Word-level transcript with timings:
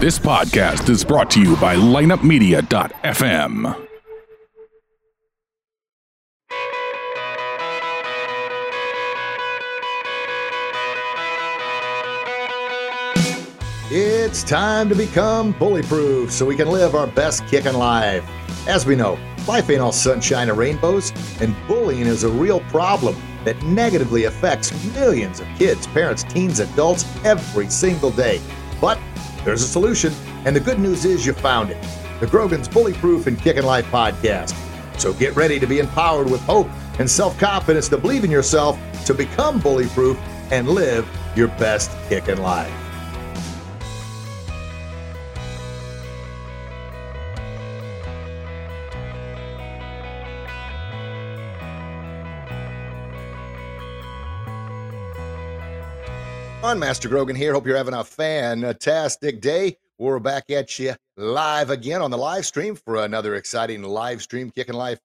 This 0.00 0.16
podcast 0.16 0.88
is 0.90 1.02
brought 1.02 1.28
to 1.30 1.40
you 1.40 1.56
by 1.56 1.74
lineupmedia.fm. 1.74 3.86
It's 13.90 14.44
time 14.44 14.88
to 14.88 14.94
become 14.94 15.52
bullyproof 15.54 16.30
so 16.30 16.46
we 16.46 16.54
can 16.54 16.68
live 16.68 16.94
our 16.94 17.08
best 17.08 17.44
kicking 17.48 17.74
life. 17.74 18.24
As 18.68 18.86
we 18.86 18.94
know, 18.94 19.18
life 19.48 19.68
ain't 19.68 19.80
all 19.80 19.90
sunshine 19.90 20.48
and 20.48 20.56
rainbows, 20.56 21.12
and 21.40 21.56
bullying 21.66 22.06
is 22.06 22.22
a 22.22 22.28
real 22.28 22.60
problem 22.70 23.16
that 23.42 23.60
negatively 23.64 24.26
affects 24.26 24.70
millions 24.94 25.40
of 25.40 25.48
kids, 25.56 25.88
parents, 25.88 26.22
teens, 26.22 26.60
adults 26.60 27.04
every 27.24 27.68
single 27.68 28.12
day. 28.12 28.40
But 28.80 29.00
there's 29.44 29.62
a 29.62 29.68
solution, 29.68 30.12
and 30.44 30.54
the 30.54 30.60
good 30.60 30.78
news 30.78 31.04
is 31.04 31.26
you 31.26 31.32
found 31.32 31.70
it 31.70 31.82
the 32.20 32.26
Grogan's 32.26 32.68
Bullyproof 32.68 33.26
and 33.26 33.38
Kickin' 33.40 33.64
Life 33.64 33.86
podcast. 33.86 34.54
So 35.00 35.12
get 35.12 35.36
ready 35.36 35.60
to 35.60 35.66
be 35.66 35.78
empowered 35.78 36.28
with 36.28 36.40
hope 36.42 36.68
and 36.98 37.08
self 37.08 37.38
confidence 37.38 37.88
to 37.90 37.96
believe 37.98 38.24
in 38.24 38.30
yourself, 38.30 38.78
to 39.04 39.14
become 39.14 39.60
bullyproof, 39.60 40.16
and 40.50 40.68
live 40.68 41.08
your 41.36 41.48
best 41.48 41.90
kickin' 42.08 42.42
life. 42.42 42.87
On 56.60 56.76
Master 56.76 57.08
Grogan 57.08 57.36
here. 57.36 57.52
Hope 57.52 57.66
you're 57.66 57.76
having 57.76 57.94
a 57.94 58.02
fantastic 58.02 59.40
day. 59.40 59.76
We're 59.96 60.18
back 60.18 60.50
at 60.50 60.76
you 60.76 60.94
live 61.16 61.70
again 61.70 62.02
on 62.02 62.10
the 62.10 62.18
live 62.18 62.44
stream 62.44 62.74
for 62.74 62.96
another 62.96 63.36
exciting 63.36 63.84
live 63.84 64.22
stream 64.22 64.50
Kicking 64.50 64.74
Life 64.74 64.98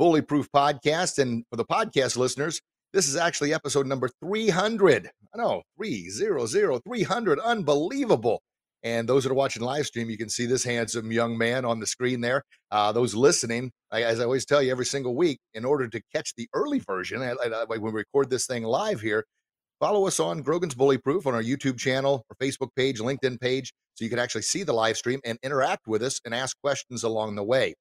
Bullyproof 0.00 0.48
podcast. 0.54 1.20
And 1.20 1.44
for 1.48 1.56
the 1.56 1.64
podcast 1.64 2.16
listeners, 2.16 2.60
this 2.92 3.06
is 3.06 3.14
actually 3.14 3.54
episode 3.54 3.86
number 3.86 4.10
300. 4.20 5.08
I 5.32 5.38
know, 5.38 5.62
300, 5.76 6.80
300. 6.82 7.38
Unbelievable. 7.38 8.42
And 8.82 9.08
those 9.08 9.22
that 9.22 9.30
are 9.30 9.34
watching 9.34 9.62
live 9.62 9.86
stream, 9.86 10.10
you 10.10 10.18
can 10.18 10.28
see 10.28 10.46
this 10.46 10.64
handsome 10.64 11.12
young 11.12 11.38
man 11.38 11.64
on 11.64 11.78
the 11.78 11.86
screen 11.86 12.20
there. 12.20 12.42
Uh, 12.72 12.90
those 12.90 13.14
listening, 13.14 13.70
as 13.92 14.18
I 14.18 14.24
always 14.24 14.44
tell 14.44 14.60
you 14.60 14.72
every 14.72 14.86
single 14.86 15.14
week, 15.14 15.38
in 15.54 15.64
order 15.64 15.86
to 15.86 16.02
catch 16.12 16.34
the 16.36 16.48
early 16.52 16.80
version, 16.80 17.20
when 17.20 17.80
we 17.80 17.90
record 17.92 18.28
this 18.28 18.46
thing 18.46 18.64
live 18.64 19.00
here, 19.00 19.24
Follow 19.78 20.06
us 20.06 20.18
on 20.20 20.40
Grogan's 20.40 20.74
Bullyproof 20.74 21.26
on 21.26 21.34
our 21.34 21.42
YouTube 21.42 21.78
channel, 21.78 22.24
our 22.30 22.36
Facebook 22.36 22.70
page, 22.74 22.98
LinkedIn 22.98 23.38
page, 23.38 23.74
so 23.94 24.04
you 24.04 24.10
can 24.10 24.18
actually 24.18 24.40
see 24.42 24.62
the 24.62 24.72
live 24.72 24.96
stream 24.96 25.20
and 25.22 25.38
interact 25.42 25.86
with 25.86 26.02
us 26.02 26.18
and 26.24 26.34
ask 26.34 26.58
questions 26.62 27.02
along 27.02 27.34
the 27.34 27.42
way. 27.44 27.74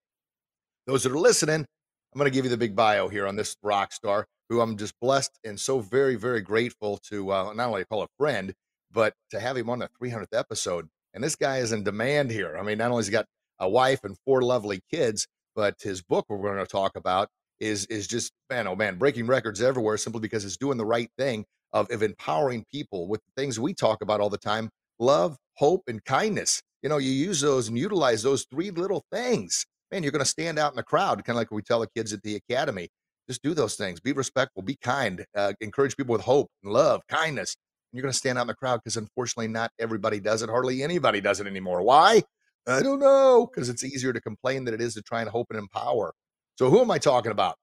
Those 0.88 1.04
that 1.04 1.14
are 1.14 1.18
listening, 1.18 1.66
I'm 2.14 2.20
going 2.20 2.30
to 2.30 2.36
give 2.36 2.44
you 2.44 2.52
the 2.52 2.58
big 2.58 2.76
bio 2.76 3.08
here 3.08 3.26
on 3.26 3.38
this 3.38 3.56
rock 3.64 3.94
star, 3.94 4.26
who 4.50 4.60
I'm 4.60 4.76
just 4.76 4.94
blessed 5.00 5.40
and 5.46 5.58
so 5.58 5.80
very, 5.80 6.16
very 6.16 6.42
grateful 6.42 6.98
to 7.10 7.32
uh, 7.32 7.54
not 7.54 7.70
only 7.70 7.86
call 7.86 8.04
a 8.04 8.08
friend, 8.18 8.54
but 8.92 9.14
to 9.32 9.40
have 9.40 9.56
him 9.56 9.70
on 9.70 9.80
the 9.80 9.90
300th 10.02 10.38
episode. 10.38 10.90
And 11.14 11.24
this 11.24 11.38
guy 11.38 11.60
is 11.60 11.72
in 11.72 11.86
demand 11.86 12.30
here. 12.30 12.58
I 12.58 12.64
mean, 12.64 12.78
not 12.78 12.92
only 12.92 13.00
has 13.00 13.08
he 13.08 13.14
got 13.14 13.26
a 13.58 13.70
wife 13.70 14.04
and 14.04 14.18
four 14.26 14.42
lovely 14.42 14.82
kids, 14.92 15.28
but 15.56 15.76
his 15.82 16.02
book 16.02 16.26
we're 16.28 16.40
going 16.40 16.58
to 16.58 16.66
talk 16.66 16.98
about 16.98 17.30
is 17.62 17.86
is 17.86 18.06
just 18.06 18.34
man, 18.50 18.68
oh 18.68 18.76
man, 18.76 18.98
breaking 18.98 19.28
records 19.28 19.62
everywhere 19.62 19.96
simply 19.96 20.20
because 20.20 20.44
it's 20.44 20.58
doing 20.58 20.78
the 20.78 20.86
right 20.86 21.10
thing 21.18 21.46
of, 21.74 21.90
of 21.92 22.04
empowering 22.04 22.66
people 22.72 23.08
with 23.08 23.22
things 23.36 23.60
we 23.60 23.74
talk 23.74 24.02
about 24.02 24.22
all 24.22 24.30
the 24.30 24.38
time 24.38 24.70
love, 25.00 25.38
hope, 25.56 25.84
and 25.88 26.04
kindness. 26.06 26.62
You 26.82 26.90
know, 26.90 26.98
you 26.98 27.12
use 27.12 27.42
those 27.42 27.68
and 27.68 27.78
utilize 27.78 28.24
those 28.24 28.46
three 28.50 28.72
little 28.72 29.04
things. 29.12 29.66
Man, 29.92 30.04
you're 30.04 30.12
going 30.12 30.24
to 30.24 30.30
stand 30.30 30.58
out 30.58 30.72
in 30.72 30.78
the 30.78 30.84
crowd, 30.84 31.24
kind 31.24 31.36
of 31.36 31.42
like 31.42 31.52
we 31.52 31.62
tell 31.62 31.80
the 31.80 31.88
kids 31.96 32.14
at 32.14 32.22
the 32.24 32.36
academy. 32.36 32.90
Just 33.28 33.42
do 33.42 33.54
those 33.54 33.76
things. 33.76 34.00
Be 34.00 34.14
respectful, 34.14 34.62
be 34.62 34.78
kind, 34.82 35.26
uh, 35.36 35.54
encourage 35.62 35.98
people 35.98 36.14
with 36.14 36.22
hope 36.22 36.48
and 36.64 36.72
love, 36.72 37.02
kindness. 37.10 37.56
And 37.92 37.98
you're 37.98 38.04
going 38.04 38.12
to 38.12 38.18
stand 38.18 38.38
out 38.38 38.42
in 38.42 38.48
the 38.48 38.56
crowd 38.56 38.82
because 38.84 38.98
unfortunately, 38.98 39.48
not 39.48 39.72
everybody 39.80 40.20
does 40.20 40.42
it. 40.42 40.50
Hardly 40.50 40.84
anybody 40.84 41.22
does 41.22 41.40
it 41.40 41.48
anymore. 41.48 41.82
Why? 41.82 42.22
I 42.68 42.82
don't 42.82 43.00
know. 43.00 43.48
Because 43.52 43.70
it's 43.70 43.84
easier 43.84 44.14
to 44.14 44.22
complain 44.22 44.66
than 44.66 44.74
it 44.74 44.82
is 44.82 44.94
to 44.96 45.02
try 45.02 45.22
and 45.22 45.30
hope 45.30 45.48
and 45.50 45.60
empower. 45.60 46.14
So, 46.58 46.70
who 46.70 46.82
am 46.82 46.92
I 46.92 47.00
talking 47.00 47.32
about? 47.32 47.56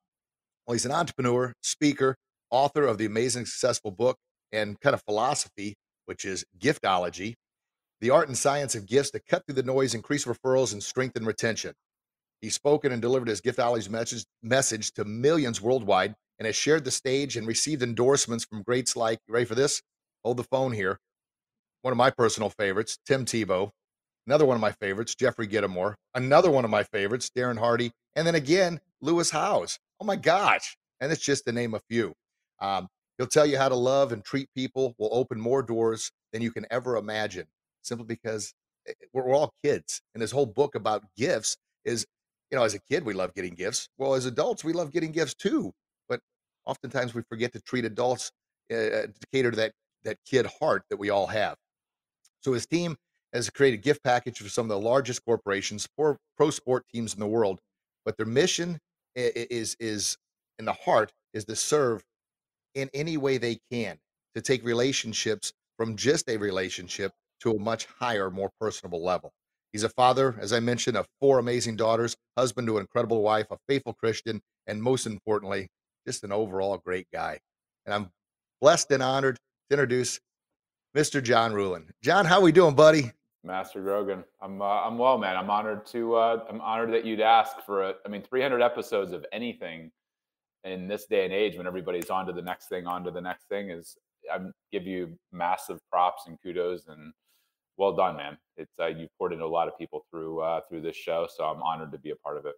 Well, 0.67 0.75
he's 0.75 0.87
an 0.87 0.93
entrepreneur, 0.93 1.53
speaker, 1.63 2.17
author 2.53 2.85
of 2.87 2.99
the 2.99 3.07
amazing 3.07 3.47
successful 3.47 3.91
book 3.91 4.17
and 4.53 4.79
kind 4.81 4.95
of 4.95 5.03
philosophy, 5.03 5.75
which 6.07 6.25
is 6.25 6.45
giftology, 6.61 7.35
the 8.01 8.11
art 8.11 8.29
and 8.29 8.37
science 8.39 8.75
of 8.75 8.87
gifts 8.87 9.11
to 9.13 9.21
cut 9.21 9.45
through 9.47 9.57
the 9.57 9.63
noise, 9.63 9.95
increase 9.95 10.25
referrals, 10.25 10.73
and 10.73 10.83
strengthen 10.83 11.25
retention. 11.25 11.73
He's 12.41 12.55
spoken 12.55 12.93
and 12.93 13.01
delivered 13.01 13.29
his 13.29 13.41
giftology 13.41 13.89
message, 13.89 14.25
message 14.43 14.93
to 14.95 15.05
millions 15.05 15.61
worldwide 15.61 16.15
and 16.39 16.47
has 16.47 16.57
shared 16.57 16.85
the 16.85 16.91
stage 16.91 17.37
and 17.37 17.47
received 17.47 17.83
endorsements 17.83 18.45
from 18.45 18.63
greats 18.63 18.97
like, 18.97 19.21
you 19.29 19.35
ready 19.35 19.47
for 19.47 19.55
this? 19.55 19.81
Hold 20.25 20.37
the 20.37 20.45
phone 20.45 20.73
here. 20.73 20.99
One 21.83 21.93
of 21.93 21.99
my 21.99 22.11
personal 22.11 22.51
favorites, 22.51 22.99
Tim 23.07 23.25
Tebow. 23.25 23.71
Another 24.27 24.45
one 24.45 24.57
of 24.57 24.61
my 24.61 24.73
favorites, 24.73 25.15
Jeffrey 25.15 25.47
Gitomer. 25.47 25.95
Another 26.15 26.51
one 26.51 26.65
of 26.65 26.71
my 26.71 26.83
favorites, 26.83 27.31
Darren 27.37 27.59
Hardy. 27.59 27.93
And 28.17 28.27
then 28.27 28.35
again, 28.35 28.81
Lewis 29.01 29.31
Howes. 29.31 29.79
Oh 30.01 30.05
my 30.05 30.17
gosh. 30.17 30.77
And 31.01 31.13
it's 31.13 31.25
just 31.25 31.45
to 31.47 31.53
name 31.53 31.75
a 31.75 31.81
few. 31.89 32.13
Um, 32.63 32.89
he'll 33.19 33.27
tell 33.27 33.45
you 33.45 33.59
how 33.59 33.69
to 33.69 33.75
love 33.75 34.13
and 34.13 34.25
treat 34.25 34.49
people, 34.57 34.95
will 34.99 35.11
open 35.13 35.39
more 35.41 35.63
doors 35.63 36.11
than 36.33 36.41
you 36.41 36.51
can 36.51 36.65
ever 36.71 36.97
imagine, 36.97 37.47
simply 37.83 38.07
because 38.07 38.55
eh, 38.89 38.93
eh, 38.93 39.07
we're, 39.13 39.27
we're 39.27 39.35
all 39.35 39.53
kids. 39.63 40.01
And 40.15 40.23
his 40.23 40.31
whole 40.31 40.47
book 40.47 40.75
about 40.75 41.05
gifts 41.17 41.57
is, 41.85 42.07
you 42.51 42.57
know, 42.57 42.65
as 42.65 42.75
a 42.75 42.79
kid, 42.79 43.05
we 43.05 43.13
love 43.13 43.35
getting 43.35 43.55
gifts. 43.55 43.89
Well, 43.99 44.15
as 44.15 44.27
adults, 44.27 44.65
we 44.65 44.73
love 44.73 44.93
getting 44.93 45.13
gifts 45.13 45.35
too. 45.35 45.73
But 46.09 46.21
oftentimes 46.65 47.15
we 47.15 47.23
forget 47.29 47.53
to 47.53 47.61
treat 47.61 47.85
adults 47.85 48.31
uh, 48.71 48.75
to 48.75 49.13
cater 49.33 49.51
to 49.51 49.57
that, 49.57 49.73
that 50.05 50.19
kid 50.25 50.47
heart 50.61 50.85
that 50.89 50.99
we 50.99 51.11
all 51.11 51.27
have. 51.27 51.57
So 52.41 52.53
his 52.53 52.67
team 52.67 52.97
has 53.33 53.51
created 53.51 53.83
gift 53.83 54.03
package 54.05 54.39
for 54.39 54.49
some 54.49 54.67
of 54.67 54.69
the 54.71 54.79
largest 54.79 55.25
corporations, 55.25 55.89
for 55.97 56.19
pro 56.37 56.51
sport 56.51 56.85
teams 56.93 57.15
in 57.15 57.21
the 57.21 57.27
world. 57.27 57.61
But 58.05 58.17
their 58.17 58.27
mission 58.27 58.79
is 59.15 59.77
is 59.79 60.17
in 60.59 60.65
the 60.65 60.73
heart 60.73 61.13
is 61.35 61.45
to 61.47 61.57
serve 61.57 62.03
in 62.75 62.91
any 62.95 63.17
way 63.17 63.39
they 63.39 63.59
can 63.71 63.99
to 64.35 64.41
take 64.41 64.65
relationships 64.65 65.53
from 65.77 65.97
just 65.97 66.29
a 66.29 66.37
relationship 66.37 67.13
to 67.41 67.53
a 67.53 67.59
much 67.59 67.87
higher, 67.99 68.31
more 68.31 68.51
personable 68.61 69.05
level. 69.05 69.33
He's 69.73 69.85
a 69.85 69.89
father, 69.89 70.37
as 70.39 70.53
I 70.53 70.61
mentioned, 70.61 70.97
of 70.97 71.07
four 71.21 71.39
amazing 71.39 71.77
daughters, 71.77 72.15
husband 72.37 72.67
to 72.69 72.77
an 72.77 72.83
incredible 72.83 73.23
wife, 73.23 73.47
a 73.51 73.57
faithful 73.69 73.95
Christian, 73.95 74.41
and 74.67 74.83
most 74.83 75.07
importantly, 75.07 75.69
just 76.07 76.25
an 76.25 76.33
overall 76.33 76.79
great 76.79 77.07
guy. 77.13 77.39
And 77.87 77.95
I'm 77.95 78.11
blessed 78.61 78.91
and 78.93 79.03
honored 79.03 79.37
to 79.37 79.75
introduce 79.75 80.21
Mr. 80.97 81.23
John 81.23 81.53
Ruhlin. 81.53 81.87
John, 82.03 82.27
how 82.27 82.39
are 82.39 82.43
we 82.43 82.53
doing, 82.53 82.75
buddy? 82.75 83.13
Master 83.45 83.81
Grogan, 83.81 84.23
I'm 84.41 84.63
uh, 84.63 84.65
I'm 84.65 84.99
well, 84.99 85.19
man. 85.19 85.37
I'm 85.37 85.51
honored 85.51 85.85
to 85.87 86.15
uh, 86.15 86.45
I'm 86.49 86.61
honored 86.61 86.93
that 86.93 87.05
you'd 87.05 87.21
ask 87.21 87.57
for 87.67 87.83
a, 87.83 87.95
I 88.07 88.09
mean, 88.09 88.23
300 88.23 88.63
episodes 88.63 89.13
of 89.13 89.27
anything 89.33 89.91
in 90.65 90.89
this 90.89 91.07
day 91.07 91.25
and 91.25 91.33
age 91.33 91.57
when 91.57 91.67
everybody's 91.67 92.11
on 92.11 92.27
to 92.27 92.33
the 92.33 92.43
next 92.43 92.69
thing, 92.69 92.87
on 92.87 93.05
to 93.05 93.11
the 93.11 93.21
next 93.21 93.49
thing 93.49 93.71
is 93.71 93.97
I 94.33 94.39
give 94.71 94.87
you 94.87 95.19
massive 95.33 95.79
props 95.91 96.25
and 96.27 96.39
kudos 96.43 96.87
and 96.89 97.13
well 97.77 97.95
done, 97.95 98.17
man. 98.17 98.39
It's 98.57 98.73
uh, 98.81 98.87
you've 98.87 99.11
poured 99.19 99.33
into 99.33 99.45
a 99.45 99.47
lot 99.47 99.69
of 99.69 99.77
people 99.79 100.05
through 100.11 100.41
uh, 100.41 100.61
through 100.69 100.83
this 100.83 100.97
show, 100.97 101.27
so 101.35 101.45
I'm 101.45 101.63
honored 101.63 101.93
to 101.93 101.99
be 101.99 102.11
a 102.11 102.17
part 102.17 102.37
of 102.37 102.47
it. 102.47 102.55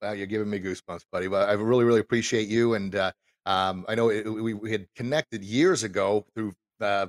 Well, 0.00 0.14
you're 0.14 0.26
giving 0.26 0.48
me 0.48 0.60
goosebumps, 0.60 1.04
buddy. 1.10 1.26
But 1.26 1.48
I 1.48 1.52
really, 1.54 1.84
really 1.84 2.00
appreciate 2.00 2.48
you. 2.48 2.74
And 2.74 2.94
uh, 2.94 3.12
um, 3.46 3.84
I 3.88 3.94
know 3.94 4.10
it, 4.10 4.28
we, 4.28 4.54
we, 4.54 4.70
had 4.70 4.86
connected 4.94 5.42
years 5.42 5.82
ago 5.82 6.24
through 6.34 6.52
uh, 6.80 7.06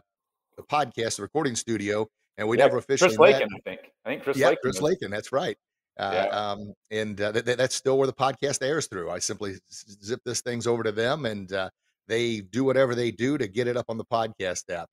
the 0.57 0.63
podcast, 0.63 1.17
the 1.17 1.21
recording 1.21 1.55
studio, 1.55 2.07
and 2.37 2.47
we 2.47 2.57
yeah, 2.57 2.65
never 2.65 2.77
officially 2.77 3.15
Chris 3.15 3.19
Lakin, 3.19 3.49
I 3.55 3.59
think. 3.69 3.81
I 4.05 4.09
think 4.09 4.23
Chris 4.23 4.37
yeah, 4.37 4.47
Lakin. 4.47 4.59
Chris 4.63 4.81
Lakin, 4.81 5.11
that's 5.11 5.31
right. 5.31 5.57
Uh, 5.99 6.27
um, 6.31 6.73
and 6.91 7.19
uh, 7.19 7.33
th- 7.33 7.43
th- 7.43 7.57
that's 7.57 7.75
still 7.75 7.97
where 7.97 8.07
the 8.07 8.13
podcast 8.13 8.63
airs 8.65 8.87
through. 8.87 9.11
I 9.11 9.19
simply 9.19 9.57
zip 9.69 10.21
this 10.25 10.41
things 10.41 10.65
over 10.65 10.81
to 10.81 10.93
them, 10.93 11.25
and 11.25 11.51
uh, 11.51 11.69
they 12.07 12.39
do 12.39 12.63
whatever 12.63 12.95
they 12.95 13.11
do 13.11 13.37
to 13.37 13.47
get 13.49 13.67
it 13.67 13.75
up 13.75 13.85
on 13.89 13.97
the 13.97 14.05
podcast 14.05 14.63
app. 14.69 14.87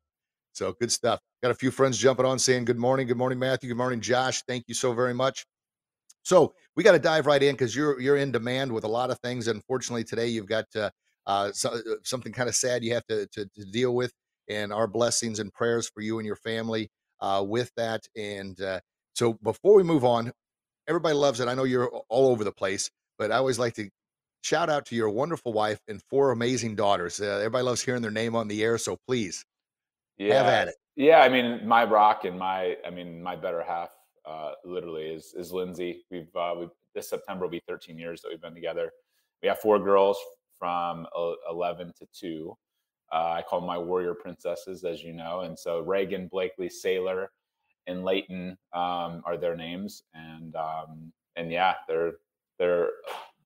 So 0.52 0.74
good 0.80 0.90
stuff. 0.90 1.20
Got 1.44 1.52
a 1.52 1.54
few 1.54 1.70
friends 1.70 1.96
jumping 1.96 2.26
on 2.26 2.40
saying 2.40 2.64
good 2.64 2.78
morning, 2.78 3.06
good 3.06 3.16
morning, 3.16 3.38
Matthew, 3.38 3.68
good 3.68 3.76
morning, 3.76 4.00
Josh. 4.00 4.42
Thank 4.48 4.64
you 4.66 4.74
so 4.74 4.92
very 4.92 5.14
much. 5.14 5.46
So 6.24 6.54
we 6.74 6.82
got 6.82 6.92
to 6.92 6.98
dive 6.98 7.26
right 7.26 7.42
in 7.42 7.54
because 7.54 7.76
you're 7.76 8.00
you're 8.00 8.16
in 8.16 8.32
demand 8.32 8.72
with 8.72 8.82
a 8.82 8.88
lot 8.88 9.12
of 9.12 9.18
things. 9.20 9.46
Unfortunately, 9.46 10.02
today 10.02 10.26
you've 10.26 10.48
got 10.48 10.64
uh, 10.74 10.90
uh, 11.28 11.52
so, 11.52 11.80
something 12.02 12.32
kind 12.32 12.48
of 12.48 12.56
sad 12.56 12.82
you 12.82 12.94
have 12.94 13.06
to, 13.06 13.28
to, 13.28 13.46
to 13.54 13.64
deal 13.66 13.94
with, 13.94 14.12
and 14.48 14.72
our 14.72 14.88
blessings 14.88 15.38
and 15.38 15.52
prayers 15.52 15.88
for 15.88 16.00
you 16.00 16.18
and 16.18 16.26
your 16.26 16.36
family 16.36 16.90
with 17.42 17.70
that. 17.76 18.02
And 18.16 18.58
so 19.14 19.34
before 19.34 19.74
we 19.74 19.84
move 19.84 20.04
on, 20.04 20.32
everybody 20.88 21.14
loves 21.14 21.40
it. 21.40 21.48
I 21.48 21.54
know 21.54 21.64
you're 21.64 21.88
all 21.88 22.28
over 22.28 22.44
the 22.44 22.52
place, 22.52 22.90
but 23.18 23.30
I 23.30 23.36
always 23.36 23.58
like 23.58 23.74
to 23.74 23.88
shout 24.42 24.70
out 24.70 24.86
to 24.86 24.96
your 24.96 25.10
wonderful 25.10 25.52
wife 25.52 25.80
and 25.88 26.00
four 26.08 26.30
amazing 26.30 26.76
daughters. 26.76 27.20
Uh, 27.20 27.38
everybody 27.38 27.64
loves 27.64 27.82
hearing 27.82 28.02
their 28.02 28.10
name 28.10 28.36
on 28.36 28.48
the 28.48 28.62
air, 28.62 28.78
so 28.78 28.96
please. 29.06 29.44
Yeah. 30.18 30.34
Have 30.34 30.46
at 30.46 30.68
it. 30.68 30.74
Yeah, 30.94 31.20
I 31.20 31.28
mean, 31.28 31.66
my 31.66 31.84
rock 31.84 32.24
and 32.24 32.38
my, 32.38 32.76
I 32.86 32.90
mean, 32.90 33.22
my 33.22 33.36
better 33.36 33.62
half, 33.62 33.90
uh, 34.24 34.52
literally 34.64 35.04
is 35.04 35.34
is 35.36 35.52
Lindsay. 35.52 36.04
We've 36.10 36.34
uh, 36.34 36.54
we 36.58 36.68
this 36.94 37.08
September 37.08 37.44
will 37.44 37.50
be 37.50 37.62
13 37.68 37.98
years 37.98 38.22
that 38.22 38.30
we've 38.30 38.40
been 38.40 38.54
together. 38.54 38.90
We 39.42 39.48
have 39.48 39.60
four 39.60 39.78
girls 39.78 40.18
from 40.58 41.06
11 41.50 41.92
to 41.98 42.06
two. 42.18 42.56
Uh, 43.12 43.34
I 43.36 43.42
call 43.42 43.60
them 43.60 43.68
my 43.68 43.78
warrior 43.78 44.14
princesses, 44.14 44.82
as 44.82 45.02
you 45.04 45.12
know. 45.12 45.42
And 45.42 45.56
so 45.56 45.80
Reagan, 45.80 46.26
Blakely, 46.26 46.68
Sailor, 46.68 47.30
and 47.86 48.04
Leighton 48.04 48.56
um, 48.72 49.22
are 49.24 49.36
their 49.36 49.56
names. 49.56 50.02
And 50.14 50.54
um, 50.56 51.12
and 51.36 51.50
yeah, 51.50 51.74
they're 51.88 52.12
they're 52.58 52.88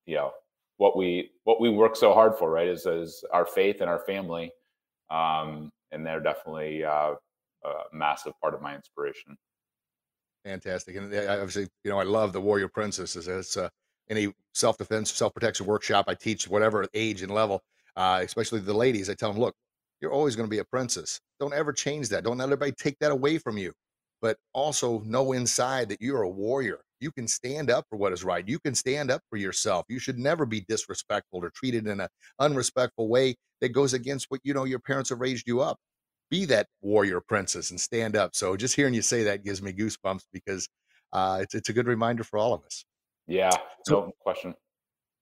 you 0.07 0.17
know 0.17 0.33
what 0.77 0.97
we 0.97 1.31
what 1.45 1.61
we 1.61 1.69
work 1.69 1.97
so 1.97 2.15
hard 2.15 2.37
for, 2.37 2.51
right? 2.51 2.69
Is 2.69 2.87
is 2.87 3.25
our 3.33 3.47
faith 3.47 3.81
and 3.81 3.91
our 3.91 4.01
family. 4.01 4.51
Um, 5.11 5.71
and 5.93 6.07
they're 6.07 6.21
definitely 6.21 6.85
uh, 6.85 7.15
a 7.65 7.73
massive 7.93 8.33
part 8.41 8.55
of 8.55 8.63
my 8.63 8.75
inspiration. 8.75 9.37
Fantastic, 10.45 10.97
and 10.97 11.15
I 11.15 11.35
obviously, 11.35 11.69
you 11.85 11.91
know, 11.91 11.99
I 11.99 12.05
love 12.05 12.33
the 12.33 12.41
Warrior 12.41 12.69
Princesses. 12.69 13.29
It's 13.29 13.57
uh, 13.57 13.69
any 14.09 14.33
self 14.55 14.79
defense, 14.79 15.13
self 15.13 15.35
protection 15.35 15.67
workshop 15.67 16.07
I 16.09 16.15
teach, 16.15 16.49
whatever 16.49 16.87
age 16.95 17.23
and 17.23 17.33
level, 17.33 17.63
uh, 17.97 18.21
especially 18.23 18.61
the 18.61 18.73
ladies. 18.73 19.11
I 19.11 19.15
tell 19.15 19.33
them, 19.33 19.41
look, 19.41 19.55
you're 20.01 20.13
always 20.13 20.37
going 20.37 20.49
to 20.49 20.51
be 20.51 20.61
a 20.61 20.65
princess. 20.65 21.21
Don't 21.39 21.53
ever 21.53 21.73
change 21.73 22.09
that. 22.09 22.25
Don't 22.25 22.39
let 22.39 22.49
anybody 22.49 22.73
take 22.73 22.99
that 23.01 23.13
away 23.13 23.37
from 23.37 23.59
you. 23.59 23.73
But 24.23 24.37
also 24.53 25.01
know 25.01 25.33
inside 25.33 25.89
that 25.89 26.01
you're 26.01 26.23
a 26.23 26.29
warrior. 26.29 26.81
You 27.01 27.11
can 27.11 27.27
stand 27.27 27.71
up 27.71 27.87
for 27.89 27.97
what 27.97 28.13
is 28.13 28.25
right. 28.25 28.47
You 28.47 28.59
can 28.59 28.75
stand 28.75 29.11
up 29.11 29.23
for 29.31 29.39
yourself. 29.39 29.87
You 29.89 29.99
should 29.99 30.19
never 30.19 30.45
be 30.45 30.61
disrespectful 30.69 31.43
or 31.43 31.51
treated 31.51 31.87
in 31.87 32.01
an 32.01 32.09
unrespectful 32.39 33.09
way 33.09 33.37
that 33.63 33.71
goes 33.71 33.95
against 33.95 34.27
what 34.29 34.41
you 34.45 34.53
know 34.53 34.65
your 34.65 34.79
parents 34.79 35.09
have 35.11 35.21
raised 35.21 35.47
you 35.47 35.61
up 35.61 35.79
be 36.31 36.45
that 36.47 36.69
warrior 36.81 37.21
princess 37.21 37.71
and 37.71 37.81
stand 37.81 38.17
up. 38.17 38.35
So 38.35 38.57
just 38.57 38.77
hearing 38.77 38.95
you 38.95 39.03
say 39.03 39.25
that 39.25 39.45
gives 39.45 39.61
me 39.61 39.73
goosebumps 39.73 40.25
because 40.33 40.69
uh, 41.13 41.41
it's 41.43 41.55
it's 41.55 41.69
a 41.69 41.73
good 41.73 41.87
reminder 41.87 42.25
for 42.25 42.39
all 42.39 42.55
of 42.55 42.65
us. 42.65 42.85
Yeah, 43.27 43.51
so, 43.85 44.01
no 44.01 44.13
question. 44.21 44.55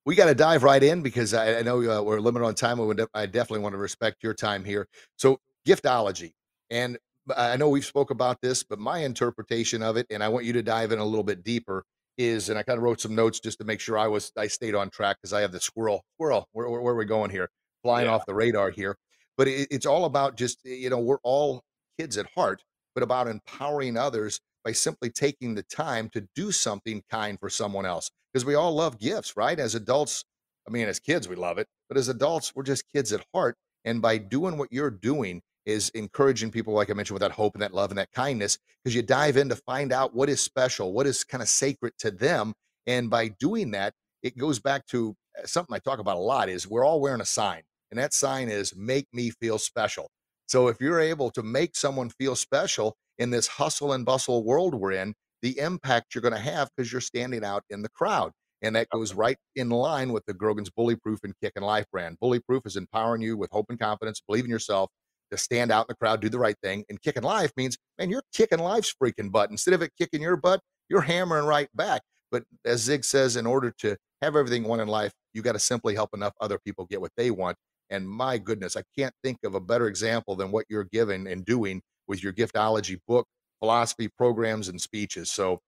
We 0.05 0.15
got 0.15 0.27
to 0.27 0.35
dive 0.35 0.63
right 0.63 0.83
in 0.83 1.03
because 1.03 1.35
I, 1.35 1.59
I 1.59 1.63
know 1.63 1.79
uh, 1.99 2.03
we're 2.03 2.21
limited 2.21 2.45
on 2.47 2.55
time. 2.55 2.81
I 3.15 3.27
definitely 3.27 3.61
want 3.61 3.75
to 3.75 3.79
respect 3.79 4.23
your 4.23 4.35
time 4.35 4.65
here. 4.65 4.87
So 5.17 5.39
giftology, 5.67 6.33
and 6.71 6.99
I 7.37 7.57
know 7.57 7.69
we've 7.69 7.85
spoke 7.85 8.11
about 8.11 8.41
this, 8.41 8.63
but 8.63 8.79
my 8.79 8.99
interpretation 9.01 9.83
of 9.83 9.97
it, 9.97 10.07
and 10.11 10.23
I 10.23 10.29
want 10.29 10.45
you 10.45 10.53
to 10.55 10.63
dive 10.63 10.93
in 10.93 10.99
a 10.99 11.05
little 11.05 11.25
bit 11.25 11.45
deeper, 11.45 11.85
is, 12.17 12.49
and 12.49 12.59
I 12.59 12.63
kind 12.63 12.79
of 12.79 12.83
wrote 12.83 13.01
some 13.01 13.15
notes 13.15 13.41
just 13.41 13.59
to 13.59 13.65
make 13.65 13.81
sure 13.81 13.97
I 13.99 14.09
was 14.09 14.33
I 14.37 14.49
stayed 14.49 14.75
on 14.75 14.91
track 14.91 15.19
because 15.21 15.33
I 15.33 15.41
have 15.43 15.53
the 15.53 15.61
squirrel. 15.61 16.05
Squirrel, 16.15 16.49
where, 16.53 16.69
where, 16.69 16.81
where 16.81 16.95
are 16.95 16.97
we 16.97 17.05
going 17.05 17.31
here? 17.31 17.51
Flying 17.83 18.07
yeah. 18.07 18.13
off 18.13 18.27
the 18.27 18.35
radar 18.35 18.71
here 18.71 18.97
but 19.39 19.49
it, 19.49 19.69
it's 19.71 19.87
all 19.87 20.05
about 20.05 20.37
just 20.37 20.63
you 20.65 20.91
know 20.91 20.99
we're 20.99 21.21
all 21.23 21.63
kids 21.99 22.19
at 22.19 22.27
heart 22.35 22.63
but 22.95 23.03
about 23.03 23.29
empowering 23.29 23.97
others 23.97 24.41
by 24.65 24.73
simply 24.73 25.09
taking 25.09 25.55
the 25.55 25.63
time 25.63 26.11
to 26.11 26.29
do 26.35 26.53
something 26.53 27.03
kind 27.11 27.39
for 27.41 27.49
someone 27.49 27.87
else 27.87 28.11
because 28.31 28.45
we 28.45 28.55
all 28.55 28.75
love 28.75 28.99
gifts 28.99 29.35
right 29.37 29.59
as 29.59 29.75
adults 29.75 30.25
i 30.67 30.71
mean 30.71 30.89
as 30.89 30.99
kids 30.99 31.29
we 31.29 31.37
love 31.37 31.57
it 31.57 31.67
but 31.89 31.97
as 31.97 32.09
adults 32.09 32.53
we're 32.55 32.63
just 32.63 32.85
kids 32.93 33.13
at 33.13 33.25
heart 33.33 33.57
and 33.85 34.03
by 34.03 34.19
doing 34.19 34.59
what 34.59 34.71
you're 34.71 34.91
doing 34.91 35.41
is 35.69 35.91
encouraging 35.91 36.51
people 36.51 36.75
like 36.75 36.91
i 36.91 36.95
mentioned 36.95 37.15
with 37.15 37.23
that 37.23 37.31
hope 37.33 37.55
and 37.55 37.63
that 37.63 37.75
love 37.75 37.91
and 37.91 37.99
that 37.99 38.11
kindness 38.13 38.59
because 38.83 38.95
you 38.95 39.03
dive 39.03 39.37
in 39.37 39.49
to 39.49 39.57
find 39.57 39.93
out 39.93 40.15
what 40.15 40.29
is 40.29 40.41
special 40.41 40.93
what 40.93 41.07
is 41.07 41.23
kind 41.23 41.43
of 41.43 41.49
sacred 41.49 41.93
to 41.99 42.11
them 42.11 42.53
and 42.87 43.09
by 43.09 43.29
doing 43.39 43.71
that 43.71 43.93
it 44.23 44.37
goes 44.37 44.59
back 44.59 44.85
to 44.87 45.15
uh, 45.39 45.47
something 45.47 45.75
i 45.77 45.79
talk 45.79 46.01
about 46.01 46.17
a 46.17 46.21
lot 46.21 46.49
is 46.49 46.67
we're 46.67 46.85
all 46.85 47.01
wearing 47.01 47.21
a 47.21 47.27
sign 47.27 47.63
and 47.91 47.99
that 47.99 48.13
sign 48.13 48.49
is 48.49 48.77
make 48.77 49.07
me 49.13 49.31
feel 49.31 49.59
special. 49.59 50.11
So 50.47 50.69
if 50.69 50.81
you're 50.81 51.01
able 51.01 51.31
to 51.33 51.43
make 51.43 51.77
someone 51.77 52.11
feel 52.11 52.37
special 52.37 52.97
in 53.19 53.31
this 53.31 53.47
hustle 53.47 53.93
and 53.93 54.05
bustle 54.05 54.45
world 54.45 54.75
we're 54.75 54.93
in, 54.93 55.15
the 55.43 55.59
impact 55.59 56.15
you're 56.15 56.23
going 56.23 56.35
to 56.35 56.41
have 56.41 56.69
because 56.77 56.91
you're 56.91 57.01
standing 57.01 57.45
out 57.45 57.63
in 57.71 57.83
the 57.83 57.89
crowd. 57.91 58.33
And 58.61 58.75
that 58.75 58.89
goes 58.91 59.15
right 59.15 59.37
in 59.55 59.71
line 59.71 60.13
with 60.13 60.25
the 60.27 60.35
Grogan's 60.35 60.71
Bully 60.71 60.97
Proof 60.97 61.21
and 61.23 61.33
Kicking 61.41 61.63
Life 61.63 61.87
brand. 61.93 62.19
Bully 62.21 62.41
Proof 62.41 62.67
is 62.67 62.77
empowering 62.77 63.23
you 63.23 63.37
with 63.37 63.51
hope 63.53 63.67
and 63.69 63.79
confidence, 63.79 64.21
believe 64.27 64.45
in 64.45 64.51
yourself, 64.51 64.91
to 65.31 65.39
stand 65.39 65.71
out 65.71 65.87
in 65.87 65.87
the 65.89 65.97
crowd, 65.97 66.21
do 66.21 66.29
the 66.29 66.39
right 66.39 66.57
thing. 66.63 66.85
And 66.89 67.01
kicking 67.01 67.23
life 67.23 67.53
means, 67.57 67.77
man, 67.99 68.11
you're 68.11 68.23
kicking 68.33 68.59
life's 68.59 68.95
freaking 69.01 69.31
butt. 69.31 69.51
Instead 69.51 69.75
of 69.75 69.83
it 69.83 69.93
kicking 69.99 70.23
your 70.23 70.37
butt, 70.37 70.61
you're 70.89 71.01
hammering 71.01 71.45
right 71.45 71.69
back. 71.75 72.03
But 72.31 72.45
as 72.65 72.81
Zig 72.81 73.05
says, 73.05 73.37
in 73.37 73.47
order 73.47 73.73
to 73.79 73.97
have 74.23 74.37
everything 74.37 74.65
won 74.65 74.81
in 74.81 74.89
life, 74.89 75.13
you 75.33 75.43
got 75.43 75.53
to 75.53 75.59
simply 75.59 75.95
help 75.95 76.11
enough 76.15 76.33
other 76.41 76.59
people 76.59 76.87
get 76.87 77.01
what 77.01 77.13
they 77.17 77.31
want. 77.31 77.57
And 77.91 78.09
my 78.09 78.37
goodness, 78.39 78.77
I 78.77 78.83
can't 78.97 79.15
think 79.25 79.39
of 79.45 79.55
a 79.55 79.61
better 79.61 79.87
example 79.87 80.37
than 80.37 80.51
what 80.51 80.67
you're 80.69 80.89
giving 80.93 81.27
and 81.27 81.45
doing 81.45 81.81
with 82.07 82.23
your 82.23 82.33
giftology 82.33 82.99
book, 83.07 83.27
philosophy, 83.61 84.09
programs, 84.09 84.69
and 84.69 84.81
speeches. 84.81 85.33
So 85.33 85.61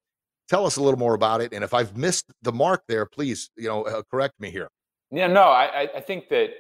tell 0.48 0.66
us 0.66 0.76
a 0.76 0.82
little 0.82 0.98
more 0.98 1.14
about 1.14 1.40
it. 1.40 1.54
And 1.54 1.64
if 1.64 1.72
I've 1.72 1.96
missed 1.96 2.26
the 2.42 2.52
mark 2.52 2.82
there, 2.88 3.06
please, 3.06 3.50
you 3.56 3.68
know, 3.68 3.84
uh, 3.84 4.02
correct 4.10 4.34
me 4.38 4.50
here. 4.50 4.68
Yeah, 5.10 5.28
no, 5.28 5.44
I, 5.44 5.88
I 5.96 6.00
think 6.00 6.28
that 6.28 6.50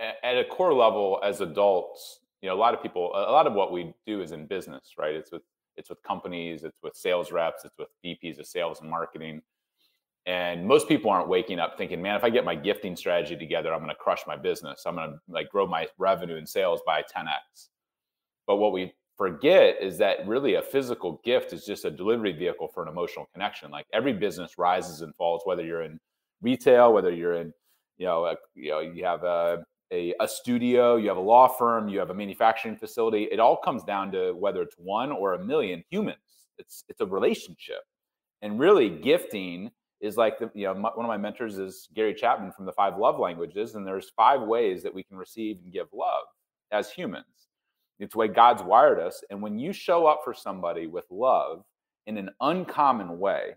at 0.00 0.38
a 0.38 0.44
core 0.44 0.72
level, 0.72 1.20
as 1.22 1.40
adults, 1.40 2.20
you 2.42 2.48
know, 2.48 2.54
a 2.54 2.58
lot 2.58 2.74
of 2.74 2.82
people, 2.82 3.10
a 3.14 3.32
lot 3.32 3.46
of 3.46 3.52
what 3.52 3.72
we 3.72 3.92
do 4.06 4.22
is 4.22 4.32
in 4.32 4.46
business, 4.46 4.94
right? 4.98 5.14
It's 5.14 5.30
with 5.30 5.42
it's 5.76 5.88
with 5.88 6.02
companies, 6.02 6.64
it's 6.64 6.76
with 6.82 6.94
sales 6.94 7.32
reps, 7.32 7.64
it's 7.64 7.78
with 7.78 7.88
VPs 8.04 8.38
of 8.38 8.46
sales 8.46 8.80
and 8.80 8.90
marketing. 8.90 9.40
And 10.26 10.66
most 10.66 10.88
people 10.88 11.10
aren't 11.10 11.28
waking 11.28 11.58
up 11.58 11.78
thinking, 11.78 12.02
man, 12.02 12.16
if 12.16 12.24
I 12.24 12.30
get 12.30 12.44
my 12.44 12.54
gifting 12.54 12.94
strategy 12.94 13.36
together, 13.36 13.72
I'm 13.72 13.80
going 13.80 13.88
to 13.88 13.94
crush 13.94 14.20
my 14.26 14.36
business. 14.36 14.82
I'm 14.84 14.96
going 14.96 15.12
to 15.12 15.18
like 15.28 15.48
grow 15.48 15.66
my 15.66 15.86
revenue 15.96 16.36
and 16.36 16.46
sales 16.46 16.82
by 16.84 17.00
10x. 17.00 17.68
But 18.46 18.56
what 18.56 18.72
we 18.72 18.92
forget 19.16 19.76
is 19.80 19.96
that 19.98 20.26
really 20.26 20.54
a 20.54 20.62
physical 20.62 21.20
gift 21.24 21.52
is 21.52 21.64
just 21.64 21.84
a 21.84 21.90
delivery 21.90 22.32
vehicle 22.32 22.68
for 22.68 22.82
an 22.82 22.88
emotional 22.88 23.28
connection. 23.32 23.70
Like 23.70 23.86
every 23.92 24.12
business 24.12 24.58
rises 24.58 25.00
and 25.00 25.14
falls, 25.16 25.42
whether 25.44 25.64
you're 25.64 25.82
in 25.82 25.98
retail, 26.42 26.92
whether 26.92 27.10
you're 27.10 27.34
in, 27.34 27.52
you 27.96 28.06
know, 28.06 28.34
you 28.54 28.70
know, 28.70 28.80
you 28.80 29.04
have 29.04 29.24
a, 29.24 29.64
a, 29.92 30.14
a 30.20 30.28
studio, 30.28 30.96
you 30.96 31.08
have 31.08 31.16
a 31.16 31.20
law 31.20 31.48
firm, 31.48 31.88
you 31.88 31.98
have 31.98 32.10
a 32.10 32.14
manufacturing 32.14 32.76
facility. 32.76 33.24
It 33.24 33.40
all 33.40 33.56
comes 33.56 33.82
down 33.82 34.12
to 34.12 34.32
whether 34.32 34.62
it's 34.62 34.76
one 34.78 35.10
or 35.10 35.34
a 35.34 35.44
million 35.44 35.84
humans. 35.90 36.18
It's 36.58 36.84
it's 36.88 37.00
a 37.00 37.06
relationship, 37.06 37.82
and 38.42 38.60
really 38.60 38.90
gifting 38.90 39.70
is 40.00 40.16
like 40.16 40.38
the, 40.38 40.50
you 40.54 40.64
know 40.64 40.74
one 40.74 41.04
of 41.04 41.08
my 41.08 41.16
mentors 41.16 41.58
is 41.58 41.88
Gary 41.94 42.14
Chapman 42.14 42.52
from 42.52 42.66
the 42.66 42.72
five 42.72 42.98
love 42.98 43.18
languages, 43.18 43.74
and 43.74 43.86
there's 43.86 44.10
five 44.10 44.42
ways 44.42 44.82
that 44.82 44.94
we 44.94 45.02
can 45.02 45.16
receive 45.16 45.58
and 45.62 45.72
give 45.72 45.88
love 45.92 46.24
as 46.70 46.90
humans. 46.90 47.24
It's 47.98 48.12
the 48.14 48.18
way 48.18 48.28
God's 48.28 48.62
wired 48.62 49.00
us, 49.00 49.22
and 49.30 49.42
when 49.42 49.58
you 49.58 49.72
show 49.72 50.06
up 50.06 50.20
for 50.24 50.34
somebody 50.34 50.86
with 50.86 51.06
love 51.10 51.64
in 52.06 52.16
an 52.16 52.30
uncommon 52.40 53.18
way, 53.18 53.54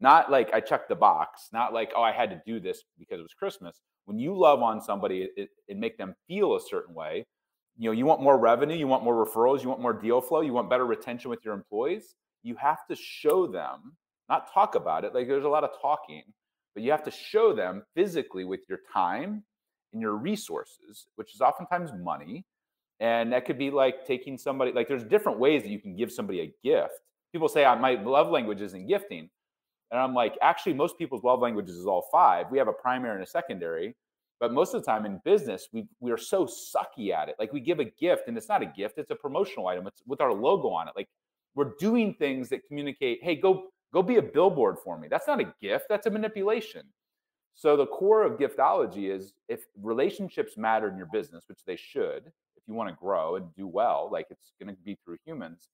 not 0.00 0.30
like 0.30 0.52
I 0.54 0.60
checked 0.60 0.88
the 0.88 0.94
box, 0.94 1.48
not 1.52 1.72
like 1.72 1.92
oh 1.96 2.02
I 2.02 2.12
had 2.12 2.30
to 2.30 2.42
do 2.46 2.60
this 2.60 2.84
because 2.98 3.18
it 3.18 3.22
was 3.22 3.34
Christmas. 3.34 3.80
When 4.06 4.18
you 4.18 4.36
love 4.36 4.62
on 4.62 4.80
somebody 4.80 5.28
it, 5.36 5.48
and 5.68 5.80
make 5.80 5.96
them 5.96 6.14
feel 6.28 6.56
a 6.56 6.60
certain 6.60 6.94
way, 6.94 7.24
you 7.76 7.88
know 7.88 7.92
you 7.92 8.06
want 8.06 8.22
more 8.22 8.38
revenue, 8.38 8.76
you 8.76 8.86
want 8.86 9.04
more 9.04 9.24
referrals, 9.24 9.62
you 9.62 9.68
want 9.68 9.80
more 9.80 9.92
deal 9.92 10.20
flow, 10.20 10.40
you 10.40 10.52
want 10.52 10.70
better 10.70 10.86
retention 10.86 11.30
with 11.30 11.44
your 11.44 11.54
employees. 11.54 12.14
You 12.42 12.56
have 12.56 12.86
to 12.88 12.96
show 12.96 13.46
them 13.46 13.96
not 14.28 14.52
talk 14.52 14.74
about 14.74 15.04
it. 15.04 15.14
Like 15.14 15.28
there's 15.28 15.44
a 15.44 15.48
lot 15.48 15.64
of 15.64 15.70
talking, 15.80 16.22
but 16.74 16.82
you 16.82 16.90
have 16.90 17.02
to 17.04 17.10
show 17.10 17.52
them 17.54 17.82
physically 17.94 18.44
with 18.44 18.60
your 18.68 18.78
time 18.92 19.44
and 19.92 20.02
your 20.02 20.16
resources, 20.16 21.06
which 21.16 21.34
is 21.34 21.40
oftentimes 21.40 21.90
money. 21.92 22.44
And 23.00 23.32
that 23.32 23.44
could 23.44 23.58
be 23.58 23.70
like 23.70 24.06
taking 24.06 24.38
somebody, 24.38 24.72
like 24.72 24.88
there's 24.88 25.04
different 25.04 25.38
ways 25.38 25.62
that 25.62 25.70
you 25.70 25.80
can 25.80 25.96
give 25.96 26.12
somebody 26.12 26.40
a 26.40 26.54
gift. 26.62 26.94
People 27.32 27.48
say, 27.48 27.64
my 27.64 27.94
love 28.02 28.30
language 28.30 28.60
isn't 28.60 28.86
gifting. 28.86 29.28
And 29.94 30.02
I'm 30.02 30.12
like, 30.12 30.36
actually, 30.42 30.74
most 30.74 30.98
people's 30.98 31.24
love 31.24 31.40
languages 31.40 31.76
is 31.76 31.86
all 31.86 32.06
five. 32.12 32.50
We 32.50 32.58
have 32.58 32.68
a 32.68 32.72
primary 32.72 33.14
and 33.14 33.22
a 33.22 33.26
secondary. 33.26 33.96
But 34.40 34.52
most 34.52 34.74
of 34.74 34.82
the 34.82 34.86
time 34.86 35.06
in 35.06 35.20
business, 35.24 35.68
we 35.72 35.86
we 36.00 36.10
are 36.10 36.18
so 36.18 36.44
sucky 36.44 37.10
at 37.10 37.30
it. 37.30 37.36
Like 37.38 37.52
we 37.52 37.60
give 37.60 37.78
a 37.78 37.84
gift, 37.84 38.24
and 38.28 38.36
it's 38.36 38.48
not 38.48 38.62
a 38.62 38.66
gift; 38.66 38.98
it's 38.98 39.10
a 39.10 39.14
promotional 39.14 39.68
item. 39.68 39.86
It's 39.86 40.02
with 40.06 40.20
our 40.20 40.34
logo 40.34 40.68
on 40.68 40.88
it. 40.88 40.94
Like 40.96 41.08
we're 41.54 41.72
doing 41.78 42.14
things 42.14 42.50
that 42.50 42.66
communicate, 42.66 43.20
"Hey, 43.22 43.36
go 43.36 43.70
Go 43.94 44.02
be 44.02 44.16
a 44.16 44.22
billboard 44.22 44.78
for 44.82 44.98
me. 44.98 45.06
That's 45.08 45.28
not 45.28 45.40
a 45.40 45.54
gift, 45.62 45.86
that's 45.88 46.06
a 46.06 46.10
manipulation. 46.10 46.82
So 47.54 47.76
the 47.76 47.86
core 47.86 48.24
of 48.24 48.38
giftology 48.38 49.08
is 49.08 49.34
if 49.48 49.66
relationships 49.80 50.56
matter 50.56 50.88
in 50.88 50.96
your 50.96 51.06
business, 51.12 51.44
which 51.46 51.60
they 51.64 51.76
should, 51.76 52.26
if 52.56 52.64
you 52.66 52.74
want 52.74 52.90
to 52.90 52.96
grow 52.96 53.36
and 53.36 53.54
do 53.54 53.68
well, 53.68 54.08
like 54.10 54.26
it's 54.30 54.52
going 54.60 54.74
to 54.74 54.82
be 54.82 54.98
through 55.04 55.18
humans, 55.24 55.68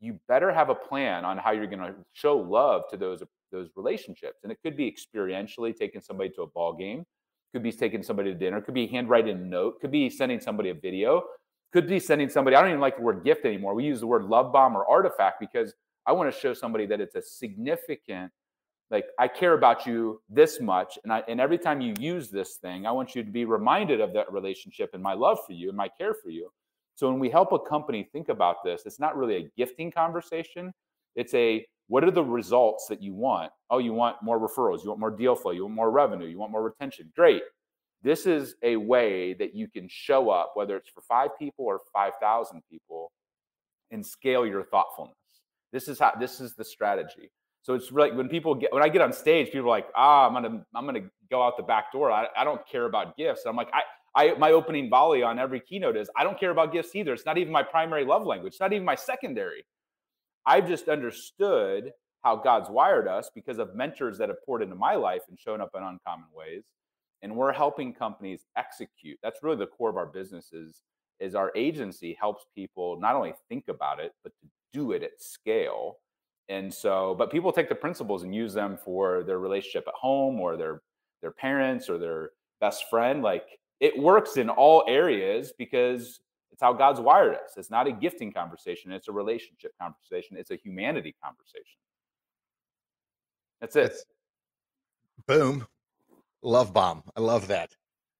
you 0.00 0.18
better 0.28 0.50
have 0.50 0.70
a 0.70 0.74
plan 0.74 1.24
on 1.24 1.36
how 1.38 1.52
you're 1.52 1.66
going 1.66 1.80
to 1.80 1.94
show 2.12 2.36
love 2.36 2.82
to 2.90 2.96
those 2.96 3.22
those 3.52 3.68
relationships. 3.76 4.40
And 4.42 4.52
it 4.52 4.58
could 4.62 4.76
be 4.76 4.90
experientially 4.90 5.74
taking 5.74 6.00
somebody 6.00 6.30
to 6.30 6.42
a 6.42 6.46
ball 6.46 6.72
game, 6.72 7.04
could 7.52 7.62
be 7.62 7.72
taking 7.72 8.02
somebody 8.02 8.32
to 8.32 8.38
dinner, 8.38 8.60
could 8.60 8.74
be 8.74 8.86
handwriting 8.86 9.36
a 9.36 9.40
note, 9.40 9.80
could 9.80 9.90
be 9.90 10.08
sending 10.08 10.40
somebody 10.40 10.70
a 10.70 10.74
video, 10.74 11.24
could 11.72 11.88
be 11.88 11.98
sending 11.98 12.28
somebody. 12.28 12.56
I 12.56 12.60
don't 12.60 12.70
even 12.70 12.80
like 12.80 12.96
the 12.96 13.02
word 13.02 13.24
gift 13.24 13.44
anymore. 13.44 13.74
We 13.74 13.84
use 13.84 14.00
the 14.00 14.06
word 14.06 14.24
love 14.24 14.52
bomb 14.52 14.76
or 14.76 14.88
artifact 14.88 15.40
because 15.40 15.74
I 16.06 16.12
want 16.12 16.32
to 16.32 16.40
show 16.40 16.54
somebody 16.54 16.86
that 16.86 17.00
it's 17.00 17.14
a 17.14 17.22
significant, 17.22 18.32
like 18.90 19.06
I 19.18 19.28
care 19.28 19.54
about 19.54 19.86
you 19.86 20.20
this 20.28 20.60
much. 20.60 20.98
And 21.04 21.12
I 21.12 21.22
and 21.28 21.40
every 21.40 21.58
time 21.58 21.80
you 21.80 21.94
use 21.98 22.30
this 22.30 22.54
thing, 22.56 22.86
I 22.86 22.92
want 22.92 23.14
you 23.14 23.22
to 23.22 23.30
be 23.30 23.44
reminded 23.44 24.00
of 24.00 24.12
that 24.14 24.32
relationship 24.32 24.90
and 24.94 25.02
my 25.02 25.14
love 25.14 25.38
for 25.46 25.52
you 25.52 25.68
and 25.68 25.76
my 25.76 25.88
care 25.88 26.14
for 26.14 26.30
you. 26.30 26.50
So 27.00 27.08
when 27.08 27.18
we 27.18 27.30
help 27.30 27.52
a 27.52 27.58
company 27.58 28.06
think 28.12 28.28
about 28.28 28.62
this, 28.62 28.82
it's 28.84 29.00
not 29.00 29.16
really 29.16 29.36
a 29.36 29.50
gifting 29.56 29.90
conversation. 29.90 30.70
It's 31.16 31.32
a 31.32 31.66
what 31.86 32.04
are 32.04 32.10
the 32.10 32.22
results 32.22 32.88
that 32.88 33.02
you 33.02 33.14
want? 33.14 33.52
Oh, 33.70 33.78
you 33.78 33.94
want 33.94 34.22
more 34.22 34.38
referrals, 34.38 34.84
you 34.84 34.90
want 34.90 35.00
more 35.00 35.10
deal 35.10 35.34
flow, 35.34 35.52
you 35.52 35.62
want 35.62 35.76
more 35.76 35.90
revenue, 35.90 36.26
you 36.26 36.38
want 36.38 36.52
more 36.52 36.62
retention. 36.62 37.10
Great. 37.16 37.40
This 38.02 38.26
is 38.26 38.54
a 38.62 38.76
way 38.76 39.32
that 39.32 39.54
you 39.54 39.66
can 39.66 39.88
show 39.88 40.28
up, 40.28 40.50
whether 40.56 40.76
it's 40.76 40.90
for 40.90 41.00
five 41.00 41.30
people 41.38 41.64
or 41.64 41.80
5,000 41.90 42.60
people, 42.70 43.12
and 43.90 44.04
scale 44.04 44.44
your 44.44 44.64
thoughtfulness. 44.64 45.16
This 45.72 45.88
is 45.88 45.98
how 45.98 46.12
this 46.20 46.38
is 46.38 46.54
the 46.54 46.64
strategy. 46.64 47.30
So 47.62 47.72
it's 47.72 47.90
really 47.90 48.12
when 48.12 48.28
people 48.28 48.54
get 48.54 48.74
when 48.74 48.82
I 48.82 48.90
get 48.90 49.00
on 49.00 49.14
stage, 49.14 49.46
people 49.46 49.68
are 49.68 49.68
like, 49.68 49.86
ah, 49.94 50.26
I'm 50.26 50.34
gonna 50.34 50.66
I'm 50.74 50.84
gonna 50.84 51.08
go 51.30 51.42
out 51.42 51.56
the 51.56 51.62
back 51.62 51.92
door. 51.92 52.12
I, 52.12 52.26
I 52.36 52.44
don't 52.44 52.60
care 52.68 52.84
about 52.84 53.16
gifts. 53.16 53.46
I'm 53.46 53.56
like, 53.56 53.70
I 53.72 53.84
I 54.14 54.34
my 54.34 54.52
opening 54.52 54.90
volley 54.90 55.22
on 55.22 55.38
every 55.38 55.60
keynote 55.60 55.96
is 55.96 56.10
I 56.16 56.24
don't 56.24 56.38
care 56.38 56.50
about 56.50 56.72
gifts 56.72 56.94
either. 56.94 57.12
It's 57.12 57.26
not 57.26 57.38
even 57.38 57.52
my 57.52 57.62
primary 57.62 58.04
love 58.04 58.26
language. 58.26 58.54
It's 58.54 58.60
not 58.60 58.72
even 58.72 58.84
my 58.84 58.96
secondary. 58.96 59.64
I've 60.46 60.66
just 60.66 60.88
understood 60.88 61.92
how 62.22 62.36
God's 62.36 62.68
wired 62.68 63.08
us 63.08 63.30
because 63.34 63.58
of 63.58 63.74
mentors 63.74 64.18
that 64.18 64.28
have 64.28 64.44
poured 64.44 64.62
into 64.62 64.74
my 64.74 64.94
life 64.94 65.22
and 65.28 65.38
shown 65.38 65.60
up 65.60 65.70
in 65.74 65.82
uncommon 65.82 66.26
ways. 66.34 66.64
And 67.22 67.36
we're 67.36 67.52
helping 67.52 67.92
companies 67.92 68.46
execute. 68.56 69.18
That's 69.22 69.42
really 69.42 69.56
the 69.56 69.66
core 69.66 69.90
of 69.90 69.96
our 69.96 70.06
business 70.06 70.52
is, 70.52 70.82
is 71.18 71.34
our 71.34 71.52
agency 71.54 72.16
helps 72.18 72.46
people 72.54 72.98
not 72.98 73.14
only 73.14 73.34
think 73.48 73.64
about 73.68 74.00
it, 74.00 74.12
but 74.22 74.32
to 74.40 74.48
do 74.72 74.92
it 74.92 75.02
at 75.02 75.20
scale. 75.20 75.98
And 76.48 76.72
so, 76.72 77.14
but 77.16 77.30
people 77.30 77.52
take 77.52 77.68
the 77.68 77.74
principles 77.74 78.22
and 78.22 78.34
use 78.34 78.54
them 78.54 78.76
for 78.82 79.22
their 79.22 79.38
relationship 79.38 79.84
at 79.86 79.94
home 79.94 80.40
or 80.40 80.56
their 80.56 80.82
their 81.22 81.30
parents 81.30 81.90
or 81.90 81.98
their 81.98 82.30
best 82.60 82.84
friend. 82.88 83.22
Like 83.22 83.59
it 83.80 83.98
works 83.98 84.36
in 84.36 84.48
all 84.48 84.84
areas 84.86 85.52
because 85.56 86.20
it's 86.52 86.62
how 86.62 86.72
God's 86.72 87.00
wired 87.00 87.34
us. 87.34 87.54
It's 87.56 87.70
not 87.70 87.86
a 87.86 87.92
gifting 87.92 88.32
conversation, 88.32 88.92
it's 88.92 89.08
a 89.08 89.12
relationship 89.12 89.72
conversation, 89.80 90.36
it's 90.36 90.50
a 90.50 90.56
humanity 90.56 91.14
conversation. 91.22 91.78
That's 93.60 93.76
it. 93.76 93.94
Boom. 95.26 95.66
Love 96.42 96.72
bomb. 96.72 97.02
I 97.16 97.20
love 97.20 97.48
that. 97.48 97.70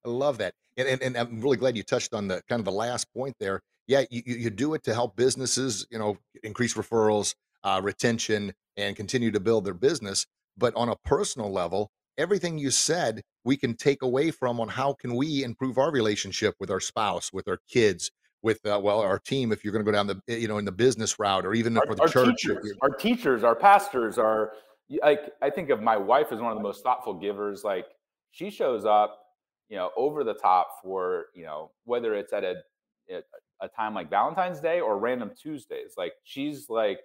I 0.04 0.10
love 0.10 0.38
that. 0.38 0.54
And, 0.76 0.88
and, 0.88 1.02
and 1.02 1.16
I'm 1.16 1.40
really 1.40 1.56
glad 1.56 1.76
you 1.76 1.82
touched 1.82 2.14
on 2.14 2.28
the 2.28 2.42
kind 2.48 2.60
of 2.60 2.64
the 2.64 2.72
last 2.72 3.12
point 3.14 3.36
there. 3.40 3.62
Yeah, 3.86 4.04
you, 4.10 4.22
you 4.24 4.50
do 4.50 4.74
it 4.74 4.82
to 4.84 4.94
help 4.94 5.16
businesses, 5.16 5.86
you 5.90 5.98
know, 5.98 6.16
increase 6.42 6.74
referrals, 6.74 7.34
uh, 7.64 7.80
retention, 7.82 8.52
and 8.76 8.94
continue 8.94 9.30
to 9.30 9.40
build 9.40 9.64
their 9.64 9.74
business. 9.74 10.26
But 10.56 10.74
on 10.76 10.88
a 10.88 10.96
personal 11.04 11.50
level, 11.50 11.90
everything 12.16 12.58
you 12.58 12.70
said, 12.70 13.22
we 13.44 13.56
can 13.56 13.74
take 13.74 14.02
away 14.02 14.30
from 14.30 14.60
on 14.60 14.68
how 14.68 14.92
can 14.92 15.14
we 15.16 15.44
improve 15.44 15.78
our 15.78 15.90
relationship 15.90 16.54
with 16.60 16.70
our 16.70 16.80
spouse, 16.80 17.32
with 17.32 17.48
our 17.48 17.58
kids, 17.68 18.10
with 18.42 18.64
uh, 18.66 18.80
well 18.82 19.00
our 19.00 19.18
team 19.18 19.52
if 19.52 19.64
you're 19.64 19.72
going 19.72 19.84
to 19.84 19.90
go 19.90 19.94
down 19.94 20.06
the 20.06 20.20
you 20.38 20.48
know 20.48 20.58
in 20.58 20.64
the 20.64 20.72
business 20.72 21.18
route 21.18 21.44
or 21.44 21.54
even 21.54 21.76
our, 21.76 21.86
for 21.86 21.94
the 21.94 22.02
our 22.02 22.08
church 22.08 22.36
teachers, 22.40 22.72
our 22.80 22.90
teachers 22.90 23.44
our 23.44 23.54
pastors 23.54 24.18
our 24.18 24.52
like 25.02 25.32
i 25.42 25.50
think 25.50 25.70
of 25.70 25.82
my 25.82 25.96
wife 25.96 26.32
as 26.32 26.40
one 26.40 26.50
of 26.50 26.56
the 26.56 26.62
most 26.62 26.82
thoughtful 26.82 27.14
givers 27.14 27.64
like 27.64 27.86
she 28.30 28.50
shows 28.50 28.84
up 28.84 29.18
you 29.68 29.76
know 29.76 29.90
over 29.96 30.24
the 30.24 30.34
top 30.34 30.78
for 30.82 31.26
you 31.34 31.44
know 31.44 31.70
whether 31.84 32.14
it's 32.14 32.32
at 32.32 32.44
a 32.44 32.54
a 33.60 33.68
time 33.68 33.94
like 33.94 34.08
valentine's 34.08 34.60
day 34.60 34.80
or 34.80 34.98
random 34.98 35.30
tuesdays 35.40 35.94
like 35.96 36.12
she's 36.24 36.70
like 36.70 37.00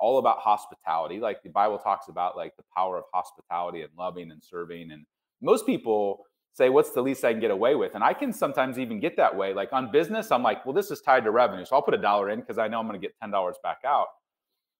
all 0.00 0.18
about 0.18 0.38
hospitality 0.38 1.20
like 1.20 1.42
the 1.42 1.48
bible 1.50 1.78
talks 1.78 2.08
about 2.08 2.36
like 2.36 2.56
the 2.56 2.62
power 2.74 2.96
of 2.96 3.04
hospitality 3.12 3.82
and 3.82 3.90
loving 3.98 4.30
and 4.30 4.42
serving 4.42 4.90
and 4.92 5.04
most 5.42 5.66
people 5.66 6.24
say 6.52 6.68
what's 6.70 6.90
the 6.90 7.02
least 7.02 7.24
i 7.24 7.32
can 7.32 7.40
get 7.40 7.50
away 7.50 7.74
with? 7.74 7.94
And 7.94 8.04
i 8.04 8.12
can 8.12 8.32
sometimes 8.32 8.78
even 8.78 9.00
get 9.00 9.16
that 9.16 9.36
way. 9.36 9.52
Like 9.54 9.72
on 9.72 9.90
business 9.90 10.30
i'm 10.30 10.42
like 10.42 10.64
well 10.64 10.74
this 10.74 10.90
is 10.90 11.00
tied 11.00 11.24
to 11.24 11.30
revenue 11.30 11.64
so 11.64 11.76
i'll 11.76 11.82
put 11.82 11.94
a 11.94 11.98
dollar 11.98 12.30
in 12.30 12.40
because 12.40 12.58
i 12.58 12.68
know 12.68 12.78
i'm 12.78 12.86
going 12.86 13.00
to 13.00 13.06
get 13.06 13.14
$10 13.22 13.52
back 13.62 13.78
out. 13.84 14.08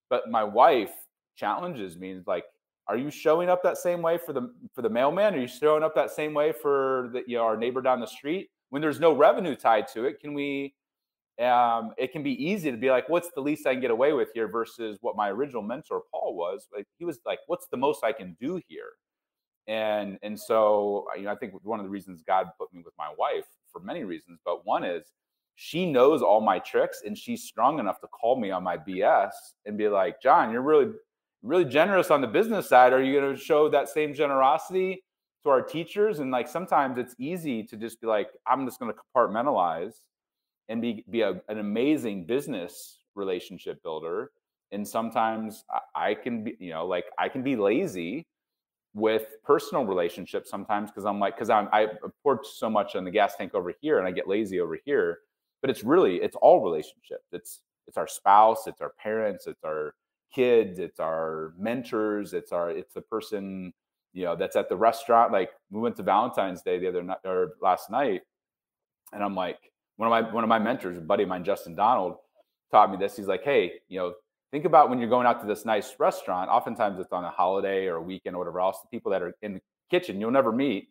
But 0.09 0.31
my 0.31 0.45
wife 0.45 0.93
challenges 1.37 1.97
me 1.97 2.21
like 2.27 2.45
are 2.89 2.97
you 2.97 3.11
showing 3.11 3.49
up 3.51 3.63
that 3.65 3.77
same 3.77 4.01
way 4.01 4.17
for 4.17 4.33
the 4.33 4.53
for 4.73 4.83
the 4.83 4.91
mailman? 4.91 5.35
Are 5.35 5.41
you 5.41 5.49
showing 5.49 5.83
up 5.83 5.95
that 5.97 6.11
same 6.11 6.35
way 6.35 6.53
for 6.53 7.11
the 7.13 7.23
you 7.27 7.37
know 7.37 7.45
our 7.45 7.57
neighbor 7.57 7.83
down 7.83 8.01
the 8.01 8.07
street? 8.07 8.49
When 8.71 8.83
there's 8.83 9.01
no 9.01 9.13
revenue 9.13 9.57
tied 9.57 9.89
to 9.89 10.05
it 10.05 10.21
can 10.21 10.35
we 10.35 10.75
um, 11.43 11.93
it 11.99 12.13
can 12.13 12.23
be 12.23 12.33
easy 12.43 12.71
to 12.71 12.77
be 12.77 12.91
like 12.91 13.09
what's 13.09 13.31
the 13.35 13.41
least 13.41 13.67
i 13.67 13.73
can 13.73 13.81
get 13.81 13.91
away 13.91 14.13
with 14.13 14.29
here 14.33 14.49
versus 14.49 14.99
what 15.03 15.17
my 15.17 15.29
original 15.31 15.63
mentor 15.63 16.03
paul 16.11 16.35
was 16.35 16.67
like 16.75 16.87
he 16.99 17.05
was 17.05 17.19
like 17.27 17.41
what's 17.47 17.67
the 17.71 17.77
most 17.77 18.03
i 18.03 18.13
can 18.13 18.37
do 18.41 18.61
here 18.69 18.93
and 19.69 20.19
and 20.23 20.39
so 20.39 21.07
you 21.17 21.25
know 21.25 21.33
i 21.33 21.37
think 21.37 21.53
one 21.65 21.81
of 21.81 21.85
the 21.85 21.91
reasons 21.91 22.23
god 22.27 22.47
put 22.59 22.73
me 22.73 22.83
with 22.85 22.95
my 22.99 23.13
wife 23.19 23.47
for 23.73 23.81
many 23.81 24.05
reasons 24.05 24.39
but 24.45 24.65
one 24.65 24.85
is 24.85 25.13
she 25.57 25.91
knows 25.91 26.23
all 26.23 26.41
my 26.41 26.59
tricks 26.59 27.03
and 27.05 27.17
she's 27.17 27.43
strong 27.43 27.79
enough 27.79 28.01
to 28.01 28.07
call 28.09 28.39
me 28.39 28.51
on 28.51 28.63
my 28.63 28.77
bs 28.77 29.33
and 29.65 29.77
be 29.77 29.89
like 29.89 30.21
john 30.23 30.53
you're 30.53 30.63
really 30.63 30.93
really 31.47 31.65
generous 31.65 32.11
on 32.11 32.21
the 32.21 32.27
business 32.27 32.69
side. 32.69 32.93
Are 32.93 33.03
you 33.03 33.19
going 33.19 33.35
to 33.35 33.41
show 33.41 33.69
that 33.69 33.89
same 33.89 34.15
generosity 34.15 35.05
to 35.43 35.51
our 35.51 35.63
teachers? 35.63 36.19
And 36.19 36.31
like 36.31 36.49
sometimes 36.49 36.99
it's 36.99 37.15
easy 37.19 37.63
to 37.65 37.77
just 37.77 38.01
be 38.01 38.07
like 38.07 38.29
i'm 38.47 38.67
just 38.67 38.79
going 38.79 38.93
to 38.93 38.99
compartmentalize 38.99 39.95
and 40.69 40.83
be 40.83 41.05
be 41.11 41.23
a, 41.23 41.41
an 41.49 41.59
amazing 41.59 42.27
business 42.27 42.99
relationship 43.15 43.83
builder. 43.83 44.33
And 44.73 44.87
sometimes 44.87 45.65
I, 45.71 46.11
I 46.11 46.15
can 46.15 46.45
be 46.45 46.57
you 46.59 46.71
know 46.71 46.87
like 46.87 47.05
i 47.19 47.29
can 47.29 47.43
be 47.43 47.57
lazy 47.57 48.27
with 48.97 49.26
personal 49.45 49.85
relationships 49.85 50.49
sometimes 50.49 50.91
because 50.91 51.05
I'm 51.05 51.21
like, 51.21 51.37
because 51.37 51.50
I'm 51.50 51.69
I 51.71 51.88
poured 52.23 52.47
so 52.47 52.71
much 52.71 52.97
on 52.97 53.05
the 53.05 53.11
gas 53.11 53.37
tank 53.37 53.55
over 53.55 53.75
here 53.83 53.99
and 53.99 54.09
I 54.09 54.11
get 54.11 54.26
lazy 54.26 54.59
over 54.59 54.79
here. 54.87 55.19
But 55.61 55.69
it's 55.69 55.85
really 55.85 56.17
it's 56.17 56.37
all 56.37 56.62
relationships. 56.65 57.26
It's 57.31 57.61
it's 57.87 57.99
our 57.99 58.09
spouse, 58.09 58.67
it's 58.67 58.81
our 58.81 58.95
parents, 58.99 59.47
it's 59.47 59.62
our 59.65 59.95
kids, 60.35 60.79
it's 60.79 60.99
our 60.99 61.53
mentors, 61.59 62.33
it's 62.33 62.53
our 62.53 62.71
it's 62.71 62.95
the 62.95 63.03
person 63.03 63.73
you 64.15 64.25
know 64.25 64.35
that's 64.35 64.57
at 64.57 64.71
the 64.71 64.76
restaurant. 64.76 65.31
Like 65.31 65.50
we 65.71 65.79
went 65.79 65.97
to 65.97 66.03
Valentine's 66.03 66.62
Day 66.62 66.79
the 66.79 66.88
other 66.88 67.03
night 67.03 67.19
or 67.26 67.53
last 67.61 67.91
night, 67.91 68.23
and 69.12 69.23
I'm 69.23 69.35
like 69.35 69.59
one 69.97 70.11
of 70.11 70.11
my 70.11 70.33
one 70.33 70.43
of 70.43 70.49
my 70.49 70.59
mentors, 70.59 70.97
a 70.97 71.03
buddy 71.03 71.25
of 71.25 71.29
mine, 71.29 71.45
Justin 71.45 71.75
Donald, 71.75 72.17
taught 72.71 72.91
me 72.91 72.97
this. 72.97 73.15
He's 73.15 73.26
like, 73.26 73.45
hey, 73.45 73.73
you 73.88 73.99
know, 73.99 74.15
think 74.50 74.65
about 74.65 74.91
when 74.91 74.99
you're 74.99 75.09
going 75.09 75.26
out 75.26 75.41
to 75.41 75.47
this 75.47 75.65
nice 75.65 75.95
restaurant 75.99 76.50
oftentimes 76.50 76.99
it's 76.99 77.12
on 77.12 77.25
a 77.25 77.31
holiday 77.31 77.87
or 77.87 77.97
a 77.97 78.03
weekend 78.03 78.37
or 78.37 78.41
whatever 78.41 78.61
else 78.61 78.79
the 78.83 78.88
people 78.88 79.11
that 79.11 79.23
are 79.23 79.35
in 79.43 79.55
the 79.55 79.61
kitchen 79.91 80.21
you'll 80.21 80.31
never 80.31 80.53
meet 80.53 80.88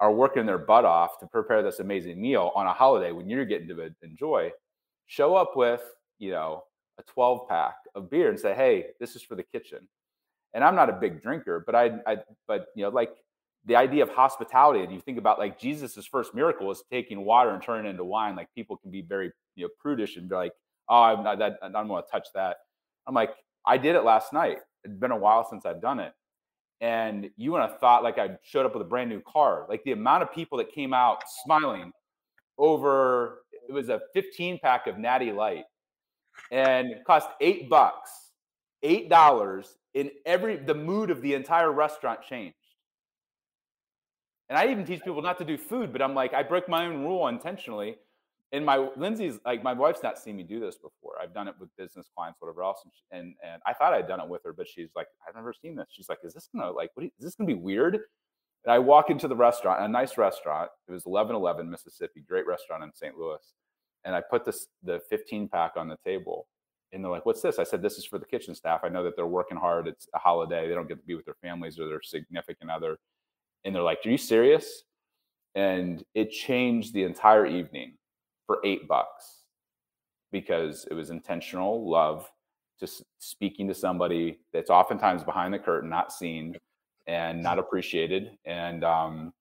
are 0.00 0.12
working 0.12 0.44
their 0.44 0.58
butt 0.58 0.84
off 0.84 1.18
to 1.18 1.26
prepare 1.26 1.62
this 1.62 1.80
amazing 1.80 2.20
meal 2.20 2.52
on 2.54 2.66
a 2.66 2.72
holiday 2.72 3.12
when 3.12 3.28
you're 3.28 3.44
getting 3.44 3.68
to 3.68 3.90
enjoy 4.02 4.50
show 5.06 5.34
up 5.34 5.56
with 5.56 5.82
you 6.18 6.30
know 6.30 6.62
a 6.98 7.02
12 7.02 7.48
pack 7.48 7.76
of 7.94 8.10
beer 8.10 8.28
and 8.28 8.38
say 8.38 8.54
hey 8.54 8.86
this 9.00 9.16
is 9.16 9.22
for 9.22 9.34
the 9.34 9.42
kitchen. 9.42 9.88
And 10.54 10.64
i'm 10.64 10.74
not 10.74 10.88
a 10.88 10.94
big 10.94 11.22
drinker 11.22 11.62
but 11.64 11.74
i, 11.74 11.90
I 12.06 12.18
but 12.48 12.66
you 12.74 12.82
know 12.82 12.90
like 12.90 13.10
the 13.66 13.76
idea 13.76 14.02
of 14.02 14.10
hospitality 14.10 14.84
and 14.84 14.92
you 14.92 15.00
think 15.00 15.18
about 15.18 15.38
like 15.38 15.58
jesus's 15.58 16.06
first 16.06 16.34
miracle 16.34 16.70
is 16.70 16.82
taking 16.90 17.24
water 17.24 17.50
and 17.50 17.62
turning 17.62 17.86
it 17.86 17.90
into 17.90 18.04
wine 18.04 18.36
like 18.36 18.48
people 18.54 18.76
can 18.76 18.90
be 18.90 19.02
very 19.02 19.30
you 19.54 19.64
know 19.64 19.70
prudish 19.78 20.16
and 20.16 20.28
be 20.28 20.34
like 20.34 20.52
oh 20.88 21.02
i'm 21.02 21.24
not 21.24 21.38
that 21.38 21.58
i 21.62 21.68
don't 21.68 21.88
want 21.88 22.06
to 22.06 22.10
touch 22.10 22.28
that 22.34 22.56
I'm 23.06 23.14
like, 23.14 23.30
I 23.66 23.78
did 23.78 23.96
it 23.96 24.04
last 24.04 24.32
night. 24.32 24.58
It's 24.84 24.96
been 24.96 25.10
a 25.10 25.16
while 25.16 25.46
since 25.48 25.66
I've 25.66 25.80
done 25.80 26.00
it. 26.00 26.12
And 26.80 27.30
you 27.36 27.52
would 27.52 27.62
have 27.62 27.78
thought 27.80 28.02
like 28.02 28.18
I 28.18 28.36
showed 28.42 28.66
up 28.66 28.74
with 28.74 28.82
a 28.82 28.88
brand 28.88 29.08
new 29.08 29.20
car. 29.20 29.66
Like 29.68 29.82
the 29.84 29.92
amount 29.92 30.22
of 30.22 30.32
people 30.32 30.58
that 30.58 30.70
came 30.72 30.92
out 30.92 31.22
smiling 31.44 31.92
over 32.58 33.38
it 33.68 33.72
was 33.72 33.88
a 33.88 34.00
15 34.14 34.58
pack 34.62 34.86
of 34.86 34.98
Natty 34.98 35.32
Light 35.32 35.64
and 36.52 36.94
cost 37.06 37.28
eight 37.40 37.68
bucks, 37.68 38.10
eight 38.82 39.08
dollars. 39.08 39.78
In 39.94 40.10
every 40.26 40.56
the 40.56 40.74
mood 40.74 41.10
of 41.10 41.22
the 41.22 41.32
entire 41.32 41.72
restaurant 41.72 42.20
changed. 42.22 42.54
And 44.50 44.58
I 44.58 44.70
even 44.70 44.84
teach 44.84 45.02
people 45.02 45.22
not 45.22 45.38
to 45.38 45.44
do 45.44 45.56
food, 45.56 45.90
but 45.90 46.02
I'm 46.02 46.14
like, 46.14 46.34
I 46.34 46.42
break 46.42 46.68
my 46.68 46.84
own 46.86 47.02
rule 47.02 47.26
intentionally 47.28 47.96
and 48.52 48.64
my 48.64 48.88
Lindsay's 48.96 49.38
like 49.44 49.62
my 49.62 49.72
wife's 49.72 50.02
not 50.02 50.18
seen 50.18 50.36
me 50.36 50.42
do 50.42 50.60
this 50.60 50.76
before. 50.76 51.14
I've 51.20 51.34
done 51.34 51.48
it 51.48 51.54
with 51.58 51.68
business 51.76 52.08
clients, 52.14 52.40
whatever 52.40 52.62
else, 52.62 52.80
and, 52.84 52.92
she, 52.94 53.02
and 53.10 53.34
and, 53.44 53.60
I 53.66 53.72
thought 53.72 53.92
I'd 53.92 54.06
done 54.06 54.20
it 54.20 54.28
with 54.28 54.42
her, 54.44 54.52
but 54.52 54.68
she's 54.68 54.90
like, 54.94 55.08
I've 55.26 55.34
never 55.34 55.52
seen 55.52 55.74
this. 55.74 55.86
She's 55.90 56.08
like, 56.08 56.18
is 56.22 56.34
this 56.34 56.48
gonna 56.54 56.70
like, 56.70 56.90
what 56.94 57.04
you, 57.04 57.10
is 57.18 57.24
this 57.24 57.34
gonna 57.34 57.48
be 57.48 57.54
weird? 57.54 57.94
And 57.94 58.72
I 58.72 58.78
walk 58.78 59.10
into 59.10 59.28
the 59.28 59.36
restaurant, 59.36 59.82
a 59.82 59.88
nice 59.88 60.16
restaurant. 60.16 60.70
It 60.88 60.92
was 60.92 61.04
1111 61.04 61.70
Mississippi, 61.70 62.24
great 62.26 62.46
restaurant 62.46 62.84
in 62.84 62.92
St. 62.94 63.16
Louis, 63.18 63.40
and 64.04 64.14
I 64.14 64.20
put 64.20 64.44
this 64.44 64.68
the 64.82 65.00
15 65.10 65.48
pack 65.48 65.72
on 65.76 65.88
the 65.88 65.98
table, 66.04 66.46
and 66.92 67.02
they're 67.02 67.10
like, 67.10 67.26
what's 67.26 67.42
this? 67.42 67.58
I 67.58 67.64
said, 67.64 67.82
this 67.82 67.98
is 67.98 68.04
for 68.04 68.18
the 68.18 68.26
kitchen 68.26 68.54
staff. 68.54 68.80
I 68.84 68.88
know 68.88 69.02
that 69.02 69.16
they're 69.16 69.26
working 69.26 69.58
hard. 69.58 69.88
It's 69.88 70.08
a 70.14 70.18
holiday. 70.18 70.68
They 70.68 70.74
don't 70.74 70.88
get 70.88 71.00
to 71.00 71.06
be 71.06 71.16
with 71.16 71.24
their 71.24 71.36
families 71.42 71.80
or 71.80 71.88
their 71.88 72.02
significant 72.02 72.70
other, 72.70 72.98
and 73.64 73.74
they're 73.74 73.82
like, 73.82 73.98
are 74.04 74.10
you 74.10 74.18
serious? 74.18 74.84
And 75.56 76.04
it 76.14 76.30
changed 76.30 76.92
the 76.92 77.02
entire 77.02 77.46
evening 77.46 77.94
for 78.46 78.60
eight 78.64 78.88
bucks 78.88 79.42
because 80.32 80.86
it 80.90 80.94
was 80.94 81.10
intentional 81.10 81.88
love, 81.88 82.30
just 82.78 83.02
speaking 83.18 83.68
to 83.68 83.74
somebody 83.74 84.38
that's 84.52 84.70
oftentimes 84.70 85.24
behind 85.24 85.54
the 85.54 85.58
curtain, 85.58 85.88
not 85.88 86.12
seen 86.12 86.56
and 87.06 87.42
not 87.42 87.58
appreciated. 87.58 88.30
And, 88.44 88.84
um, 88.84 89.32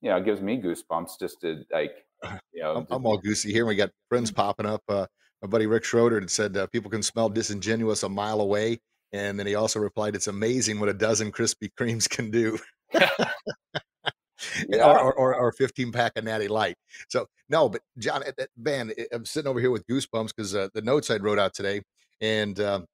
you 0.00 0.10
know, 0.10 0.16
it 0.16 0.24
gives 0.24 0.40
me 0.40 0.60
goosebumps 0.60 1.18
just 1.18 1.40
to 1.42 1.62
like, 1.72 1.92
you 2.52 2.62
know, 2.62 2.76
I'm, 2.76 2.86
I'm 2.90 3.06
all 3.06 3.18
goosey 3.18 3.52
here. 3.52 3.66
We 3.66 3.76
got 3.76 3.90
friends 4.08 4.30
popping 4.30 4.66
up. 4.66 4.82
Uh, 4.88 5.06
my 5.42 5.48
buddy 5.48 5.66
Rick 5.66 5.84
Schroeder 5.84 6.20
had 6.20 6.30
said 6.30 6.56
uh, 6.56 6.66
people 6.66 6.90
can 6.90 7.02
smell 7.02 7.28
disingenuous 7.28 8.02
a 8.02 8.08
mile 8.08 8.40
away, 8.40 8.78
and 9.12 9.38
then 9.38 9.46
he 9.46 9.54
also 9.54 9.80
replied, 9.80 10.14
"It's 10.14 10.26
amazing 10.26 10.78
what 10.78 10.90
a 10.90 10.94
dozen 10.94 11.32
Krispy 11.32 11.70
Kremes 11.78 12.08
can 12.08 12.30
do." 12.30 12.58
Yeah. 14.68 14.86
or, 14.86 15.12
or, 15.14 15.34
or 15.34 15.52
15 15.52 15.92
pack 15.92 16.12
of 16.16 16.24
natty 16.24 16.48
light. 16.48 16.76
So 17.08 17.26
no 17.50 17.68
but 17.68 17.82
john 17.98 18.22
eh, 18.24 18.32
eh, 18.38 18.46
man 18.56 18.92
eh, 18.96 19.04
i'm 19.12 19.26
sitting 19.26 19.48
over 19.48 19.60
here 19.60 19.70
with 19.70 19.86
goosebumps 19.86 20.28
because 20.28 20.54
uh, 20.54 20.68
the 20.72 20.80
notes 20.80 21.10
i 21.10 21.16
wrote 21.16 21.38
out 21.38 21.52
today 21.52 21.82
and 22.22 22.58
um, 22.60 22.86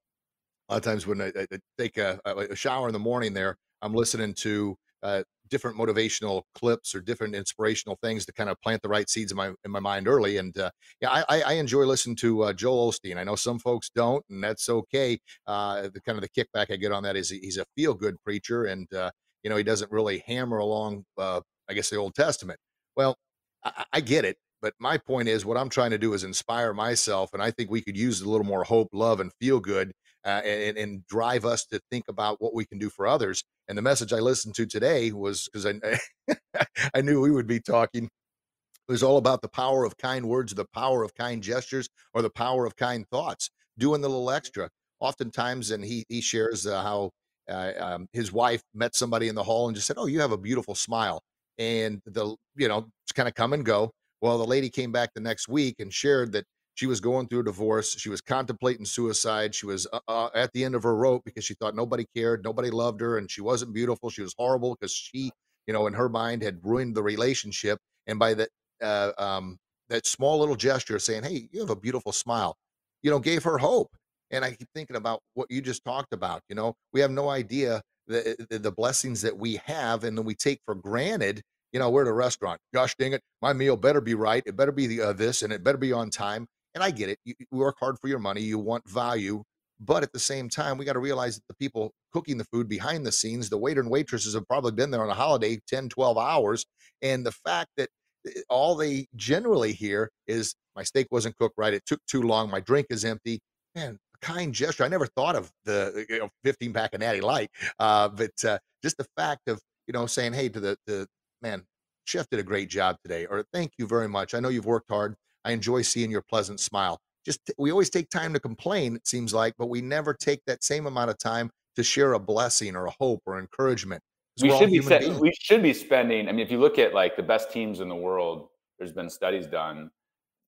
a 0.69 0.75
lot 0.75 0.79
of 0.79 0.83
times 0.83 1.07
when 1.07 1.21
I, 1.21 1.31
I 1.39 1.47
take 1.79 1.99
a, 1.99 2.19
a, 2.25 2.57
shower 2.57 2.89
in 2.89 2.93
the 2.93 2.99
morning 2.99 3.35
there 3.35 3.57
i'm 3.83 3.95
listening 3.95 4.35
to 4.35 4.77
uh, 5.03 5.23
different 5.49 5.79
motivational 5.79 6.43
clips 6.57 6.93
or 6.93 7.01
different 7.01 7.37
inspirational 7.37 7.97
things 8.03 8.27
to 8.27 8.33
kind 8.33 8.51
of 8.51 8.61
plant 8.63 8.83
the 8.83 8.89
right 8.89 9.09
seeds 9.09 9.31
in 9.31 9.37
my 9.37 9.53
in 9.65 9.71
my 9.71 9.79
mind 9.79 10.09
early 10.09 10.39
and 10.39 10.59
uh, 10.59 10.71
yeah 11.01 11.23
I, 11.29 11.43
I 11.43 11.53
enjoy 11.55 11.85
listening 11.85 12.17
to 12.17 12.45
uh, 12.45 12.53
joel 12.53 12.91
osteen. 12.91 13.17
I 13.17 13.23
know 13.23 13.37
some 13.37 13.61
folks 13.61 13.91
don't 13.95 14.25
and 14.29 14.43
that's 14.43 14.69
okay. 14.69 15.21
Uh, 15.47 15.83
the 15.95 16.01
kind 16.01 16.19
of 16.19 16.23
the 16.23 16.31
kickback 16.31 16.73
i 16.73 16.77
get 16.77 16.91
on 16.91 17.05
that 17.05 17.15
is 17.15 17.31
he's 17.31 17.59
a 17.59 17.67
feel 17.77 17.95
good 17.95 18.17
preacher 18.25 18.65
and 18.65 18.93
uh, 18.93 19.13
you 19.47 19.51
know, 19.51 19.57
he 19.57 19.63
doesn't 19.63 19.93
really 19.93 20.25
hammer 20.27 20.59
along, 20.59 21.05
uh, 21.17 21.41
I 21.69 21.75
guess, 21.75 21.89
the 21.89 21.95
Old 21.95 22.17
Testament. 22.17 22.59
Well, 22.97 23.17
I, 23.63 23.85
I 23.93 24.01
get 24.01 24.25
it. 24.25 24.39
But 24.61 24.75
my 24.81 24.99
point 24.99 25.29
is, 25.29 25.47
what 25.47 25.57
I'm 25.57 25.69
trying 25.69 25.93
to 25.93 25.99
do 25.99 26.15
is 26.15 26.25
inspire 26.25 26.75
myself. 26.75 27.31
And 27.33 27.41
I 27.41 27.53
think 27.53 27.71
we 27.71 27.81
could 27.81 27.97
use 27.97 28.21
a 28.21 28.29
little 28.29 28.45
more 28.45 28.65
hope, 28.65 28.89
love, 28.93 29.21
and 29.21 29.31
feel 29.41 29.61
good 29.61 29.93
uh, 30.25 30.43
and, 30.45 30.77
and, 30.77 31.07
drive 31.07 31.45
us 31.45 31.65
to 31.67 31.81
think 31.93 32.07
about 32.09 32.43
what 32.43 32.57
we 32.57 32.65
can 32.65 32.81
do 32.81 32.91
for 32.91 33.07
others. 33.07 33.45
And 33.69 33.79
the 33.79 33.83
message 33.83 34.13
I 34.13 34.19
listened 34.19 34.57
to 34.57 34.67
today 34.67 35.13
was 35.13 35.49
because 35.49 35.65
I, 35.65 36.35
I 36.95 37.01
knew 37.03 37.21
we 37.21 37.31
would 37.31 37.47
be 37.47 37.61
talking. 37.61 38.07
It 38.07 38.93
was 38.93 39.05
all 39.05 39.17
about 39.17 39.43
the 39.43 39.49
power 39.49 39.85
of 39.85 39.97
kind 39.97 40.27
words, 40.27 40.55
the 40.55 40.67
power 40.75 41.05
of 41.05 41.15
kind 41.15 41.41
gestures, 41.41 41.89
or 42.15 42.23
the 42.23 42.31
power 42.31 42.67
of 42.67 42.75
kind 42.75 43.07
thoughts, 43.13 43.49
doing 43.79 44.01
the 44.01 44.09
little 44.09 44.33
extra. 44.33 44.71
Oftentimes, 44.99 45.71
and 45.71 45.85
he, 45.85 46.05
he 46.09 46.21
shares 46.21 46.67
uh, 46.67 46.83
how 46.83 47.13
uh, 47.49 47.73
um, 47.79 48.09
his 48.13 48.33
wife 48.33 48.63
met 48.75 48.95
somebody 48.95 49.29
in 49.29 49.35
the 49.35 49.43
hall 49.43 49.69
and 49.69 49.75
just 49.75 49.87
said, 49.87 49.97
"Oh, 49.99 50.07
you 50.07 50.21
have 50.21 50.33
a 50.33 50.39
beautiful 50.39 50.75
smile," 50.75 51.23
and 51.59 52.01
the 52.07 52.37
you 52.57 52.69
know 52.69 52.83
just 53.07 53.15
kind 53.15 53.29
of 53.29 53.35
come 53.35 53.53
and 53.53 53.65
go. 53.65 53.91
Well, 54.21 54.39
the 54.39 54.45
lady 54.45 54.71
came 54.71 54.93
back 54.93 55.11
the 55.15 55.21
next 55.21 55.49
week 55.49 55.77
and 55.79 55.93
shared 55.93 56.33
that 56.33 56.45
she 56.75 56.87
was 56.87 57.01
going 57.01 57.27
through 57.29 57.41
a 57.41 57.45
divorce. 57.45 57.97
She 57.99 58.09
was 58.11 58.21
contemplating 58.21 58.85
suicide. 58.85 59.55
She 59.55 59.67
was 59.67 59.87
uh, 59.93 60.01
uh, 60.09 60.29
at 60.35 60.53
the 60.53 60.65
end 60.65 60.75
of 60.75 60.83
her 60.83 60.95
rope 60.95 61.23
because 61.25 61.45
she 61.45 61.55
thought 61.55 61.75
nobody 61.75 62.07
cared, 62.15 62.45
nobody 62.45 62.71
loved 62.71 63.01
her, 63.01 63.19
and 63.19 63.31
she 63.31 63.41
wasn't 63.41 63.73
beautiful. 63.75 64.11
She 64.11 64.23
was 64.23 64.35
horrible 64.39 64.77
because 64.79 64.93
she, 64.93 65.31
you 65.67 65.73
know, 65.73 65.87
in 65.87 65.95
her 65.95 66.09
mind 66.09 66.43
had 66.43 66.59
ruined 66.63 66.95
the 66.95 67.03
relationship. 67.03 67.79
And 68.07 68.19
by 68.19 68.35
that, 68.35 68.51
uh, 68.83 69.13
um, 69.19 69.57
that 69.89 70.07
small 70.07 70.39
little 70.39 70.57
gesture 70.57 70.99
saying, 70.99 71.25
"Hey, 71.25 71.49
you 71.51 71.61
have 71.61 71.71
a 71.71 71.77
beautiful 71.77 72.13
smile," 72.13 72.57
you 73.03 73.11
know, 73.11 73.21
gave 73.21 73.43
her 73.45 73.59
hope. 73.59 73.97
And 74.31 74.45
I 74.45 74.51
keep 74.51 74.69
thinking 74.75 74.97
about 74.97 75.21
what 75.35 75.51
you 75.51 75.61
just 75.61 75.85
talked 75.85 76.13
about. 76.13 76.43
You 76.49 76.57
know, 76.57 76.75
we 76.93 77.01
have 77.01 77.11
no 77.11 77.29
idea 77.29 77.83
the, 78.07 78.47
the, 78.51 78.59
the 78.59 78.73
blessings 78.73 79.23
that 79.23 79.37
we 79.37 79.61
have 79.67 80.05
and 80.05 80.17
then 80.17 80.25
we 80.25 80.35
take 80.35 80.61
for 80.65 80.75
granted. 80.75 81.43
You 81.73 81.81
know, 81.81 81.91
we're 81.91 82.03
at 82.03 82.09
a 82.09 82.13
restaurant. 82.13 82.61
Gosh 82.73 82.95
dang 82.99 83.13
it, 83.13 83.23
my 83.43 83.53
meal 83.53 83.77
better 83.77 84.01
be 84.01 84.15
right. 84.15 84.43
It 84.47 84.57
better 84.57 84.73
be 84.73 84.87
the, 84.87 85.01
uh, 85.01 85.13
this 85.13 85.43
and 85.43 85.53
it 85.53 85.65
better 85.65 85.79
be 85.79 85.93
on 85.93 86.11
time. 86.11 86.47
And 86.75 86.83
I 86.83 86.91
get 86.91 87.09
it. 87.09 87.19
You, 87.25 87.35
you 87.39 87.47
work 87.53 87.77
hard 87.81 87.97
for 88.01 88.09
your 88.09 88.19
money. 88.19 88.43
You 88.43 88.59
want 88.59 88.89
value. 88.89 89.43
But 89.79 90.03
at 90.03 90.13
the 90.13 90.19
same 90.19 90.49
time, 90.49 90.79
we 90.79 90.85
got 90.85 90.95
to 90.95 91.01
realize 91.01 91.37
that 91.37 91.47
the 91.49 91.55
people 91.55 91.93
cooking 92.13 92.39
the 92.39 92.45
food 92.45 92.69
behind 92.69 93.05
the 93.05 93.13
scenes, 93.13 93.51
the 93.51 93.59
waiter 93.59 93.81
and 93.81 93.91
waitresses 93.91 94.35
have 94.35 94.47
probably 94.49 94.73
been 94.73 94.91
there 94.91 95.03
on 95.03 95.11
a 95.11 95.15
holiday 95.15 95.59
10, 95.69 95.91
12 95.91 96.17
hours. 96.17 96.65
And 97.03 97.27
the 97.27 97.33
fact 97.33 97.71
that 97.77 97.91
eh, 98.27 98.41
all 98.49 98.75
they 98.75 99.07
generally 99.17 99.73
hear 99.73 100.11
is 100.27 100.55
my 100.75 100.83
steak 100.83 101.09
wasn't 101.11 101.37
cooked 101.37 101.57
right. 101.59 101.75
It 101.75 101.85
took 101.85 102.01
too 102.07 102.23
long. 102.23 102.51
My 102.51 102.61
drink 102.61 102.87
is 102.91 103.05
empty. 103.05 103.41
Man, 103.75 103.99
kind 104.21 104.53
gesture. 104.53 104.85
I 104.85 104.89
never 104.89 105.07
thought 105.07 105.37
of 105.37 105.51
the 105.65 106.07
you 106.09 106.19
know 106.19 106.31
15 106.45 106.73
pack 106.73 106.95
of 106.95 107.01
Natty 107.01 107.21
Light, 107.21 107.51
uh, 107.79 108.09
but 108.09 108.45
uh, 108.45 108.59
just 108.83 108.97
the 108.97 109.07
fact 109.17 109.49
of 109.49 109.61
you 109.87 109.93
know 109.93 110.07
saying, 110.07 110.33
"Hey, 110.33 110.49
to 110.49 110.61
the 110.61 110.77
the 110.87 111.07
man, 111.43 111.65
chef 112.05 112.29
did 112.31 112.41
a 112.41 112.45
great 112.45 112.69
job 112.69 112.97
today," 113.03 113.27
or 113.27 113.45
"Thank 113.53 113.73
you 113.79 113.87
very 113.87 114.09
much. 114.09 114.35
I 114.35 114.41
know 114.41 114.49
you've 114.49 114.67
worked 114.67 114.91
hard. 114.91 115.17
I 115.45 115.53
enjoy 115.53 115.83
seeing 115.83 116.11
your 116.11 116.23
pleasant 116.23 116.61
smile." 116.61 117.01
Just 117.25 117.41
we 117.59 117.71
always 117.71 117.91
take 117.91 118.09
time 118.11 118.33
to 118.35 118.41
complain. 118.41 118.95
It 118.95 119.07
seems 119.07 119.35
like, 119.35 119.55
but 119.59 119.67
we 119.67 119.81
never 119.81 120.15
take 120.15 120.41
that 120.47 120.63
same 120.63 120.87
amount 120.87 121.11
of 121.11 121.19
time 121.19 121.51
to 121.75 121.83
share 121.83 122.15
a 122.15 122.19
blessing 122.19 122.77
or 122.77 122.87
a 122.87 122.93
hope 122.99 123.23
or 123.27 123.39
encouragement. 123.39 124.03
We 124.41 124.51
should 124.51 124.71
be 124.71 124.81
we 125.19 125.33
should 125.41 125.63
be 125.63 125.73
spending. 125.73 126.29
I 126.29 126.33
mean, 126.33 126.45
if 126.45 126.51
you 126.51 126.59
look 126.59 126.79
at 126.79 126.93
like 126.93 127.17
the 127.17 127.23
best 127.23 127.51
teams 127.51 127.81
in 127.81 127.89
the 127.89 127.97
world, 127.97 128.49
there's 128.79 128.93
been 128.93 129.09
studies 129.09 129.47
done. 129.47 129.91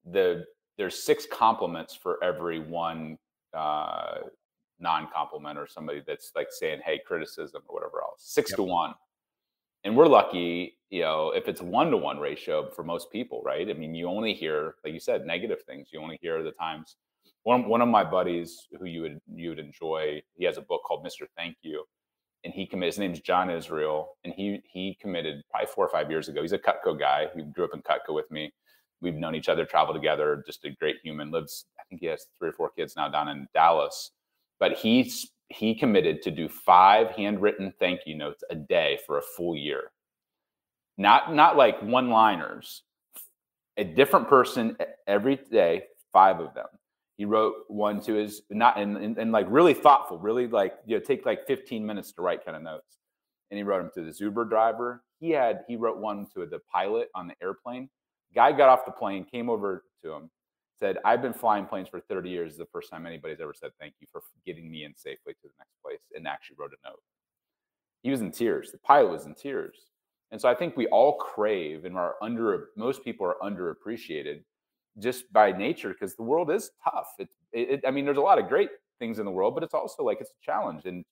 The 0.04 0.44
there's 0.76 1.02
six 1.02 1.26
compliments 1.30 1.94
for 1.94 2.22
every 2.22 2.60
one 2.60 3.18
uh, 3.54 4.18
non-compliment 4.80 5.58
or 5.58 5.66
somebody 5.66 6.02
that's 6.06 6.32
like 6.34 6.48
saying, 6.50 6.80
"Hey, 6.84 7.00
criticism" 7.04 7.62
or 7.68 7.74
whatever 7.74 8.02
else. 8.02 8.22
Six 8.22 8.50
yep. 8.50 8.56
to 8.56 8.62
one, 8.62 8.94
and 9.84 9.96
we're 9.96 10.06
lucky, 10.06 10.78
you 10.90 11.02
know, 11.02 11.32
if 11.32 11.48
it's 11.48 11.60
one 11.60 11.90
to 11.90 11.96
one 11.96 12.18
ratio 12.18 12.70
for 12.70 12.82
most 12.82 13.10
people, 13.10 13.42
right? 13.44 13.68
I 13.68 13.72
mean, 13.72 13.94
you 13.94 14.08
only 14.08 14.34
hear, 14.34 14.76
like 14.84 14.94
you 14.94 15.00
said, 15.00 15.26
negative 15.26 15.62
things. 15.66 15.88
You 15.92 16.00
only 16.00 16.18
hear 16.22 16.42
the 16.42 16.52
times. 16.52 16.96
One 17.44 17.68
one 17.68 17.80
of 17.80 17.88
my 17.88 18.04
buddies 18.04 18.66
who 18.78 18.86
you 18.86 19.02
would 19.02 19.20
you 19.34 19.50
would 19.50 19.58
enjoy. 19.58 20.22
He 20.34 20.44
has 20.44 20.58
a 20.58 20.62
book 20.62 20.82
called 20.84 21.02
Mister 21.02 21.26
Thank 21.36 21.56
You, 21.62 21.84
and 22.44 22.52
he 22.52 22.66
committed. 22.66 22.94
His 22.94 22.98
name's 22.98 23.20
John 23.20 23.50
Israel, 23.50 24.16
and 24.24 24.34
he 24.34 24.60
he 24.70 24.98
committed 25.00 25.42
probably 25.50 25.68
four 25.74 25.86
or 25.86 25.88
five 25.88 26.10
years 26.10 26.28
ago. 26.28 26.42
He's 26.42 26.52
a 26.52 26.58
Cutco 26.58 26.98
guy. 26.98 27.28
He 27.34 27.42
grew 27.42 27.64
up 27.64 27.70
in 27.74 27.82
Cutco 27.82 28.14
with 28.14 28.30
me. 28.30 28.52
We've 29.00 29.14
known 29.14 29.34
each 29.34 29.48
other, 29.48 29.64
traveled 29.64 29.96
together. 29.96 30.42
Just 30.46 30.64
a 30.64 30.70
great 30.70 30.96
human. 31.02 31.30
Lives 31.30 31.66
I 31.78 31.84
think 31.88 32.00
he 32.00 32.06
has 32.08 32.26
three 32.38 32.48
or 32.48 32.52
four 32.52 32.70
kids 32.70 32.96
now 32.96 33.08
down 33.08 33.28
in 33.28 33.46
Dallas. 33.54 34.10
But 34.58 34.76
he's 34.76 35.30
he 35.50 35.74
committed 35.74 36.20
to 36.22 36.30
do 36.30 36.48
five 36.48 37.10
handwritten 37.12 37.72
thank 37.78 38.00
you 38.06 38.16
notes 38.16 38.44
a 38.50 38.54
day 38.54 38.98
for 39.06 39.18
a 39.18 39.22
full 39.22 39.56
year. 39.56 39.92
Not 40.96 41.34
not 41.34 41.56
like 41.56 41.80
one 41.82 42.10
liners. 42.10 42.82
A 43.76 43.84
different 43.84 44.28
person 44.28 44.76
every 45.06 45.36
day, 45.50 45.84
five 46.12 46.40
of 46.40 46.52
them. 46.54 46.66
He 47.16 47.24
wrote 47.24 47.54
one 47.68 48.00
to 48.02 48.14
his 48.14 48.42
not 48.50 48.78
and, 48.78 48.96
and, 48.96 49.16
and 49.16 49.32
like 49.32 49.46
really 49.48 49.74
thoughtful, 49.74 50.18
really 50.18 50.48
like 50.48 50.74
you 50.86 50.96
know 50.96 51.04
take 51.04 51.24
like 51.24 51.46
15 51.46 51.86
minutes 51.86 52.12
to 52.12 52.22
write 52.22 52.44
kind 52.44 52.56
of 52.56 52.62
notes. 52.62 52.98
And 53.50 53.56
he 53.56 53.62
wrote 53.62 53.94
them 53.94 54.04
to 54.04 54.12
the 54.12 54.24
Uber 54.24 54.44
driver. 54.46 55.02
He 55.20 55.30
had 55.30 55.64
he 55.68 55.76
wrote 55.76 55.98
one 55.98 56.26
to 56.34 56.44
the 56.46 56.60
pilot 56.72 57.08
on 57.14 57.28
the 57.28 57.34
airplane. 57.40 57.88
Guy 58.34 58.52
got 58.52 58.68
off 58.68 58.84
the 58.84 58.92
plane, 58.92 59.24
came 59.24 59.48
over 59.48 59.84
to 60.02 60.12
him, 60.12 60.30
said, 60.78 60.98
I've 61.04 61.22
been 61.22 61.32
flying 61.32 61.66
planes 61.66 61.88
for 61.88 62.00
30 62.00 62.30
years. 62.30 62.56
the 62.56 62.66
first 62.66 62.90
time 62.90 63.06
anybody's 63.06 63.40
ever 63.40 63.54
said 63.54 63.70
thank 63.80 63.94
you 64.00 64.06
for 64.12 64.22
getting 64.46 64.70
me 64.70 64.84
in 64.84 64.94
safely 64.94 65.32
to 65.34 65.42
the 65.42 65.54
next 65.58 65.74
place 65.82 66.00
and 66.14 66.26
actually 66.26 66.56
wrote 66.58 66.72
a 66.72 66.88
note. 66.88 67.00
He 68.02 68.10
was 68.10 68.20
in 68.20 68.30
tears. 68.30 68.70
The 68.70 68.78
pilot 68.78 69.10
was 69.10 69.26
in 69.26 69.34
tears. 69.34 69.76
And 70.30 70.40
so 70.40 70.48
I 70.48 70.54
think 70.54 70.76
we 70.76 70.86
all 70.88 71.14
crave 71.14 71.84
and 71.84 71.96
are 71.96 72.16
under, 72.22 72.68
most 72.76 73.02
people 73.02 73.26
are 73.26 73.36
underappreciated 73.42 74.42
just 74.98 75.32
by 75.32 75.52
nature 75.52 75.90
because 75.90 76.14
the 76.16 76.22
world 76.22 76.50
is 76.50 76.70
tough. 76.84 77.08
It, 77.18 77.28
it, 77.52 77.80
I 77.86 77.90
mean, 77.90 78.04
there's 78.04 78.18
a 78.18 78.22
lot 78.22 78.38
of 78.38 78.48
great 78.48 78.70
things 78.98 79.18
in 79.18 79.24
the 79.24 79.30
world, 79.30 79.54
but 79.54 79.62
it's 79.62 79.74
also 79.74 80.02
like 80.02 80.18
it's 80.20 80.30
a 80.30 80.44
challenge. 80.44 80.82
And 80.84 81.04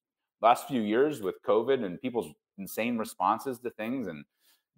last 0.43 0.69
few 0.69 0.83
years 0.83 1.23
with 1.23 1.37
COVID 1.47 1.85
and 1.85 2.01
people's 2.01 2.33
insane 2.59 2.99
responses 2.99 3.59
to 3.61 3.71
things 3.71 4.07
and 4.07 4.25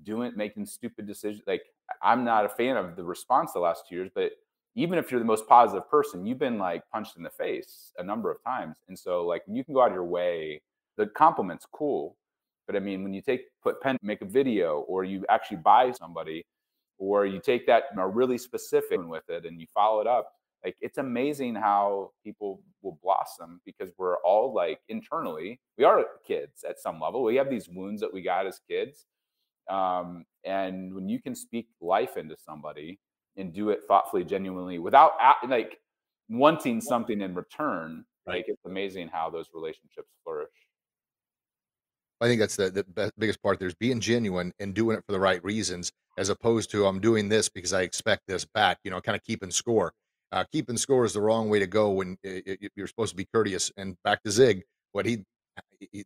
doing, 0.03 0.33
making 0.37 0.67
stupid 0.67 1.07
decisions, 1.07 1.43
like 1.47 1.63
I'm 2.03 2.25
not 2.25 2.45
a 2.45 2.49
fan 2.49 2.77
of 2.77 2.97
the 2.97 3.05
response 3.05 3.53
the 3.53 3.61
last 3.61 3.85
two 3.89 3.97
years, 3.97 4.11
but 4.15 4.33
even 4.75 4.99
if 4.99 5.11
you're 5.11 5.21
the 5.21 5.27
most 5.27 5.49
positive 5.49 5.89
person, 5.91 6.27
you've 6.27 6.39
been 6.39 6.59
like 6.59 6.83
punched 6.93 7.17
in 7.17 7.23
the 7.23 7.31
face 7.31 7.93
a 7.99 8.03
number 8.03 8.31
of 8.31 8.43
times. 8.45 8.77
And 8.89 8.99
so 8.99 9.27
like 9.27 9.43
you 9.49 9.65
can 9.65 9.75
go 9.75 9.83
out 9.83 9.89
of 9.89 9.95
your 9.95 10.05
way, 10.05 10.63
the 10.97 11.07
compliment's 11.07 11.67
cool. 11.73 12.17
But 12.67 12.77
I 12.77 12.81
mean, 12.81 13.03
when 13.03 13.15
you 13.15 13.23
take 13.23 13.47
put 13.63 13.81
pen, 13.81 13.97
make 14.03 14.21
a 14.21 14.27
video, 14.27 14.81
or 14.81 15.03
you 15.05 15.25
actually 15.29 15.57
buy 15.57 15.91
somebody, 15.93 16.45
or 16.99 17.27
you 17.27 17.41
take 17.41 17.67
that 17.67 17.85
are 17.97 18.11
really 18.11 18.39
specific 18.39 19.01
with 19.05 19.29
it 19.29 19.47
and 19.47 19.61
you 19.61 19.67
follow 19.73 20.01
it 20.01 20.07
up, 20.07 20.33
like 20.65 20.77
it's 20.81 20.99
amazing 20.99 21.55
how 21.55 22.11
people 22.25 22.61
will 22.83 22.99
blossom 23.03 23.61
because 23.65 23.91
we're 23.97 24.19
all 24.19 24.53
like 24.53 24.81
internally, 24.89 25.61
we 25.77 25.85
are 25.85 26.05
kids 26.27 26.65
at 26.69 26.81
some 26.81 27.01
level. 27.01 27.23
We 27.23 27.37
have 27.37 27.51
these 27.51 27.69
wounds 27.69 28.01
that 28.01 28.13
we 28.13 28.23
got 28.23 28.47
as 28.47 28.61
kids. 28.69 29.07
Um, 29.69 30.25
and 30.45 30.95
when 30.95 31.09
you 31.09 31.21
can 31.21 31.35
speak 31.35 31.69
life 31.81 32.17
into 32.17 32.37
somebody, 32.37 32.99
and 33.39 33.53
do 33.53 33.71
it 33.71 33.81
thoughtfully, 33.89 34.25
genuinely, 34.25 34.79
without 34.79 35.13
like 35.49 35.79
wanting 36.29 36.81
something 36.81 37.21
in 37.21 37.35
return. 37.35 38.05
Right. 38.27 38.37
Like 38.37 38.45
it's 38.49 38.65
amazing 38.67 39.09
how 39.09 39.31
those 39.31 39.47
relationships 39.55 40.09
flourish. 40.25 40.51
I 42.21 42.27
think 42.27 42.41
that's 42.41 42.57
the, 42.57 42.85
the 42.95 43.13
biggest 43.17 43.41
part. 43.43 43.61
There's 43.61 43.77
being 43.77 44.01
genuine 44.01 44.53
and 44.59 44.75
doing 44.75 44.99
it 44.99 45.05
for 45.07 45.13
the 45.13 45.21
right 45.21 45.43
reasons, 45.45 45.93
as 46.19 46.29
opposed 46.29 46.71
to 46.73 46.85
I'm 46.85 47.01
doing 47.01 47.29
this 47.29 47.49
because 47.49 47.73
I 47.73 47.83
expect 47.83 48.23
this 48.27 48.45
back. 48.45 48.79
You 48.83 48.91
know, 48.91 49.01
kind 49.01 49.17
of 49.17 49.23
keeping 49.23 49.53
score. 49.53 49.93
Uh, 50.31 50.45
keeping 50.53 50.77
score 50.77 51.07
is 51.07 51.15
the 51.15 51.23
wrong 51.23 51.49
way 51.49 51.59
to 51.59 51.67
go 51.67 51.91
when 51.91 52.19
it, 52.23 52.59
it, 52.61 52.73
you're 52.77 52.89
supposed 52.89 53.11
to 53.13 53.17
be 53.17 53.27
courteous. 53.33 53.73
And 53.79 53.97
back 54.05 54.23
to 54.25 54.31
Zig, 54.31 54.63
what 54.93 55.07
he 55.07 55.25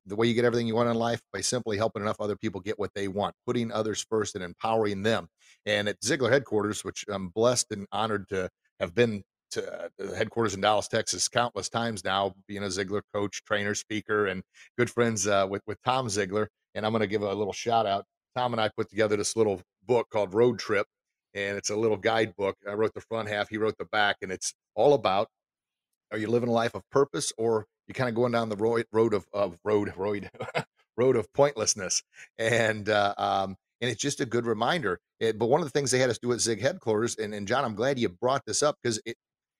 the 0.06 0.16
way 0.16 0.26
you 0.26 0.35
get 0.35 0.44
everything 0.44 0.66
you 0.66 0.74
want 0.74 0.88
in 0.88 0.96
life 0.96 1.20
by 1.32 1.40
simply 1.40 1.76
helping 1.76 2.02
enough 2.02 2.20
other 2.20 2.37
people 2.37 2.61
get 2.61 2.78
what 2.78 2.92
they 2.94 3.08
want, 3.08 3.35
putting 3.46 3.72
others 3.72 4.04
first 4.08 4.35
and 4.35 4.44
empowering 4.44 5.02
them. 5.02 5.28
And 5.66 5.88
at 5.88 6.00
Ziglar 6.00 6.30
headquarters, 6.30 6.85
which 6.85 7.04
I'm 7.08 7.28
blessed 7.28 7.72
and 7.72 7.87
honored 7.92 8.28
to 8.30 8.50
have 8.80 8.94
been 8.94 9.22
to 9.52 9.85
uh, 9.85 9.88
the 9.98 10.16
headquarters 10.16 10.54
in 10.54 10.61
Dallas, 10.61 10.88
Texas, 10.88 11.28
countless 11.28 11.68
times 11.68 12.04
now, 12.04 12.35
being 12.48 12.62
a 12.62 12.68
Ziglar 12.68 13.02
coach, 13.14 13.42
trainer, 13.44 13.74
speaker, 13.74 14.26
and 14.26 14.42
good 14.78 14.90
friends 14.90 15.26
uh, 15.26 15.46
with 15.48 15.62
with 15.66 15.78
Tom 15.85 16.06
Ziglar. 16.08 16.46
And 16.74 16.87
I'm 16.87 16.92
going 16.92 17.00
to 17.00 17.06
give 17.06 17.22
a 17.22 17.35
little 17.35 17.52
shout 17.52 17.87
out. 17.87 18.04
Tom 18.37 18.54
and 18.54 18.61
I 18.61 18.70
put 18.74 18.88
together 18.88 19.16
this 19.16 19.37
little 19.37 19.61
book 19.87 20.08
called 20.11 20.32
Road 20.32 20.58
Trip, 20.58 20.87
and 21.35 21.58
it's 21.58 21.70
a 21.70 21.76
little 21.76 21.98
guidebook. 21.98 22.56
I 22.68 22.72
wrote 22.72 22.94
the 22.94 23.02
front 23.02 23.28
half, 23.28 23.50
he 23.50 23.58
wrote 23.58 23.76
the 23.78 23.85
back, 23.87 24.16
and 24.22 24.32
it's 24.32 24.54
all 24.74 24.94
about 24.94 25.28
are 26.12 26.18
you 26.18 26.28
living 26.28 26.50
a 26.50 26.52
life 26.52 26.74
of 26.74 26.82
purpose 26.90 27.32
or 27.38 27.66
you 27.88 27.94
kind 27.94 28.08
of 28.08 28.14
going 28.14 28.32
down 28.32 28.48
the 28.48 28.56
road 28.56 28.84
road 28.92 29.14
of, 29.14 29.26
of 29.32 29.58
road 29.64 29.92
road 29.98 30.30
road 30.96 31.16
of 31.16 31.32
pointlessness 31.34 32.02
and 32.38 32.88
uh, 32.88 33.14
um, 33.18 33.56
and 33.80 33.90
it's 33.90 34.00
just 34.00 34.20
a 34.20 34.26
good 34.26 34.46
reminder 34.46 35.00
it, 35.20 35.38
but 35.38 35.46
one 35.46 35.60
of 35.60 35.66
the 35.66 35.70
things 35.70 35.90
they 35.90 35.98
had 35.98 36.10
us 36.10 36.18
do 36.18 36.32
at 36.32 36.40
zig 36.40 36.60
headquarters 36.60 37.16
and, 37.16 37.34
and 37.34 37.48
john 37.48 37.64
i'm 37.64 37.74
glad 37.74 37.98
you 37.98 38.08
brought 38.08 38.42
this 38.46 38.62
up 38.62 38.76
because 38.82 39.00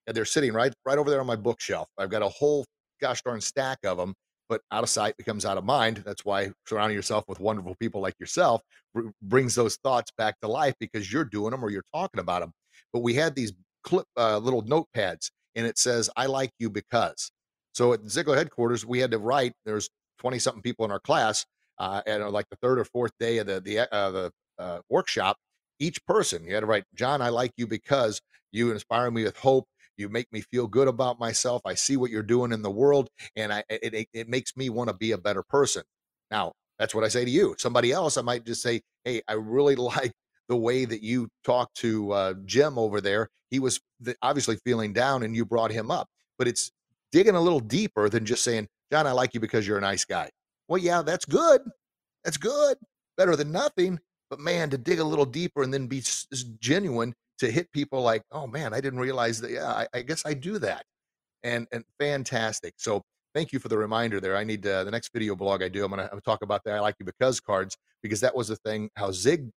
they're 0.08 0.24
sitting 0.24 0.52
right 0.52 0.72
right 0.85 0.98
over 0.98 1.11
there 1.11 1.20
on 1.20 1.26
my 1.26 1.37
bookshelf. 1.37 1.88
I've 1.98 2.11
got 2.11 2.22
a 2.22 2.28
whole 2.28 2.64
gosh 3.00 3.22
darn 3.22 3.40
stack 3.40 3.78
of 3.85 3.96
them 3.98 4.14
but 4.48 4.61
out 4.70 4.82
of 4.82 4.90
sight 4.90 5.16
becomes 5.16 5.46
out 5.46 5.56
of 5.56 5.64
mind. 5.64 6.02
That's 6.04 6.26
why 6.26 6.52
surrounding 6.68 6.96
yourself 6.96 7.24
with 7.26 7.40
wonderful 7.40 7.74
people 7.80 8.02
like 8.02 8.14
yourself 8.20 8.61
r- 8.94 9.04
brings 9.22 9.54
those 9.54 9.76
thoughts 9.76 10.12
back 10.18 10.38
to 10.42 10.48
life 10.48 10.74
because 10.78 11.11
you're 11.11 11.24
doing 11.24 11.52
them 11.52 11.64
or 11.64 11.70
you're 11.70 11.85
talking 11.94 12.20
about 12.20 12.40
them 12.42 12.52
but 12.92 13.00
we 13.00 13.14
had 13.14 13.35
these 13.35 13.52
clip 13.85 14.06
uh, 14.18 14.38
little 14.38 14.62
notepads 14.62 15.30
and 15.56 15.66
it 15.66 15.78
says 15.78 16.11
i 16.16 16.26
like 16.26 16.50
you 16.58 16.70
because 16.70 17.32
so 17.72 17.92
at 17.92 18.02
Ziglar 18.04 18.37
headquarters, 18.37 18.85
we 18.87 18.98
had 18.98 19.11
to 19.12 19.18
write. 19.18 19.52
There's 19.64 19.88
20 20.18 20.38
something 20.38 20.62
people 20.62 20.85
in 20.85 20.90
our 20.90 21.00
class, 21.00 21.44
uh, 21.78 22.02
and 22.06 22.28
like 22.30 22.48
the 22.50 22.56
third 22.56 22.78
or 22.78 22.85
fourth 22.85 23.12
day 23.18 23.38
of 23.38 23.46
the 23.46 23.61
the 23.61 23.92
uh, 23.92 24.11
the 24.11 24.32
uh, 24.58 24.80
workshop, 24.88 25.37
each 25.78 26.04
person 26.06 26.44
you 26.44 26.54
had 26.54 26.61
to 26.61 26.66
write, 26.66 26.85
John, 26.94 27.20
I 27.20 27.30
like 27.30 27.52
you 27.56 27.66
because 27.66 28.20
you 28.52 28.70
inspire 28.70 29.11
me 29.11 29.24
with 29.24 29.37
hope. 29.37 29.66
You 29.96 30.08
make 30.08 30.32
me 30.32 30.40
feel 30.40 30.66
good 30.66 30.88
about 30.88 31.20
myself. 31.20 31.62
I 31.64 31.74
see 31.74 31.96
what 31.96 32.11
you're 32.11 32.22
doing 32.22 32.52
in 32.52 32.62
the 32.62 32.70
world, 32.70 33.08
and 33.37 33.52
I 33.52 33.64
it 33.68 33.94
it, 33.94 34.08
it 34.12 34.28
makes 34.28 34.56
me 34.56 34.70
want 34.70 34.88
to 34.88 34.94
be 34.94 35.12
a 35.12 35.18
better 35.18 35.42
person. 35.42 35.82
Now 36.30 36.52
that's 36.78 36.94
what 36.94 37.04
I 37.04 37.08
say 37.08 37.24
to 37.24 37.30
you. 37.30 37.54
Somebody 37.58 37.92
else, 37.92 38.16
I 38.16 38.22
might 38.22 38.44
just 38.44 38.62
say, 38.62 38.82
Hey, 39.04 39.22
I 39.28 39.35
really 39.35 39.76
like 39.76 40.12
the 40.48 40.56
way 40.56 40.85
that 40.85 41.02
you 41.02 41.28
talked 41.44 41.76
to 41.78 42.12
uh, 42.12 42.35
Jim 42.44 42.78
over 42.78 43.00
there. 43.00 43.28
He 43.50 43.58
was 43.58 43.80
obviously 44.22 44.56
feeling 44.64 44.92
down, 44.92 45.22
and 45.22 45.37
you 45.37 45.44
brought 45.44 45.70
him 45.70 45.90
up. 45.90 46.08
But 46.38 46.48
it's 46.48 46.72
digging 47.12 47.37
a 47.37 47.40
little 47.40 47.61
deeper 47.61 48.09
than 48.09 48.25
just 48.25 48.42
saying, 48.42 48.68
John, 48.90 49.07
I 49.07 49.12
like 49.12 49.35
you 49.35 49.40
because 49.40 49.66
you're 49.66 49.79
a 49.79 49.83
nice 49.83 50.05
guy. 50.05 50.31
Well, 50.68 50.81
yeah, 50.81 51.03
that's 51.03 51.25
good. 51.25 51.62
That's 52.25 52.37
good. 52.37 52.77
Better 53.16 53.37
than 53.37 53.53
nothing. 53.53 54.01
But 54.31 54.40
man, 54.40 54.70
to 54.70 54.79
dig 54.79 54.98
a 54.98 55.05
little 55.05 55.27
deeper 55.27 55.62
and 55.62 55.72
then 55.72 55.87
be 55.87 56.03
genuine 56.59 57.14
to 57.38 57.51
hit 57.51 57.70
people 57.72 58.03
like, 58.03 58.22
oh 58.33 58.46
man, 58.46 58.72
I 58.72 58.81
didn't 58.81 59.01
realize 59.01 59.40
that. 59.40 59.51
Yeah, 59.51 59.70
I, 59.70 59.87
I 59.92 60.03
guess 60.03 60.25
I 60.25 60.35
do 60.35 60.59
that. 60.61 60.85
And 61.42 61.66
and 61.72 61.85
fantastic. 61.98 62.75
So 62.79 63.03
thank 63.35 63.53
you 63.53 63.59
for 63.59 63.68
the 63.68 63.77
reminder 63.77 64.20
there. 64.20 64.37
I 64.37 64.44
need 64.44 64.62
the 64.62 64.88
next 64.90 65.12
video 65.12 65.35
blog 65.37 65.62
I 65.62 65.68
do. 65.68 65.85
I'm 65.85 65.92
I'm 65.92 66.09
gonna 66.09 66.20
talk 66.20 66.42
about 66.42 66.62
that. 66.64 66.75
I 66.75 66.81
like 66.81 66.96
you 66.98 67.07
because 67.07 67.40
cards 67.40 67.77
because 68.03 68.20
that 68.20 68.35
was 68.35 68.48
the 68.48 68.57
thing. 68.57 68.90
How 68.96 69.11
Zig 69.12 69.51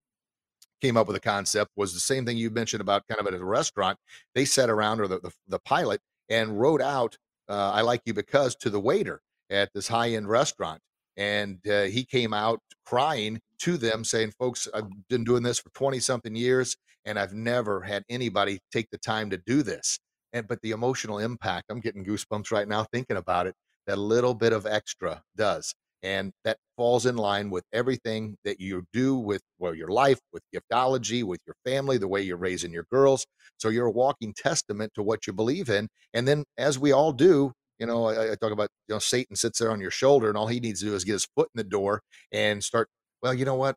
came 0.82 0.98
up 0.98 1.08
with 1.08 1.16
the 1.16 1.22
concept 1.22 1.72
was 1.76 1.94
the 1.94 2.00
same 2.00 2.26
thing 2.26 2.38
you 2.38 2.50
mentioned 2.50 2.82
about 2.82 3.04
kind 3.08 3.20
of 3.20 3.28
at 3.28 3.40
a 3.40 3.46
restaurant. 3.46 3.98
They 4.34 4.46
sat 4.46 4.70
around 4.70 5.00
or 5.00 5.08
the, 5.08 5.20
the, 5.20 5.32
the 5.48 5.60
pilot 5.60 6.02
and 6.30 6.60
wrote 6.60 6.82
out 6.82 7.18
uh, 7.50 7.72
I 7.72 7.82
like 7.82 8.02
you 8.06 8.14
because 8.14 8.56
to 8.58 8.70
the 8.70 8.80
waiter 8.80 9.22
at 9.50 9.70
this 9.74 9.88
high 9.88 10.12
end 10.12 10.30
restaurant. 10.30 10.82
And 11.18 11.60
uh, 11.68 11.84
he 11.84 12.04
came 12.04 12.34
out 12.34 12.60
crying 12.86 13.40
to 13.60 13.78
them, 13.78 14.04
saying, 14.04 14.34
Folks, 14.38 14.68
I've 14.74 14.90
been 15.10 15.24
doing 15.24 15.44
this 15.44 15.60
for 15.60 15.70
20 15.70 16.00
something 16.00 16.36
years, 16.36 16.76
and 17.06 17.18
I've 17.18 17.34
never 17.34 17.82
had 17.82 18.04
anybody 18.10 18.60
take 18.72 18.90
the 18.92 18.98
time 18.98 19.30
to 19.30 19.38
do 19.38 19.64
this. 19.64 19.98
And 20.34 20.48
but 20.48 20.62
the 20.62 20.72
emotional 20.72 21.20
impact, 21.20 21.66
I'm 21.70 21.80
getting 21.80 22.04
goosebumps 22.04 22.52
right 22.52 22.68
now 22.68 22.86
thinking 22.92 23.18
about 23.18 23.48
it. 23.48 23.56
That 23.88 23.98
little 23.98 24.34
bit 24.34 24.52
of 24.52 24.66
extra 24.66 25.22
does. 25.38 25.74
And 26.06 26.34
that 26.44 26.58
falls 26.78 27.08
in 27.08 27.16
line 27.16 27.50
with 27.50 27.64
everything 27.74 28.38
that 28.46 28.60
you 28.60 28.86
do 28.94 29.16
with 29.16 29.42
well, 29.58 29.74
your 29.74 29.88
life, 29.88 30.20
with 30.32 30.44
giftology, 30.54 31.24
with 31.24 31.40
your 31.48 31.56
family, 31.66 31.98
the 31.98 32.08
way 32.08 32.22
you're 32.22 32.38
raising 32.38 32.72
your 32.72 32.86
girls. 32.92 33.26
So 33.58 33.70
you're 33.70 33.88
a 33.88 33.92
walking 33.92 34.32
testament 34.38 34.92
to 34.94 35.02
what 35.02 35.26
you 35.26 35.34
believe 35.34 35.68
in. 35.68 35.88
And 36.14 36.28
then, 36.28 36.44
as 36.60 36.78
we 36.78 36.92
all 36.92 37.12
do, 37.12 37.54
you 37.80 37.88
know, 37.88 38.06
I, 38.06 38.34
I 38.34 38.36
talk 38.36 38.52
about, 38.52 38.70
you 38.88 38.94
know, 38.94 39.00
Satan 39.00 39.36
sits 39.36 39.58
there 39.58 39.72
on 39.72 39.82
your 39.82 39.90
shoulder, 39.90 40.30
and 40.30 40.38
all 40.38 40.46
he 40.46 40.60
needs 40.60 40.82
to 40.82 40.86
do 40.86 40.94
is 40.94 41.04
get 41.04 41.14
his 41.14 41.28
foot 41.36 41.50
in 41.56 41.58
the 41.58 41.64
door 41.64 42.02
and 42.32 42.64
start. 42.64 42.88
Well, 43.24 43.34
you 43.34 43.46
know 43.46 43.56
what? 43.56 43.76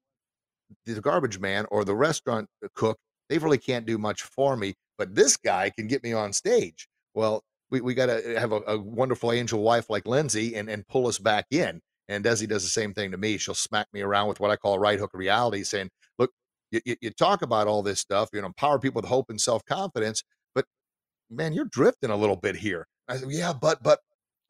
The 0.84 1.00
garbage 1.00 1.38
man 1.38 1.64
or 1.70 1.82
the 1.82 1.94
restaurant 1.94 2.48
uh, 2.62 2.68
cook, 2.74 2.98
they 3.30 3.38
really 3.38 3.56
can't 3.56 3.86
do 3.86 3.96
much 3.96 4.22
for 4.22 4.54
me, 4.54 4.74
but 4.98 5.14
this 5.14 5.38
guy 5.38 5.70
can 5.70 5.86
get 5.86 6.02
me 6.02 6.12
on 6.12 6.34
stage. 6.34 6.88
Well, 7.14 7.42
we, 7.70 7.80
we 7.80 7.94
got 7.94 8.06
to 8.06 8.36
uh, 8.36 8.38
have 8.38 8.52
a, 8.52 8.60
a, 8.66 8.78
wonderful 8.78 9.32
angel 9.32 9.62
wife 9.62 9.88
like 9.88 10.06
Lindsay 10.06 10.54
and, 10.56 10.68
and 10.68 10.86
pull 10.86 11.06
us 11.06 11.18
back 11.18 11.46
in. 11.50 11.80
And 12.08 12.24
Desi 12.24 12.48
does 12.48 12.62
the 12.62 12.70
same 12.70 12.94
thing 12.94 13.10
to 13.10 13.18
me. 13.18 13.36
She'll 13.36 13.54
smack 13.54 13.86
me 13.92 14.00
around 14.00 14.28
with 14.28 14.40
what 14.40 14.50
I 14.50 14.56
call 14.56 14.78
right 14.78 14.98
hook 14.98 15.10
reality, 15.12 15.62
saying, 15.62 15.90
"Look, 16.18 16.30
you, 16.70 16.80
you, 16.84 16.96
you 17.00 17.10
talk 17.10 17.42
about 17.42 17.66
all 17.66 17.82
this 17.82 18.00
stuff, 18.00 18.30
you 18.32 18.40
know, 18.40 18.46
empower 18.46 18.78
people 18.78 19.00
with 19.00 19.08
hope 19.08 19.30
and 19.30 19.40
self 19.40 19.64
confidence, 19.64 20.22
but 20.54 20.64
man, 21.30 21.52
you're 21.52 21.66
drifting 21.66 22.10
a 22.10 22.16
little 22.16 22.36
bit 22.36 22.56
here." 22.56 22.86
I 23.08 23.16
said, 23.18 23.30
"Yeah, 23.30 23.52
but 23.52 23.82
but 23.82 24.00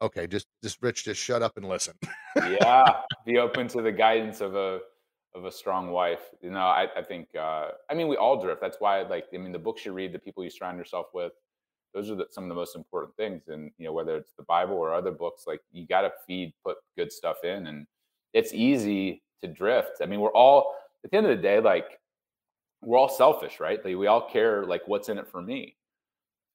okay, 0.01 0.27
just 0.27 0.47
just 0.63 0.81
Rich, 0.81 1.05
just 1.05 1.21
shut 1.21 1.41
up 1.41 1.57
and 1.57 1.67
listen." 1.67 1.95
yeah, 2.35 3.01
be 3.25 3.37
open 3.37 3.67
to 3.69 3.81
the 3.81 3.91
guidance 3.91 4.41
of 4.41 4.55
a 4.55 4.79
of 5.35 5.45
a 5.45 5.51
strong 5.51 5.91
wife. 5.91 6.21
You 6.41 6.51
know, 6.51 6.59
I, 6.59 6.87
I 6.97 7.03
think 7.03 7.27
uh, 7.37 7.69
I 7.89 7.93
mean 7.93 8.07
we 8.07 8.17
all 8.17 8.41
drift. 8.41 8.61
That's 8.61 8.77
why 8.79 9.01
like 9.03 9.25
I 9.33 9.37
mean 9.37 9.51
the 9.51 9.59
books 9.59 9.85
you 9.85 9.93
read, 9.93 10.13
the 10.13 10.19
people 10.19 10.43
you 10.43 10.49
surround 10.49 10.77
yourself 10.77 11.07
with, 11.13 11.33
those 11.93 12.09
are 12.09 12.15
the, 12.15 12.25
some 12.29 12.43
of 12.43 12.49
the 12.49 12.55
most 12.55 12.75
important 12.75 13.15
things 13.15 13.47
and 13.47 13.71
you 13.77 13.85
know 13.85 13.93
whether 13.93 14.15
it's 14.15 14.33
the 14.33 14.43
bible 14.43 14.75
or 14.75 14.93
other 14.93 15.11
books 15.11 15.45
like 15.47 15.61
you 15.71 15.87
got 15.87 16.01
to 16.01 16.11
feed 16.27 16.53
put 16.63 16.77
good 16.95 17.11
stuff 17.11 17.43
in 17.43 17.67
and 17.67 17.87
it's 18.33 18.53
easy 18.53 19.23
to 19.41 19.47
drift. 19.47 20.01
I 20.01 20.05
mean 20.05 20.19
we're 20.19 20.33
all 20.33 20.75
at 21.03 21.11
the 21.11 21.17
end 21.17 21.27
of 21.27 21.35
the 21.35 21.41
day 21.41 21.59
like 21.59 21.99
we're 22.81 22.97
all 22.97 23.09
selfish 23.09 23.59
right? 23.59 23.83
Like 23.83 23.95
we 23.95 24.07
all 24.07 24.29
care 24.29 24.65
like 24.65 24.81
what's 24.85 25.09
in 25.09 25.17
it 25.17 25.27
for 25.27 25.41
me. 25.41 25.75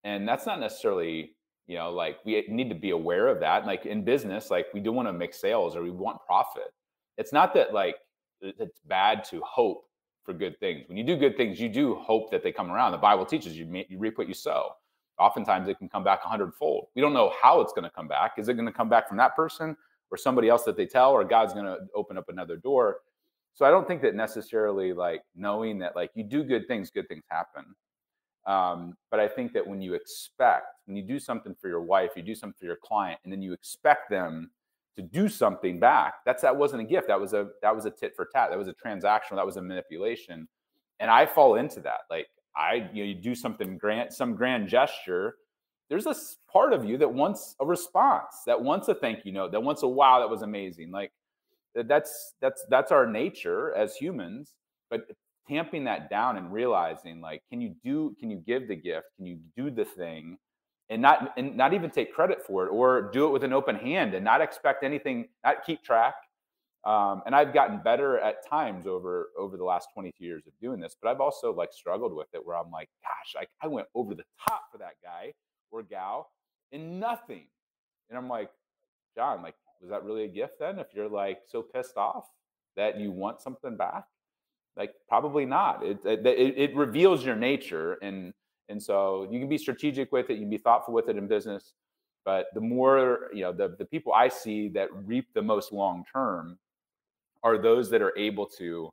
And 0.05 0.29
that's 0.29 0.47
not 0.47 0.61
necessarily 0.61 1.35
you 1.67 1.77
know 1.77 1.91
like 1.91 2.19
we 2.25 2.45
need 2.49 2.69
to 2.69 2.75
be 2.75 2.91
aware 2.91 3.29
of 3.29 3.41
that. 3.41 3.67
Like 3.67 3.87
in 3.87 4.05
business 4.05 4.51
like 4.51 4.67
we 4.73 4.81
do 4.81 4.93
want 4.93 5.09
to 5.09 5.13
make 5.13 5.35
sales 5.35 5.77
or 5.77 5.83
we 5.83 5.91
want 5.91 6.19
profit. 6.27 6.73
It's 7.19 7.33
not 7.33 7.55
that 7.55 7.73
like 7.73 7.97
it's 8.41 8.81
bad 8.87 9.25
to 9.25 9.41
hope 9.41 9.85
for 10.25 10.33
good 10.33 10.59
things. 10.61 10.85
When 10.89 10.97
you 10.97 11.05
do 11.05 11.17
good 11.17 11.37
things 11.37 11.61
you 11.61 11.69
do 11.69 11.97
hope 11.97 12.31
that 12.31 12.43
they 12.43 12.53
come 12.53 12.71
around. 12.71 12.93
The 12.93 12.99
bible 12.99 13.27
teaches 13.27 13.57
you 13.57 13.85
you 13.89 13.99
reap 13.99 14.17
what 14.19 14.29
you 14.29 14.35
sow 14.35 14.73
oftentimes 15.19 15.69
it 15.69 15.79
can 15.79 15.89
come 15.89 16.05
back 16.05 16.21
a 16.25 16.29
hundredfold. 16.29 16.89
We 16.95 17.03
don't 17.03 17.13
know 17.13 17.33
how 17.41 17.61
it's 17.61 17.73
going 17.73 17.85
to 17.85 17.91
come 17.91 18.09
back. 18.09 18.33
Is 18.39 18.49
it 18.49 18.55
going 18.55 18.67
to 18.67 18.73
come 18.73 18.89
back 18.89 19.09
from 19.09 19.17
that 19.19 19.37
person 19.37 19.77
or 20.11 20.17
somebody 20.17 20.49
else 20.49 20.65
that 20.65 20.77
they 20.77 20.87
tell, 20.87 21.13
or 21.13 21.25
God's 21.25 21.55
going 21.55 21.67
to 21.67 21.79
open 21.95 22.19
up 22.19 22.29
another 22.29 22.57
door? 22.57 22.99
So 23.55 23.65
I 23.65 23.71
don't 23.71 23.87
think 23.87 24.03
that 24.03 24.15
necessarily 24.15 24.93
like 24.93 25.23
knowing 25.37 25.79
that 25.79 25.95
like 25.95 26.11
you 26.15 26.25
do 26.25 26.43
good 26.43 26.67
things, 26.67 26.91
good 26.91 27.09
things 27.09 27.25
happen. 27.29 27.65
Um, 28.47 28.97
but 29.11 29.21
I 29.21 29.29
think 29.29 29.53
that 29.55 29.67
when 29.67 29.81
you 29.81 29.95
expect, 29.95 30.67
when 30.87 30.97
you 30.97 31.03
do 31.03 31.19
something 31.19 31.55
for 31.61 31.69
your 31.69 31.81
wife, 31.81 32.11
you 32.17 32.23
do 32.23 32.35
something 32.35 32.57
for 32.59 32.67
your 32.67 32.77
client, 32.77 33.21
and 33.25 33.33
then 33.33 33.41
you 33.41 33.53
expect 33.53 34.11
them 34.11 34.51
to 34.97 35.03
do 35.03 35.29
something 35.29 35.81
back, 35.81 36.15
that's 36.25 36.43
that 36.43 36.57
wasn't 36.57 36.81
a 36.81 36.85
gift. 36.85 37.09
That 37.09 37.21
was 37.21 37.33
a 37.33 37.49
that 37.63 37.75
was 37.75 37.85
a 37.85 37.91
tit 37.91 38.15
for 38.15 38.25
tat. 38.25 38.51
That 38.51 38.59
was 38.59 38.69
a 38.69 38.75
transactional. 38.75 39.37
That 39.37 39.47
was 39.47 39.57
a 39.57 39.63
manipulation. 39.63 40.49
And 41.01 41.11
I 41.11 41.27
fall 41.27 41.57
into 41.57 41.81
that. 41.81 42.03
Like 42.11 42.29
I 42.57 42.89
you 42.93 43.03
know 43.03 43.09
you 43.09 43.15
do 43.15 43.35
something 43.35 43.79
grand, 43.79 44.13
some 44.13 44.35
grand 44.35 44.69
gesture. 44.69 45.37
There's 45.91 46.07
a 46.07 46.15
part 46.51 46.73
of 46.73 46.85
you 46.85 46.97
that 46.99 47.13
wants 47.13 47.57
a 47.61 47.67
response, 47.67 48.43
that 48.47 48.61
wants 48.61 48.89
a 48.89 48.95
thank 48.95 49.25
you 49.25 49.33
note, 49.33 49.53
that 49.53 49.63
wants 49.63 49.83
a 49.83 49.89
wow, 49.89 50.19
that 50.21 50.31
was 50.31 50.43
amazing. 50.43 50.91
Like 50.91 51.13
that's 51.75 52.35
that's 52.41 52.65
that's 52.71 52.93
our 52.93 53.07
nature 53.07 53.75
as 53.75 53.97
humans. 53.97 54.55
But 54.91 55.07
tamping 55.49 55.85
that 55.85 56.09
down 56.09 56.37
and 56.37 56.53
realizing 56.53 57.21
like, 57.21 57.43
can 57.51 57.61
you 57.61 57.75
do? 57.85 58.15
Can 58.19 58.31
you 58.31 58.39
give 58.47 58.69
the 58.69 58.77
gift? 58.77 59.09
Can 59.17 59.27
you 59.27 59.39
do 59.57 59.71
the 59.71 59.85
thing? 59.85 60.39
and 60.91 61.01
not 61.01 61.33
and 61.37 61.57
not 61.57 61.73
even 61.73 61.91
take 61.91 62.13
credit 62.15 62.45
for 62.45 62.67
it 62.67 62.71
or 62.71 63.11
do 63.13 63.27
it 63.27 63.31
with 63.31 63.45
an 63.45 63.53
open 63.53 63.77
hand 63.77 64.15
and 64.15 64.25
not 64.25 64.41
expect 64.41 64.85
anything 64.85 65.27
not 65.45 65.65
keep 65.65 65.83
track 65.83 66.15
um, 66.87 67.23
and 67.27 67.35
I've 67.35 67.55
gotten 67.55 67.81
better 67.83 68.19
at 68.19 68.47
times 68.49 68.87
over 68.87 69.31
over 69.39 69.57
the 69.57 69.65
last 69.65 69.89
22 69.95 70.25
years 70.25 70.47
of 70.47 70.53
doing 70.61 70.81
this, 70.81 70.97
but 71.01 71.11
I've 71.11 71.21
also 71.21 71.53
like 71.53 71.73
struggled 71.73 72.15
with 72.15 72.29
it 72.35 72.45
where 72.45 72.57
I'm 72.57 72.71
like, 72.71 72.91
gosh, 73.03 73.43
I, 73.43 73.67
I 73.67 73.69
went 73.69 73.89
over 73.95 74.15
the 74.15 74.25
top 74.49 74.65
for 74.73 74.79
that 74.79 74.95
guy 75.03 75.33
or 75.73 75.83
gal 75.83 76.31
and 76.73 77.01
nothing. 77.01 77.47
And 78.11 78.19
I'm 78.19 78.29
like, 78.29 78.51
John, 79.17 79.43
like, 79.43 79.57
was 79.81 79.91
that 79.91 80.05
really 80.05 80.25
a 80.25 80.29
gift 80.29 80.59
then? 80.61 80.79
If 80.79 80.89
you're 80.95 81.09
like 81.09 81.41
so 81.47 81.63
pissed 81.63 81.97
off 81.97 82.27
that 82.77 83.01
you 83.01 83.13
want 83.13 83.41
something 83.43 83.77
back, 83.77 84.05
like 84.77 84.93
probably 85.09 85.47
not. 85.47 85.85
It 85.85 85.99
it, 86.05 86.27
it, 86.27 86.59
it 86.59 86.77
reveals 86.77 87.25
your 87.25 87.37
nature, 87.37 87.95
and 88.03 88.35
and 88.69 88.83
so 88.83 89.29
you 89.31 89.41
can 89.41 89.49
be 89.49 89.59
strategic 89.59 90.13
with 90.13 90.31
it, 90.31 90.35
you 90.35 90.41
can 90.43 90.51
be 90.51 90.59
thoughtful 90.59 90.95
with 90.95 91.09
it 91.09 91.17
in 91.17 91.29
business, 91.29 91.75
But 92.25 92.47
the 92.55 92.61
more, 92.63 93.31
you 93.35 93.43
know, 93.43 93.53
the, 93.53 93.77
the 93.79 93.85
people 93.87 94.13
I 94.15 94.29
see 94.29 94.69
that 94.71 94.89
reap 94.95 95.29
the 95.35 95.43
most 95.43 95.73
long 95.73 96.05
term 96.13 96.59
are 97.45 97.59
those 97.59 97.91
that 97.91 98.03
are 98.03 98.17
able 98.17 98.47
to 98.47 98.91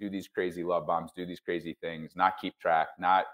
do 0.00 0.10
these 0.10 0.26
crazy 0.26 0.64
love 0.64 0.86
bombs, 0.86 1.12
do 1.14 1.26
these 1.26 1.40
crazy 1.40 1.76
things, 1.80 2.12
not 2.16 2.34
keep 2.40 2.58
track, 2.58 2.88
not 2.98 3.26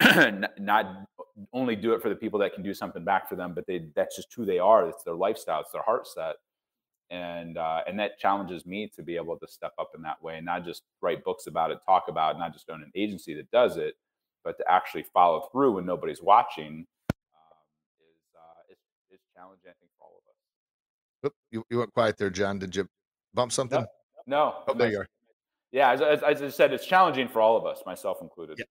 not 0.58 1.06
only 1.52 1.74
do 1.74 1.92
it 1.92 2.02
for 2.02 2.08
the 2.08 2.14
people 2.14 2.38
that 2.38 2.54
can 2.54 2.62
do 2.62 2.72
something 2.74 3.04
back 3.04 3.28
for 3.28 3.36
them, 3.36 3.52
but 3.54 3.66
they 3.66 3.86
that's 3.96 4.16
just 4.16 4.32
who 4.34 4.44
they 4.44 4.58
are. 4.58 4.88
It's 4.88 5.02
their 5.02 5.14
lifestyle, 5.14 5.60
it's 5.60 5.72
their 5.72 5.82
heart 5.82 6.06
set. 6.06 6.36
And 7.10 7.58
uh, 7.58 7.80
and 7.88 7.98
that 7.98 8.18
challenges 8.18 8.64
me 8.66 8.90
to 8.94 9.02
be 9.02 9.16
able 9.16 9.36
to 9.38 9.48
step 9.48 9.72
up 9.78 9.90
in 9.96 10.02
that 10.02 10.22
way 10.22 10.36
and 10.36 10.46
not 10.46 10.64
just 10.64 10.82
write 11.00 11.24
books 11.24 11.46
about 11.48 11.70
it, 11.70 11.78
talk 11.84 12.04
about 12.08 12.36
it, 12.36 12.38
not 12.38 12.52
just 12.52 12.70
own 12.70 12.82
an 12.82 12.92
agency 12.94 13.34
that 13.34 13.50
does 13.50 13.78
it, 13.78 13.94
but 14.44 14.56
to 14.58 14.64
actually 14.70 15.04
follow 15.12 15.48
through 15.50 15.72
when 15.72 15.86
nobody's 15.86 16.22
watching 16.22 16.86
um, 17.34 17.58
is, 17.98 18.20
uh, 18.36 18.72
is 18.72 18.78
is 19.10 19.20
challenging, 19.34 19.70
I 19.70 19.76
think, 19.80 19.90
for 19.98 20.04
all 20.04 20.12
of 20.18 20.22
us. 20.28 21.26
Oop, 21.26 21.34
you, 21.50 21.64
you 21.68 21.78
went 21.78 21.92
quiet 21.92 22.16
there, 22.16 22.30
John. 22.30 22.58
Did 22.60 22.76
you 22.76 22.86
bump 23.34 23.50
something? 23.50 23.80
No. 23.80 23.86
Oh, 24.36 24.74
there 24.74 24.90
you 24.90 24.98
are. 25.00 25.08
Yeah, 25.72 25.92
as, 25.92 26.00
as, 26.00 26.22
as 26.22 26.42
I 26.42 26.48
said, 26.48 26.72
it's 26.72 26.86
challenging 26.86 27.28
for 27.28 27.40
all 27.40 27.56
of 27.56 27.64
us, 27.64 27.82
myself 27.86 28.18
included. 28.20 28.58
Yeah. 28.58 28.64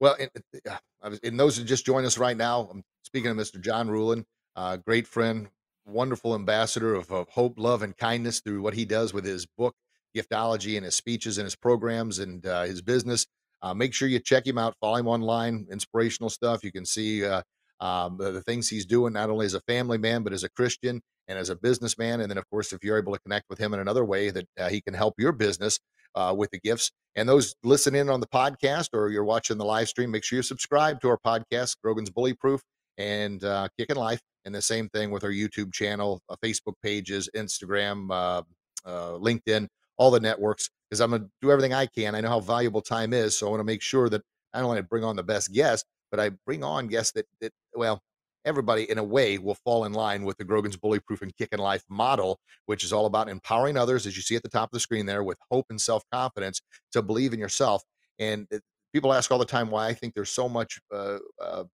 Well, 0.00 0.16
and, 0.18 1.20
and 1.22 1.40
those 1.40 1.56
who 1.56 1.64
just 1.64 1.86
joined 1.86 2.06
us 2.06 2.18
right 2.18 2.36
now, 2.36 2.68
I'm 2.70 2.82
speaking 3.04 3.30
of 3.30 3.36
Mr. 3.36 3.60
John 3.60 3.88
Ruhlin, 3.88 4.24
uh, 4.56 4.76
great 4.78 5.06
friend, 5.06 5.48
wonderful 5.86 6.34
ambassador 6.34 6.94
of, 6.94 7.10
of, 7.10 7.28
hope, 7.28 7.54
love, 7.56 7.82
and 7.82 7.96
kindness 7.96 8.40
through 8.40 8.60
what 8.60 8.74
he 8.74 8.84
does 8.84 9.14
with 9.14 9.24
his 9.24 9.46
book, 9.46 9.74
Giftology, 10.14 10.76
and 10.76 10.84
his 10.84 10.96
speeches 10.96 11.38
and 11.38 11.44
his 11.44 11.56
programs 11.56 12.18
and 12.18 12.44
uh, 12.44 12.62
his 12.64 12.82
business. 12.82 13.26
Uh, 13.62 13.72
make 13.72 13.94
sure 13.94 14.08
you 14.08 14.18
check 14.18 14.46
him 14.46 14.58
out, 14.58 14.74
follow 14.80 14.96
him 14.96 15.08
online, 15.08 15.66
inspirational 15.70 16.28
stuff. 16.28 16.62
You 16.62 16.72
can 16.72 16.84
see 16.84 17.24
uh, 17.24 17.42
um, 17.80 18.16
the, 18.18 18.32
the, 18.32 18.42
things 18.42 18.68
he's 18.68 18.86
doing, 18.86 19.14
not 19.14 19.30
only 19.30 19.46
as 19.46 19.54
a 19.54 19.60
family 19.62 19.98
man, 19.98 20.22
but 20.22 20.32
as 20.32 20.44
a 20.44 20.50
Christian 20.50 21.00
and 21.28 21.38
as 21.38 21.50
a 21.50 21.56
businessman. 21.56 22.20
And 22.20 22.30
then, 22.30 22.38
of 22.38 22.48
course, 22.50 22.72
if 22.72 22.84
you're 22.84 22.98
able 22.98 23.12
to 23.12 23.18
connect 23.20 23.46
with 23.48 23.58
him 23.58 23.74
in 23.74 23.80
another 23.80 24.04
way 24.04 24.30
that 24.30 24.46
uh, 24.58 24.68
he 24.68 24.80
can 24.80 24.94
help 24.94 25.14
your 25.18 25.32
business 25.32 25.78
uh, 26.14 26.34
with 26.36 26.50
the 26.50 26.58
gifts. 26.58 26.90
And 27.14 27.28
those 27.28 27.54
listening 27.62 28.10
on 28.10 28.20
the 28.20 28.26
podcast 28.26 28.88
or 28.92 29.10
you're 29.10 29.24
watching 29.24 29.58
the 29.58 29.64
live 29.64 29.88
stream, 29.88 30.10
make 30.10 30.24
sure 30.24 30.38
you 30.38 30.42
subscribe 30.42 31.00
to 31.02 31.08
our 31.08 31.18
podcast, 31.18 31.76
Grogan's 31.82 32.10
Bully 32.10 32.34
Proof 32.34 32.60
and 32.98 33.42
uh, 33.44 33.68
Kicking 33.78 33.96
Life. 33.96 34.20
And 34.44 34.54
the 34.54 34.62
same 34.62 34.88
thing 34.88 35.10
with 35.10 35.24
our 35.24 35.30
YouTube 35.30 35.72
channel, 35.72 36.20
uh, 36.28 36.36
Facebook 36.44 36.74
pages, 36.82 37.28
Instagram, 37.34 38.10
uh, 38.10 38.42
uh, 38.84 39.18
LinkedIn, 39.18 39.66
all 39.98 40.10
the 40.10 40.20
networks, 40.20 40.70
because 40.88 41.00
I'm 41.00 41.10
going 41.10 41.22
to 41.22 41.28
do 41.42 41.50
everything 41.50 41.74
I 41.74 41.86
can. 41.86 42.14
I 42.14 42.20
know 42.20 42.28
how 42.28 42.40
valuable 42.40 42.80
time 42.80 43.12
is. 43.12 43.36
So 43.36 43.46
I 43.46 43.50
want 43.50 43.60
to 43.60 43.64
make 43.64 43.82
sure 43.82 44.08
that 44.08 44.22
I 44.54 44.60
don't 44.60 44.70
only 44.70 44.82
bring 44.82 45.04
on 45.04 45.16
the 45.16 45.24
best 45.24 45.52
guest, 45.52 45.84
but 46.10 46.20
I 46.20 46.30
bring 46.46 46.62
on 46.62 46.86
guests 46.86 47.12
that, 47.12 47.26
that 47.40 47.52
well, 47.74 48.00
everybody 48.46 48.90
in 48.90 48.98
a 48.98 49.04
way 49.04 49.38
will 49.38 49.56
fall 49.64 49.84
in 49.84 49.92
line 49.92 50.24
with 50.24 50.38
the 50.38 50.44
Grogan's 50.44 50.76
Bullyproof 50.76 51.22
and 51.22 51.36
Kicking 51.36 51.58
Life 51.58 51.84
model, 51.90 52.38
which 52.66 52.84
is 52.84 52.92
all 52.92 53.06
about 53.06 53.28
empowering 53.28 53.76
others, 53.76 54.06
as 54.06 54.16
you 54.16 54.22
see 54.22 54.36
at 54.36 54.42
the 54.42 54.48
top 54.48 54.70
of 54.70 54.72
the 54.72 54.80
screen 54.80 55.06
there, 55.06 55.24
with 55.24 55.38
hope 55.50 55.66
and 55.70 55.80
self 55.80 56.02
confidence 56.12 56.60
to 56.92 57.02
believe 57.02 57.32
in 57.34 57.40
yourself. 57.40 57.82
And 58.18 58.48
people 58.94 59.12
ask 59.12 59.30
all 59.30 59.38
the 59.38 59.44
time 59.44 59.70
why 59.70 59.88
I 59.88 59.94
think 59.94 60.14
there's 60.14 60.30
so 60.30 60.48
much 60.48 60.78
uh, 60.94 61.18
uh, 61.40 61.64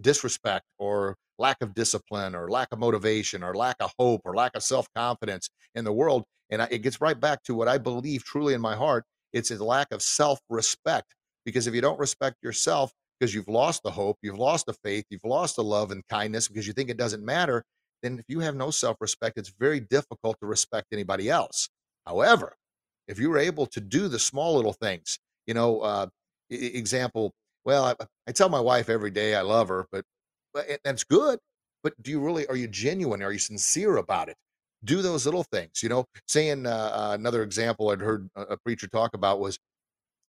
disrespect 0.00 0.66
or 0.78 1.16
lack 1.38 1.58
of 1.62 1.74
discipline 1.74 2.34
or 2.34 2.50
lack 2.50 2.68
of 2.72 2.78
motivation 2.78 3.42
or 3.42 3.54
lack 3.54 3.76
of 3.80 3.92
hope 3.98 4.22
or 4.24 4.34
lack 4.36 4.52
of 4.54 4.62
self 4.62 4.86
confidence 4.94 5.50
in 5.74 5.84
the 5.84 5.92
world. 5.92 6.24
And 6.50 6.66
it 6.70 6.78
gets 6.80 7.00
right 7.00 7.18
back 7.18 7.42
to 7.44 7.54
what 7.54 7.68
I 7.68 7.78
believe 7.78 8.24
truly 8.24 8.54
in 8.54 8.60
my 8.60 8.76
heart 8.76 9.04
it's 9.32 9.50
a 9.50 9.62
lack 9.64 9.92
of 9.92 10.02
self 10.02 10.40
respect. 10.48 11.14
Because 11.44 11.66
if 11.66 11.74
you 11.74 11.80
don't 11.80 11.98
respect 11.98 12.36
yourself, 12.42 12.92
because 13.20 13.34
you've 13.34 13.48
lost 13.48 13.82
the 13.82 13.90
hope, 13.90 14.16
you've 14.22 14.38
lost 14.38 14.66
the 14.66 14.72
faith, 14.72 15.04
you've 15.10 15.24
lost 15.24 15.56
the 15.56 15.62
love 15.62 15.90
and 15.90 16.02
kindness 16.08 16.48
because 16.48 16.66
you 16.66 16.72
think 16.72 16.88
it 16.88 16.96
doesn't 16.96 17.22
matter, 17.22 17.62
then 18.02 18.18
if 18.18 18.24
you 18.28 18.40
have 18.40 18.56
no 18.56 18.70
self 18.70 18.96
respect, 19.00 19.38
it's 19.38 19.52
very 19.60 19.80
difficult 19.80 20.38
to 20.40 20.46
respect 20.46 20.86
anybody 20.92 21.28
else. 21.28 21.68
However, 22.06 22.56
if 23.06 23.18
you're 23.18 23.38
able 23.38 23.66
to 23.66 23.80
do 23.80 24.08
the 24.08 24.18
small 24.18 24.56
little 24.56 24.72
things, 24.72 25.18
you 25.46 25.54
know, 25.54 25.80
uh, 25.80 26.06
example, 26.48 27.32
well, 27.64 27.84
I, 27.84 27.94
I, 28.26 28.32
tell 28.32 28.48
my 28.48 28.60
wife 28.60 28.88
every 28.88 29.10
day 29.10 29.34
I 29.34 29.42
love 29.42 29.68
her, 29.68 29.86
but, 29.92 30.04
but 30.54 30.80
that's 30.82 31.04
good. 31.04 31.38
But 31.82 32.00
do 32.02 32.10
you 32.10 32.20
really, 32.20 32.46
are 32.46 32.56
you 32.56 32.68
genuine? 32.68 33.22
Are 33.22 33.32
you 33.32 33.38
sincere 33.38 33.96
about 33.96 34.28
it? 34.28 34.36
Do 34.84 35.02
those 35.02 35.26
little 35.26 35.44
things, 35.44 35.82
you 35.82 35.90
know, 35.90 36.06
saying 36.26 36.66
uh, 36.66 36.70
uh 36.70 37.10
another 37.12 37.42
example 37.42 37.90
I'd 37.90 38.00
heard 38.00 38.30
a 38.34 38.56
preacher 38.56 38.86
talk 38.86 39.12
about 39.12 39.38
was 39.38 39.58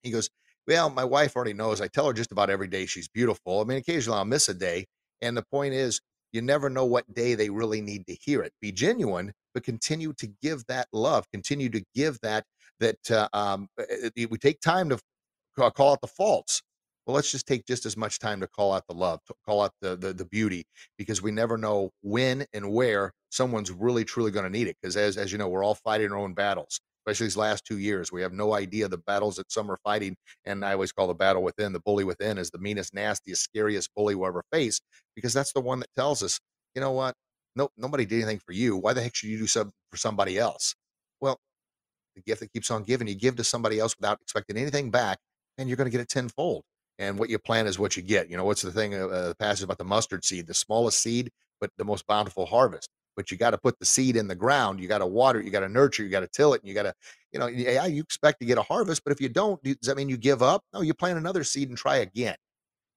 he 0.02 0.12
goes, 0.12 0.30
well, 0.70 0.90
my 0.90 1.04
wife 1.04 1.36
already 1.36 1.54
knows. 1.54 1.82
I 1.82 1.88
tell 1.88 2.08
her 2.08 2.14
just 2.14 2.32
about 2.32 2.50
every 2.50 2.68
day 2.68 2.86
she's 2.86 3.10
beautiful. 3.10 3.60
I 3.60 3.64
mean, 3.66 3.80
occasionally 3.80 4.20
I'll 4.20 4.26
miss 4.26 4.48
a 4.50 4.54
day. 4.54 4.86
And 5.22 5.36
the 5.36 5.44
point 5.52 5.74
is, 5.74 6.00
you 6.32 6.42
never 6.42 6.70
know 6.70 6.86
what 6.86 7.12
day 7.14 7.34
they 7.36 7.50
really 7.50 7.82
need 7.82 8.06
to 8.08 8.16
hear 8.22 8.42
it. 8.44 8.54
Be 8.62 8.72
genuine, 8.72 9.34
but 9.54 9.64
continue 9.64 10.14
to 10.14 10.28
give 10.42 10.64
that 10.68 10.88
love. 10.94 11.26
Continue 11.34 11.70
to 11.70 11.84
give 11.96 12.20
that 12.22 12.46
that 12.80 13.12
uh, 13.12 13.28
um, 13.34 13.68
it, 13.78 14.14
it, 14.16 14.32
we 14.32 14.38
take 14.38 14.62
time 14.62 14.90
to 14.90 15.00
call 15.58 15.92
out 15.92 16.02
the 16.02 16.08
faults, 16.08 16.62
well, 17.06 17.16
let's 17.16 17.32
just 17.32 17.48
take 17.48 17.66
just 17.66 17.86
as 17.86 17.98
much 17.98 18.20
time 18.20 18.40
to 18.40 18.48
call 18.48 18.72
out 18.72 18.86
the 18.88 18.94
love, 18.94 19.20
to 19.26 19.34
call 19.46 19.62
out 19.62 19.72
the, 19.82 19.96
the, 19.96 20.14
the 20.14 20.26
beauty, 20.26 20.64
because 20.98 21.22
we 21.22 21.32
never 21.32 21.58
know 21.58 21.90
when 22.02 22.46
and 22.54 22.72
where 22.72 23.12
someone's 23.32 23.72
really 23.72 24.06
truly 24.06 24.32
going 24.32 24.46
to 24.46 24.50
need 24.50 24.68
it. 24.68 24.78
Because 24.82 24.96
as 24.96 25.18
as 25.18 25.32
you 25.32 25.38
know, 25.40 25.50
we're 25.50 25.64
all 25.64 25.76
fighting 25.76 26.12
our 26.12 26.18
own 26.18 26.34
battles, 26.34 26.80
especially 27.10 27.28
these 27.28 27.38
last 27.38 27.66
two 27.66 27.78
years. 27.78 28.12
We 28.12 28.22
have 28.22 28.34
no 28.34 28.54
idea 28.54 28.88
the 28.88 28.98
battles 28.98 29.38
that 29.38 29.52
some 29.52 29.70
are 29.72 29.80
fighting, 29.84 30.16
and 30.46 30.64
I 30.64 30.74
always 30.74 30.92
call 30.92 31.08
the 31.08 31.14
battle 31.14 31.44
within, 31.44 31.74
the 31.74 31.80
bully 31.80 32.04
within, 32.04 32.38
is 32.38 32.52
the 32.52 32.60
meanest, 32.60 32.94
nastiest, 32.94 33.44
scariest 33.44 33.90
bully 33.96 34.16
we'll 34.16 34.30
ever 34.30 34.44
face, 34.52 34.80
because 35.16 35.34
that's 35.34 35.54
the 35.54 35.62
one 35.62 35.80
that 35.80 35.90
tells 35.96 36.24
us, 36.24 36.40
you 36.76 36.82
know 36.82 36.92
what? 36.92 37.16
No, 37.56 37.70
nobody 37.78 38.06
did 38.06 38.22
anything 38.22 38.40
for 38.46 38.54
you. 38.54 38.78
Why 38.78 38.94
the 38.94 39.02
heck 39.02 39.16
should 39.16 39.30
you 39.30 39.38
do 39.38 39.48
something 39.48 39.74
for 39.92 39.98
somebody 39.98 40.38
else? 40.38 40.76
Well, 41.20 41.40
the 42.16 42.22
gift 42.22 42.42
that 42.42 42.54
keeps 42.54 42.72
on 42.72 42.84
giving, 42.84 43.08
you 43.08 43.16
give 43.16 43.36
to 43.38 43.44
somebody 43.44 43.80
else 43.80 43.96
without 43.98 44.20
expecting 44.22 44.58
anything 44.58 44.92
back, 44.92 45.18
and 45.58 45.68
you're 45.68 45.78
going 45.78 45.90
to 45.90 45.92
get 45.92 46.02
it 46.02 46.10
tenfold 46.10 46.64
and 47.00 47.18
what 47.18 47.30
you 47.30 47.40
plant 47.40 47.68
is 47.68 47.80
what 47.80 47.98
you 47.98 48.04
get. 48.04 48.30
You 48.30 48.38
know, 48.38 48.44
what's 48.44 48.62
the 48.62 48.72
thing? 48.72 48.94
Uh, 48.94 49.30
the 49.30 49.36
passage 49.40 49.64
about 49.64 49.78
the 49.78 49.86
mustard 49.86 50.24
seed, 50.24 50.48
the 50.48 50.54
smallest 50.54 51.02
seed, 51.02 51.32
but 51.60 51.72
the 51.78 51.86
most 51.86 52.06
bountiful 52.06 52.46
harvest. 52.46 52.90
But 53.20 53.32
you 53.32 53.38
got 53.38 53.52
to 53.52 53.58
put 53.58 53.78
the 53.80 53.86
seed 53.86 54.16
in 54.16 54.30
the 54.30 54.36
ground. 54.36 54.80
You 54.80 54.88
got 54.88 55.00
to 55.00 55.06
water. 55.06 55.42
You 55.42 55.52
got 55.52 55.60
to 55.60 55.68
nurture. 55.68 56.04
You 56.04 56.10
got 56.10 56.22
to 56.22 56.30
till 56.32 56.54
it. 56.54 56.62
And 56.62 56.70
you 56.70 56.74
got 56.74 56.84
to, 56.84 56.94
you 57.34 57.40
know, 57.40 57.48
yeah, 57.48 57.86
you 57.86 58.02
expect 58.02 58.40
to 58.40 58.46
get 58.46 58.58
a 58.58 58.62
harvest, 58.62 59.04
but 59.04 59.12
if 59.12 59.20
you 59.20 59.28
don't, 59.28 59.62
does 59.62 59.76
that 59.88 59.98
mean 59.98 60.08
you 60.08 60.16
give 60.16 60.42
up? 60.42 60.64
No, 60.74 60.80
you 60.80 60.94
plant 60.94 61.18
another 61.18 61.44
seed 61.44 61.68
and 61.68 61.78
try 61.78 61.98
again. 61.98 62.38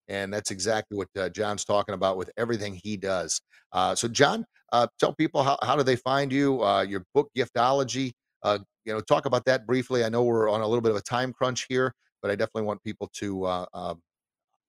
And 0.07 0.33
that's 0.33 0.53
exactly 0.53 0.97
what 0.97 1.09
uh, 1.19 1.29
John's 1.31 1.65
talking 1.65 1.97
about 1.97 2.17
with 2.17 2.31
everything 2.37 2.79
he 2.85 2.97
does. 2.97 3.41
Uh, 3.73 3.97
so, 3.97 4.07
John, 4.07 4.47
uh, 4.73 4.87
tell 5.01 5.13
people 5.13 5.43
how, 5.43 5.59
how 5.61 5.75
do 5.75 5.83
they 5.83 5.97
find 5.97 6.33
you? 6.33 6.63
Uh, 6.63 6.83
your 6.83 7.05
book, 7.15 7.29
Giftology. 7.37 8.13
Uh, 8.45 8.61
you 8.85 8.93
know, 8.93 9.01
talk 9.01 9.27
about 9.27 9.45
that 9.47 9.67
briefly. 9.67 10.05
I 10.05 10.09
know 10.09 10.23
we're 10.23 10.49
on 10.49 10.61
a 10.61 10.69
little 10.69 10.83
bit 10.83 10.93
of 10.93 10.97
a 10.99 11.03
time 11.03 11.33
crunch 11.33 11.67
here, 11.69 11.93
but 12.23 12.31
I 12.31 12.37
definitely 12.37 12.63
want 12.63 12.81
people 12.85 13.11
to, 13.15 13.45
uh, 13.45 13.95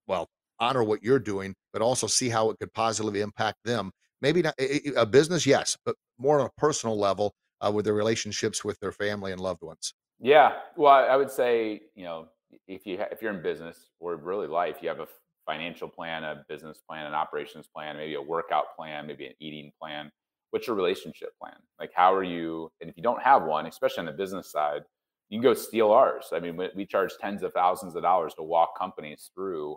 well, 0.07 0.27
honor 0.59 0.83
what 0.83 1.03
you're 1.03 1.19
doing, 1.19 1.53
but 1.73 1.83
also 1.83 2.07
see 2.07 2.29
how 2.29 2.49
it 2.49 2.57
could 2.59 2.73
positively 2.73 3.21
impact 3.21 3.57
them. 3.65 3.91
Maybe 4.23 4.41
not 4.41 4.55
a 4.57 5.05
business, 5.05 5.45
yes, 5.45 5.77
but 5.86 5.97
more 6.17 6.39
on 6.39 6.45
a 6.45 6.49
personal 6.57 6.97
level 6.97 7.36
uh, 7.59 7.69
with 7.69 7.83
their 7.83 7.93
relationships 7.93 8.63
with 8.63 8.79
their 8.79 8.93
family 8.93 9.33
and 9.33 9.41
loved 9.41 9.62
ones. 9.62 9.93
Yeah, 10.21 10.53
well, 10.77 10.93
I 10.93 11.17
would 11.17 11.29
say 11.29 11.81
you 11.93 12.05
know 12.05 12.27
if 12.67 12.86
you 12.86 12.97
ha- 12.97 13.09
if 13.12 13.21
you're 13.21 13.33
in 13.33 13.43
business 13.43 13.89
or 13.99 14.15
really 14.15 14.47
life, 14.47 14.77
you 14.81 14.88
have 14.88 15.01
a 15.01 15.07
financial 15.45 15.89
plan, 15.89 16.23
a 16.23 16.45
business 16.47 16.79
plan, 16.89 17.05
an 17.05 17.13
operations 17.13 17.67
plan, 17.67 17.97
maybe 17.97 18.13
a 18.13 18.21
workout 18.21 18.75
plan, 18.77 19.07
maybe 19.07 19.25
an 19.27 19.33
eating 19.41 19.73
plan. 19.77 20.09
What's 20.51 20.67
your 20.67 20.77
relationship 20.77 21.31
plan? 21.38 21.57
Like, 21.77 21.91
how 21.93 22.13
are 22.13 22.23
you? 22.23 22.71
And 22.79 22.89
if 22.89 22.95
you 22.95 23.03
don't 23.03 23.21
have 23.21 23.43
one, 23.43 23.65
especially 23.65 23.99
on 23.99 24.05
the 24.05 24.13
business 24.13 24.49
side, 24.49 24.83
you 25.27 25.39
can 25.39 25.43
go 25.43 25.53
steal 25.53 25.91
ours. 25.91 26.27
I 26.31 26.39
mean, 26.39 26.57
we 26.75 26.86
charge 26.86 27.12
tens 27.19 27.43
of 27.43 27.51
thousands 27.51 27.95
of 27.97 28.03
dollars 28.03 28.33
to 28.36 28.43
walk 28.43 28.79
companies 28.79 29.31
through 29.36 29.75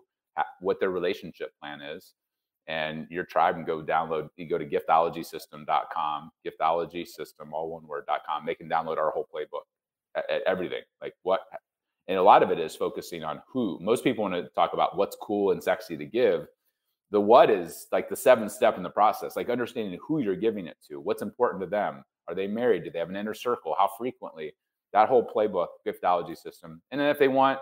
what 0.60 0.78
their 0.78 0.90
relationship 0.90 1.50
plan 1.60 1.80
is. 1.80 2.14
And 2.68 3.06
your 3.10 3.24
tribe 3.24 3.54
can 3.54 3.64
go 3.64 3.80
download, 3.82 4.28
you 4.36 4.48
go 4.48 4.58
to 4.58 4.66
giftologysystem.com, 4.66 6.30
giftologysystem, 6.44 7.52
all 7.52 7.70
one 7.70 7.86
word.com. 7.86 8.44
They 8.44 8.56
can 8.56 8.68
download 8.68 8.98
our 8.98 9.10
whole 9.10 9.28
playbook 9.32 9.62
at, 10.16 10.28
at 10.28 10.42
everything. 10.46 10.82
Like 11.00 11.14
what, 11.22 11.42
and 12.08 12.18
a 12.18 12.22
lot 12.22 12.42
of 12.42 12.50
it 12.50 12.58
is 12.58 12.74
focusing 12.74 13.22
on 13.22 13.40
who. 13.48 13.78
Most 13.80 14.02
people 14.02 14.22
want 14.22 14.34
to 14.34 14.48
talk 14.54 14.72
about 14.72 14.96
what's 14.96 15.16
cool 15.20 15.52
and 15.52 15.62
sexy 15.62 15.96
to 15.96 16.04
give. 16.04 16.46
The 17.12 17.20
what 17.20 17.50
is 17.50 17.86
like 17.92 18.08
the 18.08 18.16
seventh 18.16 18.50
step 18.50 18.76
in 18.76 18.82
the 18.82 18.90
process, 18.90 19.36
like 19.36 19.48
understanding 19.48 19.96
who 20.04 20.18
you're 20.18 20.34
giving 20.34 20.66
it 20.66 20.76
to, 20.88 20.98
what's 20.98 21.22
important 21.22 21.62
to 21.62 21.68
them. 21.68 22.04
Are 22.26 22.34
they 22.34 22.48
married? 22.48 22.82
Do 22.82 22.90
they 22.90 22.98
have 22.98 23.10
an 23.10 23.16
inner 23.16 23.34
circle? 23.34 23.76
How 23.78 23.88
frequently? 23.96 24.52
that 24.96 25.08
whole 25.08 25.28
playbook, 25.28 25.68
giftology 25.86 26.36
system. 26.36 26.80
And 26.90 26.98
then 26.98 27.08
if 27.08 27.18
they 27.18 27.28
want 27.28 27.58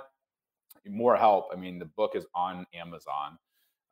more 0.86 1.16
help, 1.16 1.48
I 1.52 1.56
mean, 1.56 1.80
the 1.80 1.84
book 1.84 2.12
is 2.14 2.24
on 2.34 2.64
Amazon. 2.72 3.38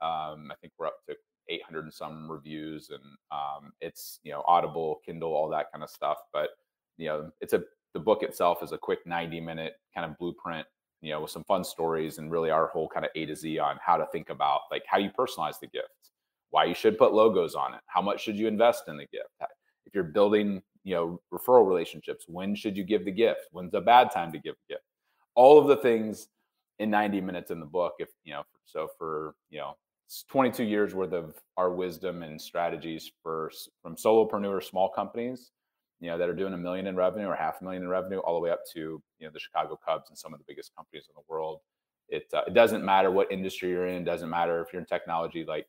Um, 0.02 0.50
I 0.50 0.54
think 0.60 0.72
we're 0.78 0.86
up 0.86 0.96
to 1.08 1.16
800 1.48 1.84
and 1.84 1.94
some 1.94 2.30
reviews, 2.30 2.90
and 2.90 3.02
um, 3.30 3.72
it's 3.80 4.20
you 4.22 4.32
know 4.32 4.42
Audible, 4.46 5.00
Kindle, 5.04 5.32
all 5.34 5.48
that 5.50 5.66
kind 5.72 5.84
of 5.84 5.90
stuff. 5.90 6.18
But 6.32 6.50
you 6.98 7.08
know, 7.08 7.30
it's 7.40 7.52
a 7.52 7.62
the 7.94 8.00
book 8.00 8.22
itself 8.22 8.62
is 8.62 8.72
a 8.72 8.78
quick 8.78 9.00
90 9.06 9.40
minute 9.40 9.74
kind 9.94 10.10
of 10.10 10.16
blueprint, 10.18 10.66
you 11.02 11.10
know, 11.10 11.20
with 11.22 11.30
some 11.30 11.44
fun 11.44 11.62
stories 11.64 12.18
and 12.18 12.30
really 12.30 12.50
our 12.50 12.68
whole 12.68 12.88
kind 12.88 13.04
of 13.04 13.10
A 13.14 13.26
to 13.26 13.36
Z 13.36 13.58
on 13.58 13.78
how 13.84 13.96
to 13.96 14.06
think 14.12 14.30
about 14.30 14.60
like 14.70 14.82
how 14.86 14.98
you 14.98 15.10
personalize 15.10 15.60
the 15.60 15.66
gift. 15.66 15.88
why 16.50 16.64
you 16.64 16.74
should 16.74 16.98
put 16.98 17.12
logos 17.14 17.54
on 17.54 17.74
it, 17.74 17.80
how 17.86 18.02
much 18.02 18.22
should 18.22 18.36
you 18.36 18.46
invest 18.46 18.84
in 18.88 18.96
the 18.96 19.06
gift. 19.06 19.28
If 19.86 19.94
you're 19.94 20.04
building, 20.04 20.62
you 20.84 20.94
know, 20.94 21.20
referral 21.32 21.66
relationships, 21.66 22.24
when 22.28 22.54
should 22.54 22.76
you 22.76 22.84
give 22.84 23.04
the 23.04 23.10
gift? 23.10 23.40
When's 23.52 23.74
a 23.74 23.80
bad 23.80 24.10
time 24.10 24.32
to 24.32 24.38
give 24.38 24.54
a 24.54 24.72
gift? 24.72 24.84
All 25.34 25.58
of 25.58 25.66
the 25.66 25.76
things 25.76 26.28
in 26.78 26.90
90 26.90 27.20
minutes 27.20 27.50
in 27.50 27.60
the 27.60 27.66
book. 27.66 27.94
If 27.98 28.08
you 28.24 28.34
know, 28.34 28.42
so 28.64 28.88
for 28.98 29.34
you 29.50 29.58
know, 29.58 29.76
22 30.28 30.64
years 30.64 30.94
worth 30.94 31.12
of 31.12 31.34
our 31.56 31.72
wisdom 31.72 32.22
and 32.22 32.40
strategies 32.40 33.10
for 33.22 33.50
from 33.82 33.96
solopreneur 33.96 34.62
small 34.62 34.88
companies, 34.88 35.52
you 36.00 36.10
know, 36.10 36.18
that 36.18 36.28
are 36.28 36.34
doing 36.34 36.52
a 36.52 36.58
million 36.58 36.86
in 36.86 36.96
revenue 36.96 37.26
or 37.26 37.34
half 37.34 37.60
a 37.60 37.64
million 37.64 37.82
in 37.82 37.88
revenue, 37.88 38.18
all 38.18 38.34
the 38.34 38.40
way 38.40 38.50
up 38.50 38.60
to 38.74 39.02
you 39.18 39.26
know 39.26 39.30
the 39.32 39.40
Chicago 39.40 39.78
Cubs 39.84 40.10
and 40.10 40.18
some 40.18 40.32
of 40.32 40.38
the 40.38 40.44
biggest 40.46 40.74
companies 40.76 41.06
in 41.08 41.14
the 41.14 41.22
world. 41.28 41.60
It 42.08 42.26
uh, 42.34 42.42
it 42.46 42.54
doesn't 42.54 42.84
matter 42.84 43.10
what 43.10 43.32
industry 43.32 43.70
you're 43.70 43.86
in. 43.86 44.02
It 44.02 44.04
doesn't 44.04 44.28
matter 44.28 44.60
if 44.60 44.72
you're 44.72 44.80
in 44.80 44.86
technology. 44.86 45.44
Like 45.46 45.66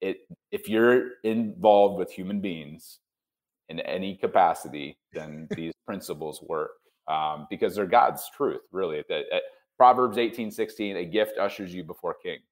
it, 0.00 0.18
if 0.50 0.68
you're 0.68 1.12
involved 1.24 1.98
with 1.98 2.10
human 2.10 2.40
beings 2.40 2.98
in 3.68 3.80
any 3.80 4.16
capacity, 4.16 4.98
then 5.12 5.48
these 5.56 5.72
principles 5.86 6.42
work 6.42 6.72
um, 7.06 7.46
because 7.48 7.74
they're 7.74 7.86
God's 7.86 8.28
truth, 8.36 8.62
really. 8.72 9.02
That 9.08 9.24
Proverbs 9.76 10.18
18, 10.18 10.50
16, 10.50 10.96
a 10.96 11.04
gift 11.04 11.38
ushers 11.38 11.72
you 11.72 11.84
before 11.84 12.16
kings. 12.22 12.42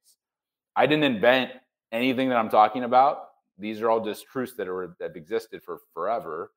I 0.77 0.85
didn't 0.85 1.03
invent 1.03 1.51
anything 1.91 2.29
that 2.29 2.37
I'm 2.37 2.49
talking 2.49 2.83
about. 2.83 3.29
These 3.57 3.81
are 3.81 3.89
all 3.89 3.99
just 3.99 4.27
truths 4.27 4.53
that 4.57 4.67
are 4.67 4.95
that 4.99 5.09
have 5.09 5.15
existed 5.15 5.63
for 5.63 5.79
forever 5.93 6.51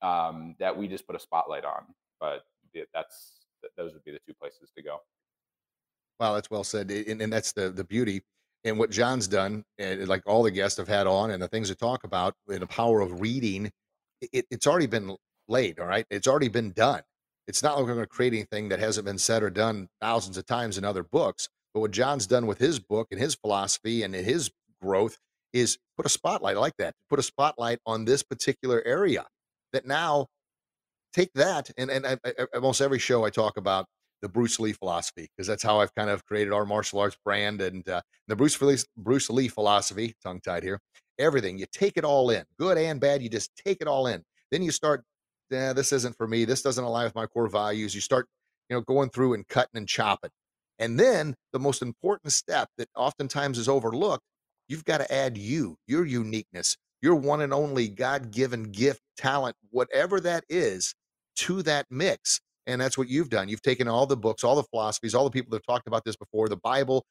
um, 0.00 0.56
that 0.58 0.74
we 0.74 0.88
just 0.88 1.06
put 1.06 1.14
a 1.14 1.20
spotlight 1.20 1.66
on. 1.66 1.84
But 2.18 2.44
that's 2.94 3.44
those 3.76 3.92
would 3.92 4.02
be 4.04 4.12
the 4.12 4.20
two 4.26 4.34
places 4.34 4.70
to 4.76 4.82
go. 4.82 4.98
Wow, 6.18 6.34
that's 6.34 6.50
well 6.50 6.64
said, 6.64 6.90
and, 6.90 7.20
and 7.20 7.32
that's 7.32 7.52
the 7.52 7.70
the 7.70 7.84
beauty 7.84 8.22
and 8.64 8.78
what 8.78 8.90
John's 8.90 9.28
done, 9.28 9.64
and 9.78 10.08
like 10.08 10.22
all 10.26 10.42
the 10.42 10.50
guests 10.50 10.78
have 10.78 10.88
had 10.88 11.06
on, 11.06 11.30
and 11.30 11.42
the 11.42 11.48
things 11.48 11.68
to 11.68 11.74
talk 11.74 12.04
about, 12.04 12.34
and 12.48 12.62
the 12.62 12.66
power 12.66 13.00
of 13.00 13.20
reading. 13.20 13.70
It, 14.32 14.46
it's 14.50 14.66
already 14.66 14.86
been 14.86 15.16
laid. 15.48 15.78
All 15.78 15.86
right, 15.86 16.06
it's 16.10 16.26
already 16.26 16.48
been 16.48 16.72
done. 16.72 17.02
It's 17.46 17.62
not 17.62 17.76
like 17.76 17.86
we're 17.86 17.94
going 17.94 18.04
to 18.04 18.06
create 18.06 18.32
anything 18.32 18.68
that 18.68 18.78
hasn't 18.78 19.06
been 19.06 19.18
said 19.18 19.42
or 19.42 19.50
done 19.50 19.88
thousands 20.00 20.36
of 20.36 20.46
times 20.46 20.78
in 20.78 20.84
other 20.84 21.02
books. 21.02 21.48
But 21.72 21.80
what 21.80 21.90
John's 21.90 22.26
done 22.26 22.46
with 22.46 22.58
his 22.58 22.78
book 22.78 23.08
and 23.10 23.20
his 23.20 23.34
philosophy 23.34 24.02
and 24.02 24.14
his 24.14 24.50
growth 24.82 25.18
is 25.52 25.78
put 25.96 26.06
a 26.06 26.08
spotlight 26.08 26.56
I 26.56 26.60
like 26.60 26.76
that. 26.78 26.94
Put 27.08 27.18
a 27.18 27.22
spotlight 27.22 27.78
on 27.86 28.04
this 28.04 28.22
particular 28.22 28.82
area 28.84 29.26
that 29.72 29.86
now 29.86 30.26
take 31.12 31.32
that 31.34 31.70
and 31.76 31.90
and 31.90 32.06
I, 32.06 32.18
I, 32.24 32.46
almost 32.54 32.80
every 32.80 32.98
show 32.98 33.24
I 33.24 33.30
talk 33.30 33.56
about 33.56 33.86
the 34.22 34.28
Bruce 34.28 34.60
Lee 34.60 34.72
philosophy 34.72 35.28
because 35.34 35.46
that's 35.46 35.62
how 35.62 35.80
I've 35.80 35.94
kind 35.94 36.10
of 36.10 36.24
created 36.26 36.52
our 36.52 36.64
martial 36.64 37.00
arts 37.00 37.16
brand 37.24 37.60
and 37.60 37.88
uh, 37.88 38.02
the 38.28 38.36
Bruce 38.36 38.60
Lee 38.60 38.76
Bruce 38.96 39.30
Lee 39.30 39.48
philosophy. 39.48 40.14
Tongue 40.22 40.40
tied 40.40 40.62
here. 40.62 40.80
Everything 41.18 41.58
you 41.58 41.66
take 41.72 41.96
it 41.96 42.04
all 42.04 42.30
in, 42.30 42.44
good 42.58 42.78
and 42.78 43.00
bad. 43.00 43.22
You 43.22 43.28
just 43.28 43.50
take 43.56 43.78
it 43.80 43.88
all 43.88 44.06
in. 44.06 44.22
Then 44.50 44.62
you 44.62 44.70
start 44.70 45.04
yeah, 45.50 45.72
this 45.72 45.92
isn't 45.92 46.16
for 46.16 46.26
me. 46.26 46.44
This 46.44 46.62
doesn't 46.62 46.82
align 46.82 47.04
with 47.04 47.14
my 47.14 47.26
core 47.26 47.48
values. 47.48 47.94
You 47.94 48.00
start, 48.00 48.28
you 48.68 48.76
know, 48.76 48.82
going 48.82 49.10
through 49.10 49.34
and 49.34 49.46
cutting 49.48 49.76
and 49.76 49.88
chopping. 49.88 50.30
And 50.80 50.98
then 50.98 51.36
the 51.52 51.60
most 51.60 51.82
important 51.82 52.32
step 52.32 52.70
that 52.78 52.88
oftentimes 52.96 53.58
is 53.58 53.68
overlooked, 53.68 54.24
you've 54.68 54.86
got 54.86 54.98
to 54.98 55.14
add 55.14 55.38
you, 55.38 55.76
your 55.86 56.06
uniqueness, 56.06 56.76
your 57.02 57.16
one 57.16 57.42
and 57.42 57.54
only 57.54 57.88
God 57.88 58.32
given 58.32 58.64
gift, 58.64 59.02
talent, 59.16 59.56
whatever 59.70 60.20
that 60.20 60.44
is, 60.48 60.94
to 61.36 61.62
that 61.64 61.86
mix. 61.90 62.40
And 62.66 62.80
that's 62.80 62.98
what 62.98 63.08
you've 63.08 63.30
done. 63.30 63.48
You've 63.48 63.62
taken 63.62 63.88
all 63.88 64.06
the 64.06 64.16
books, 64.16 64.44
all 64.44 64.56
the 64.56 64.64
philosophies, 64.64 65.14
all 65.14 65.24
the 65.24 65.30
people 65.30 65.50
that 65.52 65.62
have 65.66 65.74
talked 65.76 65.88
about 65.88 66.04
this 66.04 66.16
before, 66.16 66.48
the 66.48 66.56
Bible, 66.56 67.04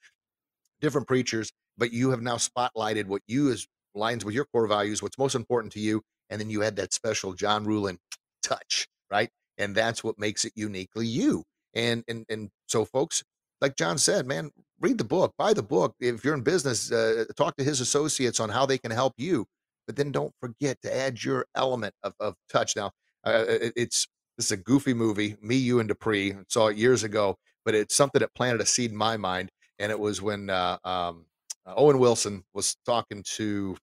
different 0.81 1.07
preachers, 1.07 1.51
but 1.77 1.93
you 1.93 2.11
have 2.11 2.21
now 2.21 2.37
spotlighted 2.37 3.07
what 3.07 3.21
you 3.27 3.49
is 3.49 3.67
lines 3.95 4.25
with 4.25 4.35
your 4.35 4.45
core 4.45 4.67
values, 4.67 5.01
what's 5.03 5.17
most 5.17 5.35
important 5.35 5.73
to 5.73 5.79
you. 5.79 6.01
And 6.29 6.39
then 6.39 6.49
you 6.49 6.61
had 6.61 6.75
that 6.77 6.93
special 6.93 7.33
John 7.33 7.65
Ruhlin 7.65 7.97
touch, 8.43 8.87
right? 9.11 9.29
And 9.57 9.75
that's 9.75 10.03
what 10.03 10.19
makes 10.19 10.45
it 10.45 10.53
uniquely 10.55 11.07
you. 11.07 11.43
And 11.73 12.03
and 12.07 12.25
and 12.29 12.49
so, 12.67 12.85
folks, 12.85 13.23
like 13.61 13.75
John 13.75 13.97
said, 13.97 14.27
man, 14.27 14.51
read 14.79 14.97
the 14.97 15.03
book, 15.03 15.33
buy 15.37 15.53
the 15.53 15.63
book. 15.63 15.95
If 15.99 16.23
you're 16.23 16.33
in 16.33 16.41
business, 16.41 16.91
uh, 16.91 17.25
talk 17.35 17.55
to 17.57 17.63
his 17.63 17.81
associates 17.81 18.39
on 18.39 18.49
how 18.49 18.65
they 18.65 18.77
can 18.77 18.91
help 18.91 19.13
you. 19.17 19.45
But 19.85 19.95
then 19.95 20.11
don't 20.11 20.33
forget 20.39 20.81
to 20.83 20.95
add 20.95 21.23
your 21.23 21.45
element 21.55 21.95
of, 22.03 22.13
of 22.19 22.35
touch. 22.51 22.75
Now, 22.75 22.91
uh, 23.23 23.43
it's 23.47 24.07
this 24.37 24.47
is 24.47 24.51
a 24.51 24.57
goofy 24.57 24.93
movie, 24.93 25.35
Me, 25.41 25.55
You, 25.55 25.79
and 25.79 25.89
Dupree. 25.89 26.31
I 26.31 26.37
saw 26.47 26.67
it 26.67 26.77
years 26.77 27.03
ago, 27.03 27.37
but 27.65 27.75
it's 27.75 27.95
something 27.95 28.19
that 28.19 28.33
planted 28.35 28.61
a 28.61 28.65
seed 28.65 28.91
in 28.91 28.97
my 28.97 29.17
mind. 29.17 29.49
And 29.79 29.91
it 29.91 29.99
was 29.99 30.21
when 30.21 30.49
uh, 30.49 30.77
um, 30.83 31.25
Owen 31.65 31.99
Wilson 31.99 32.43
was 32.53 32.77
talking 32.85 33.23
to, 33.35 33.75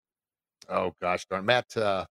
oh 0.68 0.92
gosh 1.00 1.26
darn, 1.26 1.44
Matt, 1.44 1.66
oh, 1.76 2.06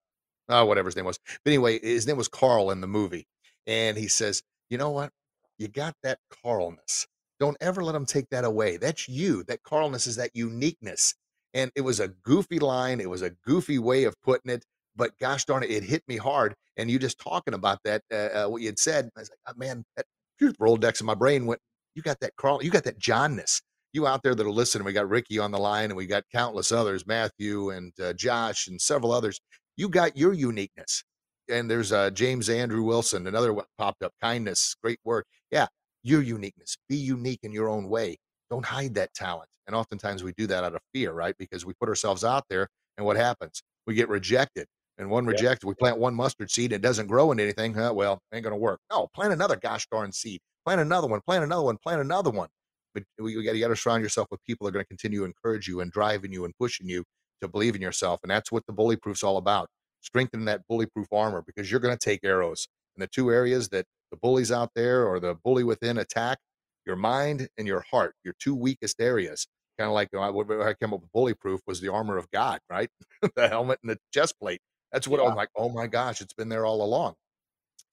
whatever 0.66 0.88
his 0.88 0.96
name 0.96 1.06
was. 1.06 1.20
But 1.44 1.52
anyway, 1.52 1.80
his 1.80 2.06
name 2.08 2.18
was 2.18 2.28
Carl 2.28 2.72
in 2.72 2.82
the 2.82 2.88
movie. 2.88 3.26
And 3.68 3.98
he 3.98 4.08
says, 4.08 4.44
you 4.70 4.78
know 4.78 4.92
what? 4.92 5.12
You 5.58 5.68
got 5.68 5.96
that 6.04 6.20
Carlness. 6.30 7.08
Don't 7.40 7.58
ever 7.62 7.84
let 7.84 7.94
them 7.94 8.06
take 8.06 8.30
that 8.30 8.46
away. 8.46 8.78
That's 8.78 9.08
you. 9.10 9.44
That 9.44 9.64
Carlness 9.64 10.08
is 10.08 10.16
that 10.18 10.32
uniqueness. 10.34 11.16
And 11.54 11.72
it 11.76 11.82
was 11.82 12.00
a 12.00 12.10
goofy 12.10 12.60
line. 12.60 13.00
It 13.00 13.10
was 13.10 13.22
a 13.22 13.32
goofy 13.46 13.80
way 13.80 14.04
of 14.06 14.16
putting 14.22 14.52
it. 14.52 14.66
But 14.96 15.18
gosh 15.20 15.46
darn 15.46 15.64
it, 15.64 15.72
it 15.72 15.84
hit 15.84 16.04
me 16.08 16.18
hard. 16.18 16.56
And 16.78 16.90
you 16.90 17.00
just 17.00 17.20
talking 17.20 17.54
about 17.54 17.80
that, 17.84 18.02
uh, 18.12 18.16
uh, 18.16 18.48
what 18.48 18.62
you 18.62 18.68
had 18.68 18.80
said, 18.80 19.10
I 19.16 19.20
was 19.20 19.30
like, 19.30 19.40
oh, 19.48 19.58
man, 19.58 19.84
that 19.98 20.06
Rolodex 20.42 21.02
in 21.02 21.06
my 21.06 21.16
brain 21.16 21.46
went, 21.46 21.60
you 21.96 22.02
got 22.02 22.20
that 22.22 22.36
Carl, 22.38 22.64
you 22.64 22.72
got 22.72 22.84
that 22.86 23.00
Johnness. 23.00 23.62
You 23.94 24.08
out 24.08 24.24
there 24.24 24.36
that 24.36 24.46
are 24.46 24.52
listening, 24.52 24.84
We 24.86 24.92
got 24.92 25.08
Ricky 25.10 25.40
on 25.40 25.52
the 25.52 25.58
line, 25.58 25.86
and 25.86 25.96
we 25.96 26.06
got 26.06 26.24
countless 26.30 26.74
others, 26.74 27.08
Matthew 27.08 27.70
and 27.70 27.94
uh, 28.02 28.12
Josh 28.12 28.68
and 28.68 28.82
several 28.82 29.14
others 29.14 29.40
you 29.78 29.90
got 29.90 30.18
your 30.18 30.34
uniqueness. 30.34 31.04
And 31.50 31.70
there's 31.70 31.92
uh, 31.92 32.10
James 32.12 32.50
Andrew 32.50 32.84
Wilson, 32.84 33.28
another 33.28 33.54
one 33.54 33.66
popped 33.78 34.02
up. 34.02 34.14
Kindness, 34.22 34.76
great 34.82 35.00
work. 35.04 35.28
Yeah, 35.52 35.68
your 36.06 36.22
uniqueness. 36.22 36.78
Be 36.88 36.96
unique 36.96 37.40
in 37.42 37.52
your 37.52 37.68
own 37.68 37.90
way. 37.90 38.18
Don't 38.52 38.64
hide 38.64 38.94
that 38.94 39.14
talent. 39.16 39.50
And 39.66 39.76
oftentimes 39.76 40.24
we 40.24 40.34
do 40.38 40.46
that 40.48 40.64
out 40.64 40.76
of 40.76 40.82
fear, 40.94 41.12
right? 41.12 41.36
Because 41.40 41.66
we 41.66 41.74
put 41.74 41.90
ourselves 41.90 42.24
out 42.24 42.44
there, 42.48 42.68
and 42.98 43.06
what 43.06 43.18
happens? 43.18 43.64
We 43.88 43.96
get 43.96 44.08
rejected. 44.08 44.68
And 44.98 45.10
one 45.10 45.26
rejected, 45.26 45.66
we 45.68 45.74
plant 45.74 45.98
one 45.98 46.14
mustard 46.14 46.52
seed, 46.52 46.72
and 46.72 46.84
it 46.84 46.88
doesn't 46.88 47.08
grow 47.08 47.32
into 47.32 47.44
anything. 47.44 47.74
Huh, 47.74 47.92
well, 47.94 48.20
ain't 48.34 48.44
going 48.44 48.54
to 48.54 48.58
work. 48.58 48.80
No, 48.92 49.08
plant 49.16 49.34
another 49.34 49.56
gosh 49.56 49.88
darn 49.92 50.12
seed. 50.12 50.40
Plant 50.64 50.80
another 50.80 51.08
one. 51.08 51.22
Plant 51.22 51.44
another 51.44 51.64
one. 51.64 51.78
Plant 51.78 52.02
another 52.02 52.30
one. 52.30 52.50
But 52.94 53.04
we, 53.20 53.36
we 53.36 53.44
got 53.44 53.68
to 53.68 53.76
surround 53.76 54.04
yourself 54.04 54.28
with 54.32 54.42
people 54.46 54.66
that 54.66 54.70
are 54.70 54.74
going 54.74 54.86
to 54.86 54.88
continue 54.88 55.20
to 55.20 55.26
encourage 55.26 55.68
you 55.68 55.82
and 55.82 55.92
driving 55.92 56.32
you 56.32 56.46
and 56.46 56.54
pushing 56.58 56.88
you 56.88 57.04
to 57.42 57.48
believe 57.48 57.76
in 57.76 57.82
yourself. 57.82 58.20
And 58.24 58.30
that's 58.30 58.52
what 58.52 58.66
the 58.68 58.74
bully 58.74 58.96
proof's 58.96 59.24
all 59.24 59.38
about. 59.38 59.68
Strengthen 60.02 60.46
that 60.46 60.62
bully-proof 60.70 61.08
armor 61.12 61.44
because 61.46 61.70
you're 61.70 61.82
going 61.82 61.98
to 61.98 62.00
take 62.00 62.22
arrows. 62.24 62.68
And 62.96 63.02
the 63.02 63.08
two 63.08 63.32
areas 63.32 63.68
that 63.70 63.86
the 64.12 64.18
bullies 64.18 64.52
out 64.52 64.72
there 64.76 65.06
or 65.06 65.20
the 65.20 65.36
bully 65.44 65.64
within 65.64 65.98
attack, 65.98 66.40
your 66.86 66.96
mind 66.96 67.48
and 67.58 67.68
your 67.68 67.82
heart, 67.90 68.16
your 68.24 68.34
two 68.40 68.56
weakest 68.56 69.02
areas. 69.02 69.48
Kind 69.78 69.90
of 69.90 69.94
like 69.94 70.10
uh, 70.14 70.32
what 70.32 70.50
I 70.62 70.74
came 70.74 70.94
up 70.94 71.02
with 71.02 71.12
bully-proof 71.12 71.60
was 71.68 71.82
the 71.82 71.92
armor 71.92 72.18
of 72.18 72.30
God, 72.32 72.60
right? 72.70 72.90
the 73.36 73.50
helmet 73.50 73.80
and 73.84 73.92
the 73.92 73.98
chest 74.14 74.40
plate. 74.40 74.62
That's 74.92 75.08
what 75.08 75.22
yeah. 75.22 75.28
I'm 75.28 75.36
like, 75.36 75.50
oh 75.56 75.70
my 75.70 75.88
gosh, 75.88 76.22
it's 76.22 76.34
been 76.34 76.48
there 76.48 76.66
all 76.66 76.82
along. 76.82 77.16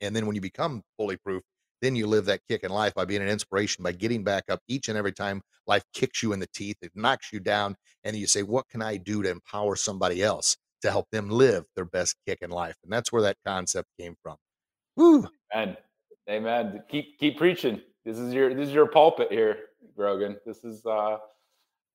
And 0.01 0.14
then 0.14 0.27
when 0.27 0.37
you 0.37 0.40
become 0.40 0.83
bully-proof, 0.98 1.42
then 1.81 1.96
you 1.96 2.07
live 2.07 2.27
that 2.27 2.40
kick 2.48 2.62
in 2.62 2.70
life 2.70 2.94
by 2.94 3.05
being 3.05 3.22
an 3.22 3.29
inspiration, 3.29 3.83
by 3.83 3.92
getting 3.92 4.22
back 4.22 4.44
up 4.48 4.61
each 4.68 4.88
and 4.88 4.96
every 4.96 5.12
time 5.12 5.42
life 5.66 5.83
kicks 5.92 6.22
you 6.22 6.33
in 6.33 6.38
the 6.38 6.46
teeth, 6.55 6.77
it 6.81 6.92
knocks 6.94 7.33
you 7.33 7.40
down, 7.40 7.75
and 8.05 8.16
you 8.16 8.27
say, 8.27 8.42
What 8.42 8.68
can 8.68 8.81
I 8.81 8.96
do 8.96 9.22
to 9.22 9.31
empower 9.31 9.75
somebody 9.75 10.22
else 10.22 10.57
to 10.83 10.90
help 10.90 11.07
them 11.11 11.29
live 11.29 11.64
their 11.75 11.85
best 11.85 12.14
kick 12.27 12.38
in 12.40 12.51
life? 12.51 12.77
And 12.85 12.92
that's 12.92 13.12
where 13.12 13.22
that 13.22 13.37
concept 13.44 13.88
came 13.98 14.14
from. 14.22 14.37
Woo! 14.96 15.27
Amen. 15.53 15.77
Amen. 16.30 16.82
Keep 16.88 17.18
keep 17.18 17.37
preaching. 17.37 17.80
This 18.04 18.18
is 18.18 18.32
your 18.32 18.54
this 18.54 18.68
is 18.68 18.74
your 18.74 18.87
pulpit 18.87 19.28
here, 19.30 19.56
Grogan. 19.96 20.37
This 20.46 20.64
is 20.64 20.85
uh 20.87 21.18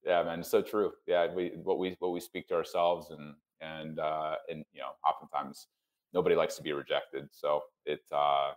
yeah, 0.06 0.24
man, 0.24 0.40
it's 0.40 0.50
so 0.50 0.62
true. 0.62 0.92
Yeah, 1.06 1.34
we 1.34 1.54
what 1.64 1.80
we 1.80 1.96
what 2.00 2.12
we 2.12 2.20
speak 2.20 2.48
to 2.50 2.56
ourselves 2.56 3.12
and 3.12 3.34
and 3.62 4.00
uh 4.00 4.36
and 4.50 4.64
you 4.74 4.82
know, 4.82 4.90
oftentimes 5.08 5.68
nobody 6.14 6.36
likes 6.36 6.56
to 6.58 6.64
be 6.64 6.74
rejected. 6.74 7.30
So 7.32 7.62
it 7.86 8.02
uh 8.12 8.52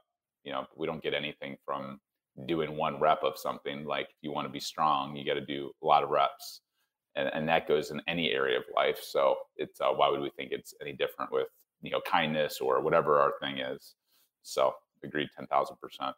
you 0.44 0.52
know 0.52 0.66
we 0.76 0.87
don't 0.87 1.02
get 1.02 1.14
anything 1.14 1.56
from 1.64 2.00
doing 2.46 2.76
one 2.76 2.98
rep 3.00 3.22
of 3.22 3.37
something 3.37 3.85
like 3.85 4.06
if 4.11 4.16
you 4.22 4.33
want 4.33 4.46
to 4.46 4.52
be 4.52 4.61
strong 4.61 5.14
you 5.16 5.27
got 5.27 5.35
to 5.35 5.44
do 5.44 5.71
a 5.83 5.87
lot 5.87 6.02
of 6.02 6.10
reps 6.10 6.60
and, 7.16 7.29
and 7.35 7.48
that 7.48 7.68
goes 7.68 7.90
in 7.90 8.00
any 8.06 8.31
area 8.31 8.56
of 8.56 8.64
life 8.75 9.00
so 9.02 9.35
it's 9.56 9.81
uh, 9.81 9.90
why 9.90 10.08
would 10.08 10.21
we 10.21 10.31
think 10.37 10.52
it's 10.52 10.73
any 10.81 10.92
different 10.92 11.31
with 11.33 11.48
you 11.83 11.90
know 11.90 12.00
kindness 12.06 12.58
or 12.60 12.81
whatever 12.81 13.18
our 13.18 13.33
thing 13.42 13.58
is 13.58 13.94
so 14.42 14.73
agreed 15.05 15.29
10000% 15.38 16.13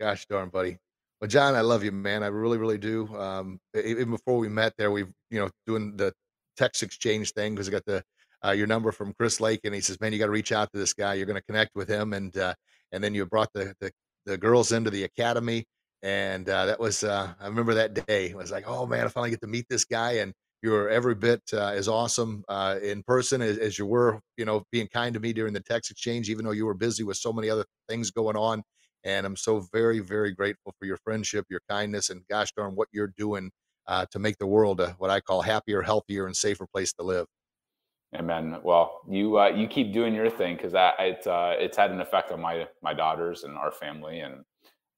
gosh 0.00 0.26
darn 0.26 0.48
buddy. 0.48 0.78
Well 1.20 1.28
john 1.28 1.54
i 1.54 1.60
love 1.60 1.84
you 1.84 1.92
man. 1.92 2.22
I 2.22 2.28
really 2.28 2.58
really 2.58 2.78
do. 2.78 3.08
Um, 3.16 3.60
even 3.74 4.10
before 4.10 4.38
we 4.38 4.48
met 4.48 4.74
there 4.76 4.90
we've 4.90 5.12
you 5.30 5.40
know 5.40 5.50
doing 5.66 5.96
the 5.96 6.12
text 6.56 6.82
exchange 6.82 7.32
thing 7.32 7.54
because 7.54 7.68
i 7.68 7.72
got 7.72 7.84
the 7.84 8.02
uh, 8.44 8.50
your 8.50 8.66
number 8.66 8.92
from 8.92 9.14
chris 9.14 9.40
lake 9.40 9.60
and 9.64 9.74
he 9.74 9.80
says 9.80 10.00
man 10.00 10.12
you 10.12 10.18
got 10.18 10.26
to 10.26 10.32
reach 10.32 10.52
out 10.52 10.70
to 10.72 10.78
this 10.78 10.92
guy. 10.92 11.14
You're 11.14 11.26
going 11.26 11.40
to 11.40 11.46
connect 11.46 11.74
with 11.74 11.88
him. 11.88 12.12
And 12.12 12.36
uh, 12.36 12.54
and 12.94 13.02
then 13.02 13.14
you 13.14 13.26
brought 13.26 13.52
the 13.52 13.74
the, 13.80 13.90
the 14.24 14.38
girls 14.38 14.72
into 14.72 14.88
the 14.88 15.04
academy, 15.04 15.66
and 16.02 16.48
uh, 16.48 16.66
that 16.66 16.80
was 16.80 17.04
uh, 17.04 17.34
I 17.38 17.46
remember 17.46 17.74
that 17.74 18.06
day. 18.06 18.26
It 18.26 18.36
was 18.36 18.50
like, 18.50 18.64
oh 18.66 18.86
man, 18.86 19.04
I 19.04 19.08
finally 19.08 19.30
get 19.30 19.40
to 19.42 19.46
meet 19.48 19.66
this 19.68 19.84
guy, 19.84 20.12
and 20.12 20.32
you're 20.64 20.88
every 20.88 21.14
bit 21.14 21.42
uh, 21.52 21.66
as 21.66 21.88
awesome 21.88 22.42
uh, 22.48 22.78
in 22.82 23.02
person 23.02 23.42
as, 23.42 23.58
as, 23.58 23.78
you 23.78 23.84
were, 23.84 24.18
you 24.38 24.46
know, 24.46 24.64
being 24.72 24.88
kind 24.88 25.12
to 25.12 25.20
me 25.20 25.30
during 25.30 25.52
the 25.52 25.60
text 25.60 25.90
exchange, 25.90 26.30
even 26.30 26.42
though 26.42 26.52
you 26.52 26.64
were 26.64 26.72
busy 26.72 27.04
with 27.04 27.18
so 27.18 27.34
many 27.34 27.50
other 27.50 27.66
things 27.86 28.10
going 28.10 28.34
on. 28.34 28.62
And 29.04 29.26
I'm 29.26 29.36
so 29.36 29.66
very, 29.74 30.00
very 30.00 30.32
grateful 30.32 30.72
for 30.78 30.86
your 30.86 30.96
friendship, 31.04 31.44
your 31.50 31.60
kindness, 31.68 32.08
and 32.08 32.22
gosh 32.30 32.50
darn 32.56 32.74
what 32.76 32.88
you're 32.92 33.12
doing 33.18 33.50
uh, 33.86 34.06
to 34.10 34.18
make 34.18 34.38
the 34.38 34.46
world 34.46 34.80
a, 34.80 34.92
what 34.96 35.10
I 35.10 35.20
call 35.20 35.42
happier, 35.42 35.82
healthier, 35.82 36.24
and 36.24 36.34
safer 36.34 36.66
place 36.72 36.94
to 36.94 37.02
live. 37.02 37.26
Amen. 38.16 38.58
Well, 38.62 39.02
you 39.06 39.38
uh, 39.38 39.48
you 39.48 39.66
keep 39.66 39.92
doing 39.92 40.14
your 40.14 40.30
thing 40.30 40.56
because 40.56 40.72
it's 40.98 41.26
uh, 41.26 41.56
it's 41.58 41.76
had 41.76 41.90
an 41.90 42.00
effect 42.00 42.32
on 42.32 42.40
my 42.40 42.66
my 42.80 42.94
daughters 42.94 43.44
and 43.44 43.58
our 43.58 43.72
family, 43.72 44.20
and 44.20 44.44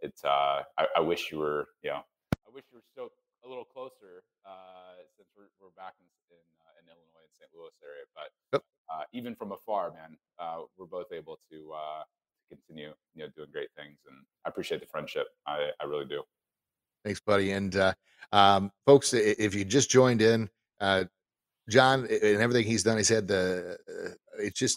it's 0.00 0.22
uh, 0.22 0.62
I, 0.78 0.86
I 0.98 1.00
wish 1.00 1.32
you 1.32 1.38
were 1.38 1.66
you 1.82 1.90
know 1.90 2.02
I 2.46 2.50
wish 2.52 2.64
you 2.70 2.76
were 2.78 2.84
still 2.92 3.08
a 3.44 3.48
little 3.48 3.64
closer 3.64 4.22
uh, 4.44 4.98
since 5.16 5.28
we're, 5.36 5.50
we're 5.60 5.65
back 5.76 5.94
in 6.00 6.08
in, 6.32 6.44
uh, 6.64 6.80
in 6.80 6.84
Illinois 6.88 7.24
and 7.24 7.36
St. 7.36 7.50
Louis 7.54 7.76
area, 7.84 8.04
but 8.16 8.30
yep. 8.52 8.62
uh, 8.90 9.04
even 9.12 9.36
from 9.36 9.52
afar, 9.52 9.92
man, 9.92 10.16
uh, 10.38 10.64
we're 10.76 10.90
both 10.90 11.12
able 11.12 11.38
to 11.50 11.72
uh, 11.72 12.02
continue 12.48 12.92
you 13.14 13.24
know 13.24 13.30
doing 13.36 13.48
great 13.52 13.70
things, 13.76 13.98
and 14.08 14.16
I 14.44 14.48
appreciate 14.48 14.80
the 14.80 14.86
friendship. 14.86 15.26
I 15.46 15.70
I 15.80 15.84
really 15.84 16.06
do. 16.06 16.22
Thanks, 17.04 17.20
buddy. 17.20 17.52
And 17.52 17.76
uh, 17.76 17.94
um, 18.32 18.72
folks, 18.84 19.14
if 19.14 19.54
you 19.54 19.64
just 19.64 19.88
joined 19.90 20.20
in, 20.22 20.50
uh, 20.80 21.04
John 21.68 22.00
and 22.00 22.40
everything 22.42 22.64
he's 22.64 22.82
done, 22.82 22.96
he's 22.96 23.08
had 23.08 23.28
the. 23.28 23.78
Uh, 23.88 24.10
it's 24.40 24.58
just 24.58 24.76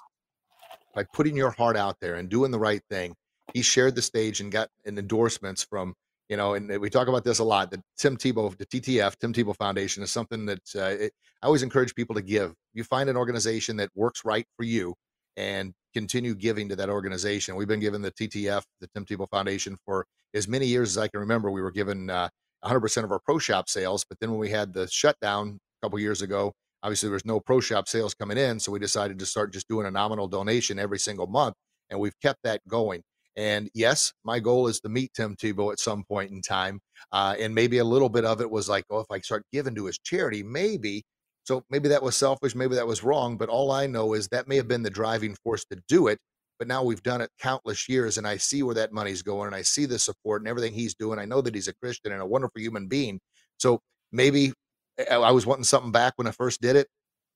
by 0.93 1.05
putting 1.13 1.35
your 1.35 1.51
heart 1.51 1.75
out 1.75 1.99
there 1.99 2.15
and 2.15 2.29
doing 2.29 2.51
the 2.51 2.59
right 2.59 2.81
thing. 2.89 3.15
He 3.53 3.63
shared 3.63 3.95
the 3.95 4.01
stage 4.01 4.41
and 4.41 4.51
got 4.51 4.69
an 4.85 4.99
endorsements 4.99 5.63
from 5.63 5.95
you 6.29 6.37
know, 6.37 6.53
and 6.53 6.79
we 6.79 6.89
talk 6.89 7.07
about 7.07 7.23
this 7.23 7.39
a 7.39 7.43
lot. 7.43 7.71
The 7.71 7.81
Tim 7.97 8.15
Tebow, 8.15 8.55
the 8.55 8.65
TTF, 8.65 9.17
Tim 9.17 9.33
Tebow 9.33 9.55
Foundation, 9.55 10.03
is 10.03 10.11
something 10.11 10.45
that 10.45 10.61
uh, 10.75 11.03
it, 11.05 11.11
I 11.41 11.47
always 11.47 11.63
encourage 11.63 11.95
people 11.95 12.15
to 12.15 12.21
give. 12.21 12.53
You 12.73 12.83
find 12.83 13.09
an 13.09 13.17
organization 13.17 13.77
that 13.77 13.89
works 13.95 14.23
right 14.23 14.45
for 14.55 14.63
you, 14.63 14.93
and 15.35 15.73
continue 15.93 16.35
giving 16.35 16.69
to 16.69 16.75
that 16.75 16.89
organization. 16.89 17.55
We've 17.55 17.67
been 17.67 17.79
given 17.79 18.01
the 18.03 18.11
TTF, 18.11 18.61
the 18.79 18.87
Tim 18.93 19.05
Tebow 19.05 19.27
Foundation, 19.29 19.75
for 19.85 20.05
as 20.35 20.47
many 20.47 20.67
years 20.67 20.95
as 20.95 20.97
I 21.01 21.07
can 21.07 21.19
remember. 21.19 21.49
We 21.49 21.61
were 21.61 21.71
given 21.71 22.09
uh, 22.09 22.29
100% 22.63 23.03
of 23.03 23.11
our 23.11 23.19
pro 23.19 23.39
shop 23.39 23.67
sales, 23.67 24.05
but 24.07 24.19
then 24.19 24.29
when 24.29 24.39
we 24.39 24.49
had 24.49 24.73
the 24.73 24.87
shutdown 24.87 25.57
a 25.81 25.85
couple 25.85 25.97
years 25.97 26.21
ago, 26.21 26.53
obviously 26.83 27.07
there 27.07 27.13
was 27.13 27.25
no 27.25 27.39
pro 27.39 27.59
shop 27.59 27.87
sales 27.87 28.13
coming 28.13 28.37
in, 28.37 28.59
so 28.59 28.71
we 28.71 28.79
decided 28.79 29.17
to 29.17 29.25
start 29.25 29.51
just 29.51 29.67
doing 29.67 29.87
a 29.87 29.91
nominal 29.91 30.27
donation 30.27 30.77
every 30.77 30.99
single 30.99 31.27
month, 31.27 31.55
and 31.89 31.99
we've 31.99 32.19
kept 32.21 32.39
that 32.43 32.61
going. 32.67 33.01
And 33.39 33.69
yes, 33.73 34.11
my 34.25 34.39
goal 34.41 34.67
is 34.67 34.81
to 34.81 34.89
meet 34.89 35.13
Tim 35.13 35.33
Tebow 35.37 35.71
at 35.71 35.79
some 35.79 36.03
point 36.03 36.29
in 36.31 36.41
time. 36.41 36.81
Uh, 37.13 37.35
and 37.39 37.55
maybe 37.55 37.77
a 37.77 37.85
little 37.85 38.09
bit 38.09 38.25
of 38.25 38.41
it 38.41 38.51
was 38.51 38.67
like, 38.67 38.83
oh, 38.89 38.99
if 38.99 39.07
I 39.09 39.21
start 39.21 39.45
giving 39.53 39.73
to 39.75 39.85
his 39.85 39.97
charity, 39.97 40.43
maybe. 40.43 41.03
So 41.45 41.63
maybe 41.69 41.87
that 41.87 42.03
was 42.03 42.17
selfish, 42.17 42.53
maybe 42.53 42.75
that 42.75 42.85
was 42.85 43.01
wrong. 43.01 43.37
But 43.37 43.47
all 43.47 43.71
I 43.71 43.87
know 43.87 44.13
is 44.13 44.27
that 44.27 44.49
may 44.49 44.57
have 44.57 44.67
been 44.67 44.83
the 44.83 44.89
driving 44.89 45.37
force 45.41 45.63
to 45.71 45.81
do 45.87 46.07
it. 46.07 46.19
But 46.59 46.67
now 46.67 46.83
we've 46.83 47.01
done 47.01 47.21
it 47.21 47.29
countless 47.39 47.87
years, 47.87 48.17
and 48.17 48.27
I 48.27 48.35
see 48.35 48.61
where 48.61 48.75
that 48.75 48.91
money's 48.91 49.21
going, 49.21 49.47
and 49.47 49.55
I 49.55 49.61
see 49.61 49.85
the 49.85 49.97
support 49.97 50.41
and 50.41 50.49
everything 50.49 50.73
he's 50.73 50.93
doing. 50.93 51.17
I 51.17 51.23
know 51.23 51.39
that 51.39 51.55
he's 51.55 51.69
a 51.69 51.73
Christian 51.81 52.11
and 52.11 52.21
a 52.21 52.25
wonderful 52.25 52.59
human 52.59 52.87
being. 52.89 53.21
So 53.57 53.79
maybe 54.11 54.51
eh, 54.97 55.15
I 55.15 55.31
was 55.31 55.45
wanting 55.45 55.63
something 55.63 55.93
back 55.93 56.15
when 56.17 56.27
I 56.27 56.31
first 56.31 56.59
did 56.59 56.75
it. 56.75 56.87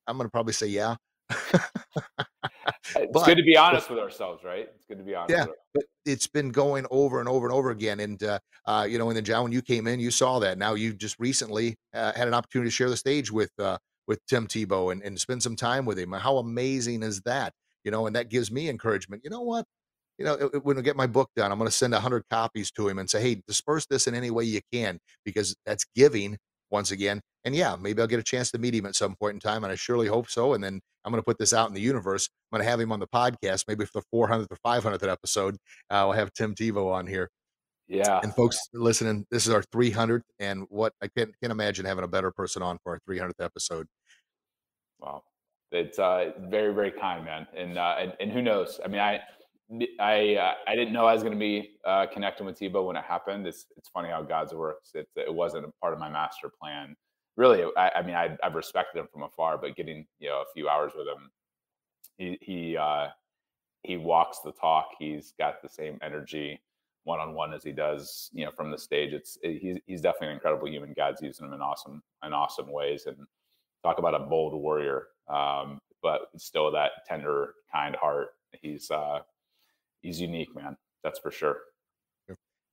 I'm 0.06 0.18
going 0.18 0.28
to 0.28 0.32
probably 0.32 0.51
say, 0.51 0.68
yeah. 0.68 0.97
it's 2.96 3.12
but, 3.12 3.26
good 3.26 3.38
to 3.38 3.44
be 3.44 3.58
honest 3.58 3.90
with 3.90 4.00
ourselves, 4.00 4.44
right? 4.44 4.70
It's 4.76 4.86
good 4.86 4.98
to 4.98 5.04
be 5.04 5.16
honest. 5.16 5.36
Yeah, 5.36 5.46
but 5.74 5.84
it's 6.06 6.28
been 6.28 6.50
going 6.50 6.86
over 6.92 7.20
and 7.20 7.30
over 7.30 7.46
and 7.48 7.54
over 7.54 7.72
again. 7.72 8.00
And 8.00 8.22
uh, 8.22 8.40
uh, 8.66 8.86
you 8.90 8.98
know, 8.98 9.10
and 9.10 9.18
then 9.18 9.24
John, 9.24 9.44
when 9.44 9.52
you 9.52 9.62
came 9.62 9.88
in, 9.88 10.00
you 10.00 10.12
saw 10.12 10.40
that. 10.40 10.58
Now 10.58 10.74
you 10.74 10.94
just 10.94 11.20
recently 11.20 11.76
uh, 11.94 12.14
had 12.14 12.28
an 12.28 12.34
opportunity 12.34 12.70
to 12.70 12.76
share 12.76 12.90
the 12.90 12.98
stage 12.98 13.32
with 13.32 13.52
uh, 13.60 13.78
with 14.08 14.20
Tim 14.28 14.48
Tebow 14.48 14.92
and, 14.92 15.02
and 15.02 15.20
spend 15.20 15.44
some 15.44 15.56
time 15.56 15.86
with 15.86 15.98
him. 15.98 16.12
How 16.12 16.38
amazing 16.38 17.04
is 17.04 17.22
that? 17.22 17.54
You 17.84 17.92
know, 17.92 18.08
and 18.08 18.16
that 18.16 18.30
gives 18.30 18.52
me 18.52 18.70
encouragement. 18.70 19.24
You 19.24 19.30
know 19.30 19.42
what? 19.42 19.66
You 20.18 20.26
know, 20.26 20.50
when 20.62 20.78
I 20.78 20.82
get 20.82 20.96
my 20.96 21.08
book 21.08 21.32
done, 21.36 21.52
I'm 21.52 21.58
going 21.58 21.68
to 21.68 21.76
send 21.76 21.94
hundred 21.94 22.24
copies 22.30 22.72
to 22.72 22.88
him 22.88 23.00
and 23.00 23.10
say, 23.10 23.22
"Hey, 23.22 23.42
disperse 23.48 23.86
this 23.88 24.08
in 24.08 24.14
any 24.14 24.30
way 24.30 24.44
you 24.44 24.62
can," 24.72 25.00
because 25.26 25.56
that's 25.66 25.86
giving 25.96 26.38
once 26.74 26.91
again. 26.91 27.21
And 27.45 27.55
yeah, 27.55 27.78
maybe 27.80 28.01
I'll 28.01 28.07
get 28.07 28.19
a 28.19 28.24
chance 28.24 28.51
to 28.51 28.57
meet 28.57 28.76
him 28.76 28.86
at 28.86 28.95
some 28.95 29.15
point 29.15 29.36
in 29.36 29.39
time, 29.39 29.63
and 29.63 29.71
I 29.71 29.76
surely 29.76 30.07
hope 30.07 30.30
so. 30.30 30.53
And 30.53 30.63
then 30.63 30.82
I'm 31.05 31.11
going 31.11 31.21
to 31.21 31.26
put 31.26 31.38
this 31.38 31.53
out 31.53 31.69
in 31.69 31.74
the 31.74 31.82
universe. 31.82 32.28
I'm 32.51 32.57
going 32.57 32.65
to 32.65 32.69
have 32.69 32.80
him 32.80 32.91
on 32.91 32.99
the 32.99 33.07
podcast, 33.07 33.65
maybe 33.67 33.86
for 33.86 34.01
the 34.01 34.05
400th 34.13 34.47
or 34.49 34.57
500th 34.65 35.07
episode. 35.09 35.55
Uh, 35.89 35.95
I'll 35.95 36.11
have 36.11 36.34
Tim 36.34 36.55
Tebow 36.55 36.91
on 36.91 37.07
here. 37.07 37.30
Yeah. 37.88 38.19
And 38.24 38.34
folks 38.34 38.57
listening, 38.74 39.26
this 39.30 39.45
is 39.45 39.53
our 39.53 39.61
300th, 39.61 40.24
and 40.39 40.65
what 40.69 40.93
I 41.01 41.07
can't, 41.15 41.32
can't 41.41 41.51
imagine 41.51 41.86
having 41.86 42.03
a 42.03 42.07
better 42.07 42.32
person 42.32 42.63
on 42.63 42.80
for 42.84 42.93
our 42.93 42.99
300th 43.07 43.39
episode. 43.39 43.86
Wow, 44.99 45.24
it's 45.71 45.99
uh, 45.99 46.32
very 46.49 46.74
very 46.74 46.91
kind, 46.91 47.26
man. 47.26 47.45
And, 47.55 47.78
uh, 47.78 47.95
and 47.99 48.13
and 48.21 48.32
who 48.32 48.41
knows? 48.41 48.80
I 48.84 48.88
mean, 48.88 49.01
I 49.01 49.19
I 49.99 50.36
uh, 50.36 50.53
I 50.67 50.76
didn't 50.76 50.93
know 50.93 51.05
I 51.05 51.13
was 51.13 51.24
going 51.24 51.34
to 51.34 51.39
be 51.39 51.78
uh, 51.86 52.05
connecting 52.11 52.45
with 52.45 52.59
Tebow 52.59 52.86
when 52.86 52.95
it 52.95 53.03
happened. 53.03 53.47
It's 53.47 53.65
it's 53.78 53.89
funny 53.89 54.09
how 54.09 54.21
God's 54.21 54.53
works. 54.53 54.91
It 54.93 55.07
it 55.15 55.34
wasn't 55.34 55.65
a 55.65 55.71
part 55.82 55.93
of 55.93 55.99
my 55.99 56.09
master 56.09 56.49
plan. 56.61 56.95
Really, 57.36 57.63
I, 57.78 57.89
I 57.95 58.01
mean, 58.03 58.15
I, 58.15 58.38
I've 58.43 58.55
respected 58.55 58.99
him 58.99 59.07
from 59.11 59.24
afar, 59.24 59.57
but 59.57 59.76
getting 59.76 60.05
you 60.19 60.30
know 60.30 60.41
a 60.41 60.53
few 60.53 60.69
hours 60.69 60.91
with 60.95 61.07
him, 61.07 61.30
he 62.17 62.38
he 62.41 62.78
uh, 62.78 63.07
he 63.84 63.97
walks 63.97 64.39
the 64.39 64.51
talk. 64.51 64.89
He's 64.99 65.34
got 65.39 65.61
the 65.61 65.69
same 65.69 65.97
energy 66.01 66.61
one 67.05 67.19
on 67.19 67.34
one 67.34 67.53
as 67.53 67.63
he 67.63 67.71
does 67.71 68.30
you 68.34 68.45
know 68.45 68.51
from 68.51 68.69
the 68.69 68.78
stage. 68.78 69.13
It's 69.13 69.38
it, 69.41 69.59
he's 69.59 69.78
he's 69.88 70.01
definitely 70.01 70.28
an 70.30 70.34
incredible 70.34 70.67
human. 70.67 70.93
God's 70.95 71.21
using 71.21 71.47
him 71.47 71.53
in 71.53 71.61
awesome 71.61 72.03
in 72.26 72.34
awesome 72.34 72.71
ways, 72.71 73.05
and 73.07 73.17
talk 73.84 73.97
about 73.97 74.15
a 74.15 74.19
bold 74.19 74.53
warrior, 74.53 75.07
um, 75.28 75.80
but 76.01 76.28
still 76.38 76.71
that 76.71 76.91
tender, 77.07 77.55
kind 77.71 77.95
heart. 77.95 78.30
He's 78.61 78.91
uh, 78.91 79.19
he's 80.04 80.22
unique, 80.22 80.56
man. 80.56 80.78
That's 81.04 81.20
for 81.20 81.32
sure. 81.32 81.58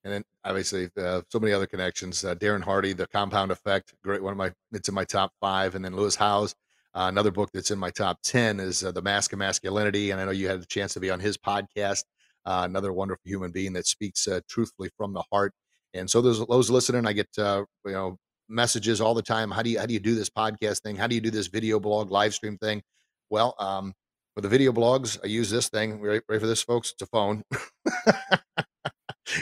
And 0.04 0.12
then 0.12 0.24
obviously 0.44 0.88
uh, 0.98 1.22
so 1.28 1.38
many 1.38 1.52
other 1.52 1.66
connections. 1.66 2.24
Uh, 2.24 2.34
Darren 2.34 2.62
Hardy, 2.62 2.92
The 2.92 3.06
Compound 3.06 3.50
Effect, 3.50 3.94
great 4.02 4.22
one 4.22 4.32
of 4.32 4.38
my. 4.38 4.52
It's 4.72 4.88
in 4.88 4.94
my 4.94 5.04
top 5.04 5.32
five. 5.40 5.74
And 5.74 5.84
then 5.84 5.94
Lewis 5.94 6.16
Howes, 6.16 6.54
uh, 6.94 7.06
another 7.08 7.30
book 7.30 7.50
that's 7.52 7.70
in 7.70 7.78
my 7.78 7.90
top 7.90 8.18
ten 8.22 8.60
is 8.60 8.82
uh, 8.82 8.92
The 8.92 9.02
Mask 9.02 9.32
of 9.32 9.38
Masculinity. 9.38 10.10
And 10.10 10.20
I 10.20 10.24
know 10.24 10.30
you 10.30 10.48
had 10.48 10.62
the 10.62 10.66
chance 10.66 10.94
to 10.94 11.00
be 11.00 11.10
on 11.10 11.20
his 11.20 11.36
podcast. 11.36 12.04
Uh, 12.46 12.62
another 12.64 12.92
wonderful 12.92 13.22
human 13.24 13.50
being 13.50 13.74
that 13.74 13.86
speaks 13.86 14.26
uh, 14.26 14.40
truthfully 14.48 14.90
from 14.96 15.12
the 15.12 15.22
heart. 15.30 15.52
And 15.92 16.08
so 16.08 16.22
those 16.22 16.46
those 16.46 16.70
listening, 16.70 17.06
I 17.06 17.12
get 17.12 17.28
you 17.36 17.66
know 17.84 18.16
messages 18.48 19.00
all 19.02 19.12
the 19.14 19.22
time. 19.22 19.50
How 19.50 19.62
do 19.62 19.68
you 19.68 19.78
how 19.78 19.86
do 19.86 19.92
you 19.92 20.00
do 20.00 20.14
this 20.14 20.30
podcast 20.30 20.80
thing? 20.80 20.96
How 20.96 21.06
do 21.06 21.14
you 21.14 21.20
do 21.20 21.30
this 21.30 21.48
video 21.48 21.78
blog 21.78 22.10
live 22.10 22.32
stream 22.32 22.56
thing? 22.56 22.82
Well, 23.28 23.54
um, 23.58 23.92
for 24.40 24.48
the 24.48 24.48
video 24.48 24.72
blogs, 24.72 25.18
I 25.22 25.26
use 25.26 25.50
this 25.50 25.68
thing. 25.68 26.00
Ready, 26.00 26.22
ready 26.26 26.40
for 26.40 26.46
this, 26.46 26.62
folks? 26.62 26.92
It's 26.92 27.02
a 27.02 27.06
phone. 27.06 27.42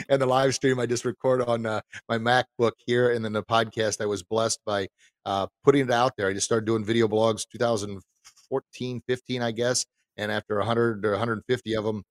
and 0.09 0.21
the 0.21 0.25
live 0.25 0.53
stream 0.53 0.77
I 0.77 0.87
just 0.87 1.05
record 1.05 1.41
on 1.41 1.65
uh, 1.65 1.79
my 2.09 2.17
MacBook 2.17 2.73
here, 2.85 3.11
and 3.11 3.23
then 3.23 3.31
the 3.31 3.41
podcast 3.41 4.01
I 4.01 4.07
was 4.07 4.23
blessed 4.23 4.59
by 4.65 4.89
uh, 5.25 5.47
putting 5.63 5.85
it 5.85 5.91
out 5.91 6.17
there. 6.17 6.27
I 6.27 6.33
just 6.33 6.43
started 6.43 6.65
doing 6.65 6.83
video 6.83 7.07
blogs 7.07 7.45
2014, 7.49 9.01
15, 9.07 9.41
I 9.41 9.51
guess, 9.51 9.85
and 10.17 10.33
after 10.33 10.57
100 10.57 11.05
or 11.05 11.11
150 11.11 11.75
of 11.77 11.85
them, 11.85 12.03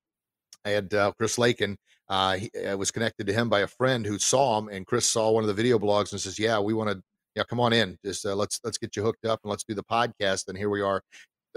I 0.65 0.71
had 0.71 0.95
uh, 0.95 1.13
Chris 1.19 1.37
Lakin. 1.37 1.77
Uh, 2.09 2.39
he, 2.39 2.51
I 2.67 2.75
was 2.75 2.91
connected 2.91 3.27
to 3.27 3.35
him 3.35 3.51
by 3.51 3.61
a 3.61 3.67
friend 3.67 4.07
who 4.07 4.19
saw 4.19 4.59
him, 4.59 4.69
and 4.69 4.87
Chris 4.87 5.07
saw 5.07 5.31
one 5.31 5.45
of 5.45 5.49
the 5.49 5.53
video 5.53 5.79
blogs 5.79 6.13
and 6.13 6.21
says, 6.23 6.39
"Yeah, 6.39 6.59
we 6.59 6.73
want 6.73 6.89
to, 6.89 7.03
yeah, 7.35 7.43
come 7.43 7.61
on 7.61 7.75
in. 7.75 7.99
Just 8.03 8.25
uh, 8.25 8.35
let's 8.35 8.61
let's 8.65 8.79
get 8.79 8.97
you 8.97 9.03
hooked 9.03 9.27
up 9.27 9.41
and 9.45 9.51
let's 9.51 9.65
do 9.65 9.75
the 9.75 9.85
podcast." 9.85 10.49
And 10.49 10.57
here 10.57 10.71
we 10.71 10.81
are, 10.81 11.03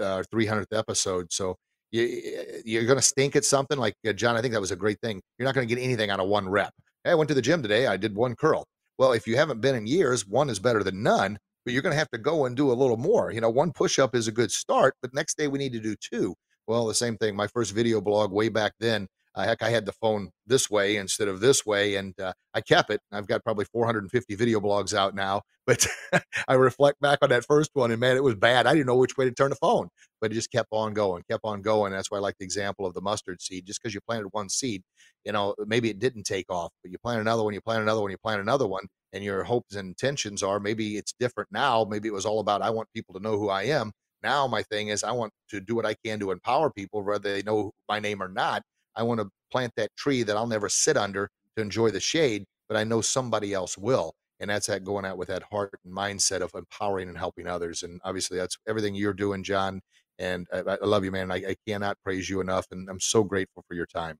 uh, 0.02 0.22
300th 0.32 0.76
episode. 0.76 1.32
So 1.32 1.56
you, 1.90 2.24
you're 2.64 2.86
going 2.86 2.98
to 2.98 3.02
stink 3.02 3.36
at 3.36 3.44
something 3.44 3.78
like 3.78 3.94
uh, 4.06 4.12
John. 4.12 4.36
I 4.36 4.40
think 4.40 4.52
that 4.52 4.60
was 4.60 4.70
a 4.70 4.76
great 4.76 5.00
thing. 5.00 5.20
You're 5.38 5.46
not 5.46 5.54
going 5.54 5.66
to 5.66 5.74
get 5.74 5.82
anything 5.82 6.10
out 6.10 6.20
of 6.20 6.28
one 6.28 6.48
rep. 6.48 6.72
Hey, 7.04 7.10
I 7.10 7.14
went 7.14 7.28
to 7.28 7.34
the 7.34 7.42
gym 7.42 7.62
today. 7.62 7.86
I 7.86 7.96
did 7.96 8.14
one 8.14 8.34
curl. 8.34 8.66
Well, 8.98 9.12
if 9.12 9.26
you 9.26 9.36
haven't 9.36 9.60
been 9.60 9.74
in 9.74 9.86
years, 9.86 10.26
one 10.26 10.50
is 10.50 10.58
better 10.58 10.82
than 10.82 11.02
none. 11.02 11.38
But 11.64 11.72
you're 11.72 11.82
going 11.82 11.92
to 11.92 11.98
have 11.98 12.10
to 12.10 12.18
go 12.18 12.46
and 12.46 12.56
do 12.56 12.72
a 12.72 12.74
little 12.74 12.96
more. 12.96 13.30
You 13.30 13.40
know, 13.40 13.50
one 13.50 13.72
push 13.72 13.98
up 13.98 14.16
is 14.16 14.26
a 14.26 14.32
good 14.32 14.50
start, 14.50 14.94
but 15.00 15.14
next 15.14 15.36
day 15.38 15.46
we 15.46 15.58
need 15.58 15.72
to 15.72 15.80
do 15.80 15.94
two. 15.94 16.34
Well, 16.66 16.86
the 16.86 16.94
same 16.94 17.16
thing. 17.16 17.36
My 17.36 17.46
first 17.46 17.72
video 17.72 18.00
blog 18.00 18.32
way 18.32 18.48
back 18.48 18.72
then, 18.80 19.06
uh, 19.34 19.44
heck, 19.44 19.62
I 19.62 19.70
had 19.70 19.86
the 19.86 19.92
phone 19.92 20.30
this 20.46 20.68
way 20.68 20.96
instead 20.96 21.28
of 21.28 21.40
this 21.40 21.64
way, 21.64 21.96
and 21.96 22.18
uh, 22.20 22.32
I 22.52 22.60
kept 22.60 22.90
it. 22.90 23.00
I've 23.10 23.26
got 23.26 23.42
probably 23.42 23.64
450 23.64 24.34
video 24.34 24.60
blogs 24.60 24.92
out 24.94 25.14
now, 25.14 25.42
but 25.66 25.86
I 26.48 26.54
reflect 26.54 27.00
back 27.00 27.20
on 27.22 27.30
that 27.30 27.46
first 27.46 27.70
one, 27.72 27.90
and 27.90 28.00
man, 28.00 28.16
it 28.16 28.22
was 28.22 28.34
bad. 28.34 28.66
I 28.66 28.74
didn't 28.74 28.86
know 28.86 28.96
which 28.96 29.16
way 29.16 29.24
to 29.24 29.32
turn 29.32 29.50
the 29.50 29.56
phone, 29.56 29.88
but 30.20 30.30
it 30.32 30.34
just 30.34 30.50
kept 30.52 30.68
on 30.72 30.92
going, 30.92 31.22
kept 31.30 31.44
on 31.44 31.62
going. 31.62 31.92
That's 31.92 32.10
why 32.10 32.18
I 32.18 32.20
like 32.20 32.36
the 32.38 32.44
example 32.44 32.84
of 32.84 32.94
the 32.94 33.00
mustard 33.00 33.40
seed. 33.40 33.66
Just 33.66 33.82
because 33.82 33.94
you 33.94 34.00
planted 34.06 34.28
one 34.32 34.50
seed, 34.50 34.82
you 35.24 35.32
know, 35.32 35.54
maybe 35.66 35.88
it 35.88 35.98
didn't 35.98 36.24
take 36.24 36.50
off, 36.50 36.72
but 36.82 36.92
you 36.92 36.98
plant 36.98 37.20
another 37.20 37.42
one, 37.42 37.54
you 37.54 37.60
plant 37.62 37.82
another 37.82 38.02
one, 38.02 38.10
you 38.10 38.18
plant 38.18 38.40
another 38.40 38.66
one, 38.66 38.84
and 39.12 39.24
your 39.24 39.44
hopes 39.44 39.76
and 39.76 39.88
intentions 39.88 40.42
are 40.42 40.60
maybe 40.60 40.96
it's 40.98 41.14
different 41.18 41.48
now. 41.52 41.86
Maybe 41.88 42.08
it 42.08 42.14
was 42.14 42.26
all 42.26 42.40
about 42.40 42.60
I 42.60 42.70
want 42.70 42.88
people 42.94 43.14
to 43.14 43.20
know 43.20 43.38
who 43.38 43.48
I 43.48 43.64
am. 43.64 43.92
Now 44.22 44.46
my 44.46 44.62
thing 44.62 44.88
is 44.88 45.02
I 45.02 45.12
want 45.12 45.32
to 45.50 45.60
do 45.60 45.74
what 45.74 45.86
I 45.86 45.94
can 46.04 46.20
to 46.20 46.30
empower 46.30 46.70
people, 46.70 47.02
whether 47.02 47.32
they 47.32 47.42
know 47.42 47.72
my 47.88 47.98
name 47.98 48.22
or 48.22 48.28
not. 48.28 48.62
I 48.96 49.02
want 49.02 49.20
to 49.20 49.28
plant 49.50 49.72
that 49.76 49.90
tree 49.96 50.22
that 50.22 50.36
I'll 50.36 50.46
never 50.46 50.68
sit 50.68 50.96
under 50.96 51.30
to 51.56 51.62
enjoy 51.62 51.90
the 51.90 52.00
shade, 52.00 52.44
but 52.68 52.76
I 52.76 52.84
know 52.84 53.00
somebody 53.00 53.52
else 53.54 53.76
will. 53.78 54.14
and 54.42 54.50
that's 54.50 54.66
that 54.66 54.82
going 54.82 55.04
out 55.04 55.16
with 55.16 55.28
that 55.28 55.44
heart 55.52 55.70
and 55.84 55.94
mindset 55.94 56.40
of 56.40 56.50
empowering 56.54 57.08
and 57.08 57.16
helping 57.16 57.46
others. 57.46 57.84
And 57.84 58.00
obviously, 58.04 58.36
that's 58.36 58.58
everything 58.68 58.94
you're 58.96 59.14
doing, 59.14 59.44
John. 59.44 59.80
And 60.18 60.48
I, 60.52 60.58
I 60.58 60.84
love 60.84 61.04
you, 61.04 61.12
man. 61.12 61.30
I, 61.30 61.36
I 61.36 61.56
cannot 61.66 61.96
praise 62.04 62.28
you 62.28 62.40
enough, 62.40 62.66
and 62.72 62.90
I'm 62.90 63.00
so 63.00 63.22
grateful 63.22 63.64
for 63.68 63.74
your 63.74 63.86
time. 63.86 64.18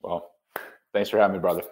Well, 0.00 0.30
thanks 0.92 1.10
for 1.10 1.18
having 1.18 1.34
me, 1.34 1.40
brother. 1.40 1.62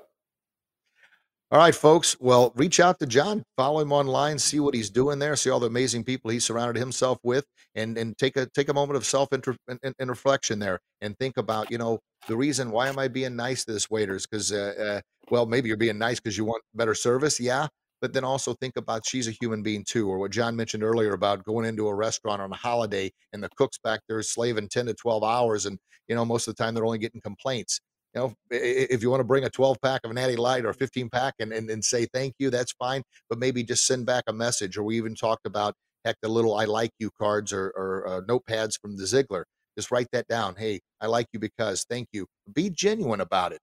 All 1.52 1.58
right, 1.58 1.74
folks. 1.74 2.16
Well, 2.18 2.50
reach 2.56 2.80
out 2.80 2.98
to 3.00 3.06
John, 3.06 3.44
follow 3.58 3.80
him 3.80 3.92
online, 3.92 4.38
see 4.38 4.58
what 4.58 4.72
he's 4.72 4.88
doing 4.88 5.18
there, 5.18 5.36
see 5.36 5.50
all 5.50 5.60
the 5.60 5.66
amazing 5.66 6.02
people 6.02 6.30
he 6.30 6.40
surrounded 6.40 6.80
himself 6.80 7.18
with, 7.22 7.44
and 7.74 7.98
and 7.98 8.16
take 8.16 8.38
a 8.38 8.46
take 8.46 8.70
a 8.70 8.72
moment 8.72 8.96
of 8.96 9.04
self 9.04 9.28
and, 9.32 9.44
and, 9.68 10.08
reflection 10.08 10.58
there, 10.58 10.80
and 11.02 11.14
think 11.18 11.36
about 11.36 11.70
you 11.70 11.76
know 11.76 11.98
the 12.26 12.34
reason 12.34 12.70
why 12.70 12.88
am 12.88 12.98
I 12.98 13.06
being 13.06 13.36
nice 13.36 13.66
to 13.66 13.72
this 13.74 13.90
waiter 13.90 14.16
is 14.16 14.26
because 14.26 14.50
uh, 14.50 14.72
uh, 14.80 15.00
well 15.30 15.44
maybe 15.44 15.68
you're 15.68 15.76
being 15.76 15.98
nice 15.98 16.20
because 16.20 16.38
you 16.38 16.46
want 16.46 16.62
better 16.72 16.94
service, 16.94 17.38
yeah, 17.38 17.66
but 18.00 18.14
then 18.14 18.24
also 18.24 18.54
think 18.54 18.78
about 18.78 19.06
she's 19.06 19.28
a 19.28 19.36
human 19.38 19.62
being 19.62 19.84
too, 19.86 20.08
or 20.08 20.16
what 20.16 20.30
John 20.30 20.56
mentioned 20.56 20.82
earlier 20.82 21.12
about 21.12 21.44
going 21.44 21.66
into 21.66 21.86
a 21.86 21.94
restaurant 21.94 22.40
on 22.40 22.50
a 22.50 22.56
holiday 22.56 23.12
and 23.34 23.42
the 23.42 23.50
cooks 23.58 23.76
back 23.84 24.00
there 24.08 24.22
slaving 24.22 24.68
ten 24.68 24.86
to 24.86 24.94
twelve 24.94 25.22
hours, 25.22 25.66
and 25.66 25.78
you 26.08 26.14
know 26.14 26.24
most 26.24 26.48
of 26.48 26.56
the 26.56 26.64
time 26.64 26.72
they're 26.72 26.86
only 26.86 26.96
getting 26.96 27.20
complaints 27.20 27.78
you 28.14 28.20
know, 28.20 28.34
if 28.50 29.02
you 29.02 29.10
want 29.10 29.20
to 29.20 29.24
bring 29.24 29.44
a 29.44 29.50
12 29.50 29.78
pack 29.82 30.02
of 30.04 30.10
an 30.10 30.16
Natty 30.16 30.36
Light 30.36 30.64
or 30.64 30.70
a 30.70 30.74
15 30.74 31.08
pack 31.08 31.34
and, 31.38 31.52
and, 31.52 31.70
and 31.70 31.84
say 31.84 32.06
thank 32.12 32.34
you, 32.38 32.50
that's 32.50 32.72
fine. 32.72 33.02
But 33.30 33.38
maybe 33.38 33.62
just 33.62 33.86
send 33.86 34.04
back 34.04 34.24
a 34.26 34.32
message. 34.32 34.76
Or 34.76 34.82
we 34.82 34.96
even 34.96 35.14
talked 35.14 35.46
about 35.46 35.74
heck, 36.04 36.16
the 36.20 36.28
little 36.28 36.56
I 36.56 36.64
like 36.64 36.90
you 36.98 37.10
cards 37.18 37.52
or, 37.52 37.72
or 37.76 38.06
uh, 38.06 38.20
notepads 38.22 38.78
from 38.80 38.96
the 38.96 39.04
Ziglar. 39.04 39.44
Just 39.76 39.90
write 39.90 40.08
that 40.12 40.28
down. 40.28 40.56
Hey, 40.56 40.80
I 41.00 41.06
like 41.06 41.26
you 41.32 41.40
because 41.40 41.84
thank 41.88 42.08
you. 42.12 42.26
Be 42.52 42.68
genuine 42.68 43.20
about 43.20 43.52
it. 43.52 43.60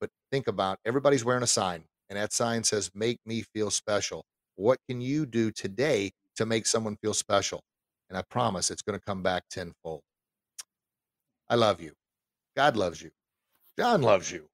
But 0.00 0.10
think 0.32 0.48
about 0.48 0.78
everybody's 0.84 1.24
wearing 1.24 1.44
a 1.44 1.46
sign, 1.46 1.84
and 2.10 2.18
that 2.18 2.32
sign 2.32 2.64
says, 2.64 2.90
Make 2.94 3.18
me 3.24 3.44
feel 3.54 3.70
special. 3.70 4.24
What 4.56 4.78
can 4.88 5.00
you 5.00 5.26
do 5.26 5.50
today 5.50 6.10
to 6.36 6.46
make 6.46 6.66
someone 6.66 6.96
feel 6.96 7.14
special? 7.14 7.62
And 8.08 8.18
I 8.18 8.22
promise 8.22 8.70
it's 8.70 8.82
going 8.82 8.98
to 8.98 9.04
come 9.04 9.22
back 9.22 9.44
tenfold. 9.50 10.02
I 11.48 11.54
love 11.54 11.80
you. 11.80 11.92
God 12.56 12.76
loves 12.76 13.00
you. 13.00 13.10
John 13.78 14.02
loves 14.02 14.30
you. 14.30 14.46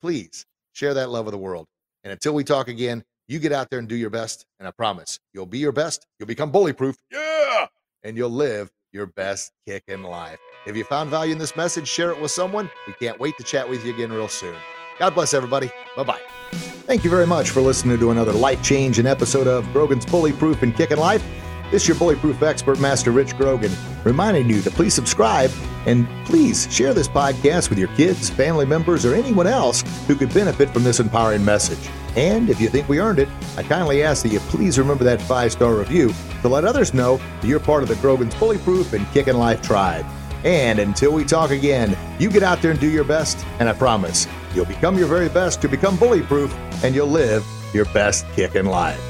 Please 0.00 0.46
share 0.72 0.94
that 0.94 1.10
love 1.10 1.26
of 1.26 1.32
the 1.32 1.38
world. 1.38 1.66
And 2.04 2.12
until 2.12 2.34
we 2.34 2.44
talk 2.44 2.68
again, 2.68 3.04
you 3.28 3.38
get 3.38 3.52
out 3.52 3.68
there 3.70 3.78
and 3.78 3.88
do 3.88 3.96
your 3.96 4.10
best. 4.10 4.46
And 4.58 4.68
I 4.68 4.70
promise 4.70 5.18
you'll 5.34 5.46
be 5.46 5.58
your 5.58 5.72
best. 5.72 6.06
You'll 6.18 6.26
become 6.28 6.50
bully 6.50 6.72
proof. 6.72 6.96
Yeah. 7.10 7.66
And 8.02 8.16
you'll 8.16 8.30
live 8.30 8.70
your 8.92 9.06
best 9.06 9.52
kick 9.66 9.84
in 9.88 10.02
life. 10.02 10.38
If 10.66 10.76
you 10.76 10.84
found 10.84 11.10
value 11.10 11.32
in 11.32 11.38
this 11.38 11.56
message, 11.56 11.88
share 11.88 12.10
it 12.10 12.20
with 12.20 12.30
someone. 12.30 12.70
We 12.86 12.92
can't 12.94 13.18
wait 13.18 13.36
to 13.38 13.44
chat 13.44 13.68
with 13.68 13.84
you 13.84 13.92
again 13.92 14.12
real 14.12 14.28
soon. 14.28 14.56
God 14.98 15.14
bless 15.14 15.34
everybody. 15.34 15.70
Bye 15.96 16.04
bye. 16.04 16.20
Thank 16.52 17.04
you 17.04 17.10
very 17.10 17.26
much 17.26 17.50
for 17.50 17.60
listening 17.60 17.98
to 17.98 18.10
another 18.10 18.32
life 18.32 18.62
changing 18.62 19.06
episode 19.06 19.46
of 19.46 19.70
Grogan's 19.72 20.04
Bully 20.04 20.32
Proof 20.32 20.62
and 20.62 20.74
Kicking 20.74 20.98
Life. 20.98 21.24
This 21.70 21.82
is 21.82 21.88
your 21.88 21.96
bullyproof 21.98 22.42
expert, 22.42 22.80
Master 22.80 23.12
Rich 23.12 23.36
Grogan, 23.36 23.70
reminding 24.02 24.50
you 24.50 24.60
to 24.62 24.70
please 24.72 24.92
subscribe 24.92 25.52
and 25.86 26.08
please 26.26 26.72
share 26.74 26.92
this 26.92 27.06
podcast 27.06 27.70
with 27.70 27.78
your 27.78 27.86
kids, 27.94 28.28
family 28.28 28.66
members, 28.66 29.06
or 29.06 29.14
anyone 29.14 29.46
else 29.46 29.82
who 30.08 30.16
could 30.16 30.34
benefit 30.34 30.70
from 30.70 30.82
this 30.82 30.98
empowering 30.98 31.44
message. 31.44 31.88
And 32.16 32.50
if 32.50 32.60
you 32.60 32.68
think 32.68 32.88
we 32.88 32.98
earned 32.98 33.20
it, 33.20 33.28
I 33.56 33.62
kindly 33.62 34.02
ask 34.02 34.24
that 34.24 34.32
you 34.32 34.40
please 34.40 34.80
remember 34.80 35.04
that 35.04 35.22
five 35.22 35.52
star 35.52 35.76
review 35.76 36.12
to 36.42 36.48
let 36.48 36.64
others 36.64 36.92
know 36.92 37.18
that 37.40 37.46
you're 37.46 37.60
part 37.60 37.84
of 37.84 37.88
the 37.88 37.94
Grogan's 37.96 38.34
Bullyproof 38.34 38.92
and 38.92 39.06
Kickin' 39.12 39.38
Life 39.38 39.62
tribe. 39.62 40.04
And 40.42 40.80
until 40.80 41.12
we 41.12 41.24
talk 41.24 41.52
again, 41.52 41.96
you 42.18 42.30
get 42.30 42.42
out 42.42 42.62
there 42.62 42.72
and 42.72 42.80
do 42.80 42.90
your 42.90 43.04
best, 43.04 43.46
and 43.60 43.68
I 43.68 43.74
promise 43.74 44.26
you'll 44.56 44.64
become 44.64 44.98
your 44.98 45.06
very 45.06 45.28
best 45.28 45.62
to 45.62 45.68
become 45.68 45.96
bullyproof 45.98 46.52
and 46.82 46.96
you'll 46.96 47.06
live 47.06 47.46
your 47.72 47.84
best 47.86 48.26
kick 48.32 48.56
in 48.56 48.66
life. 48.66 49.09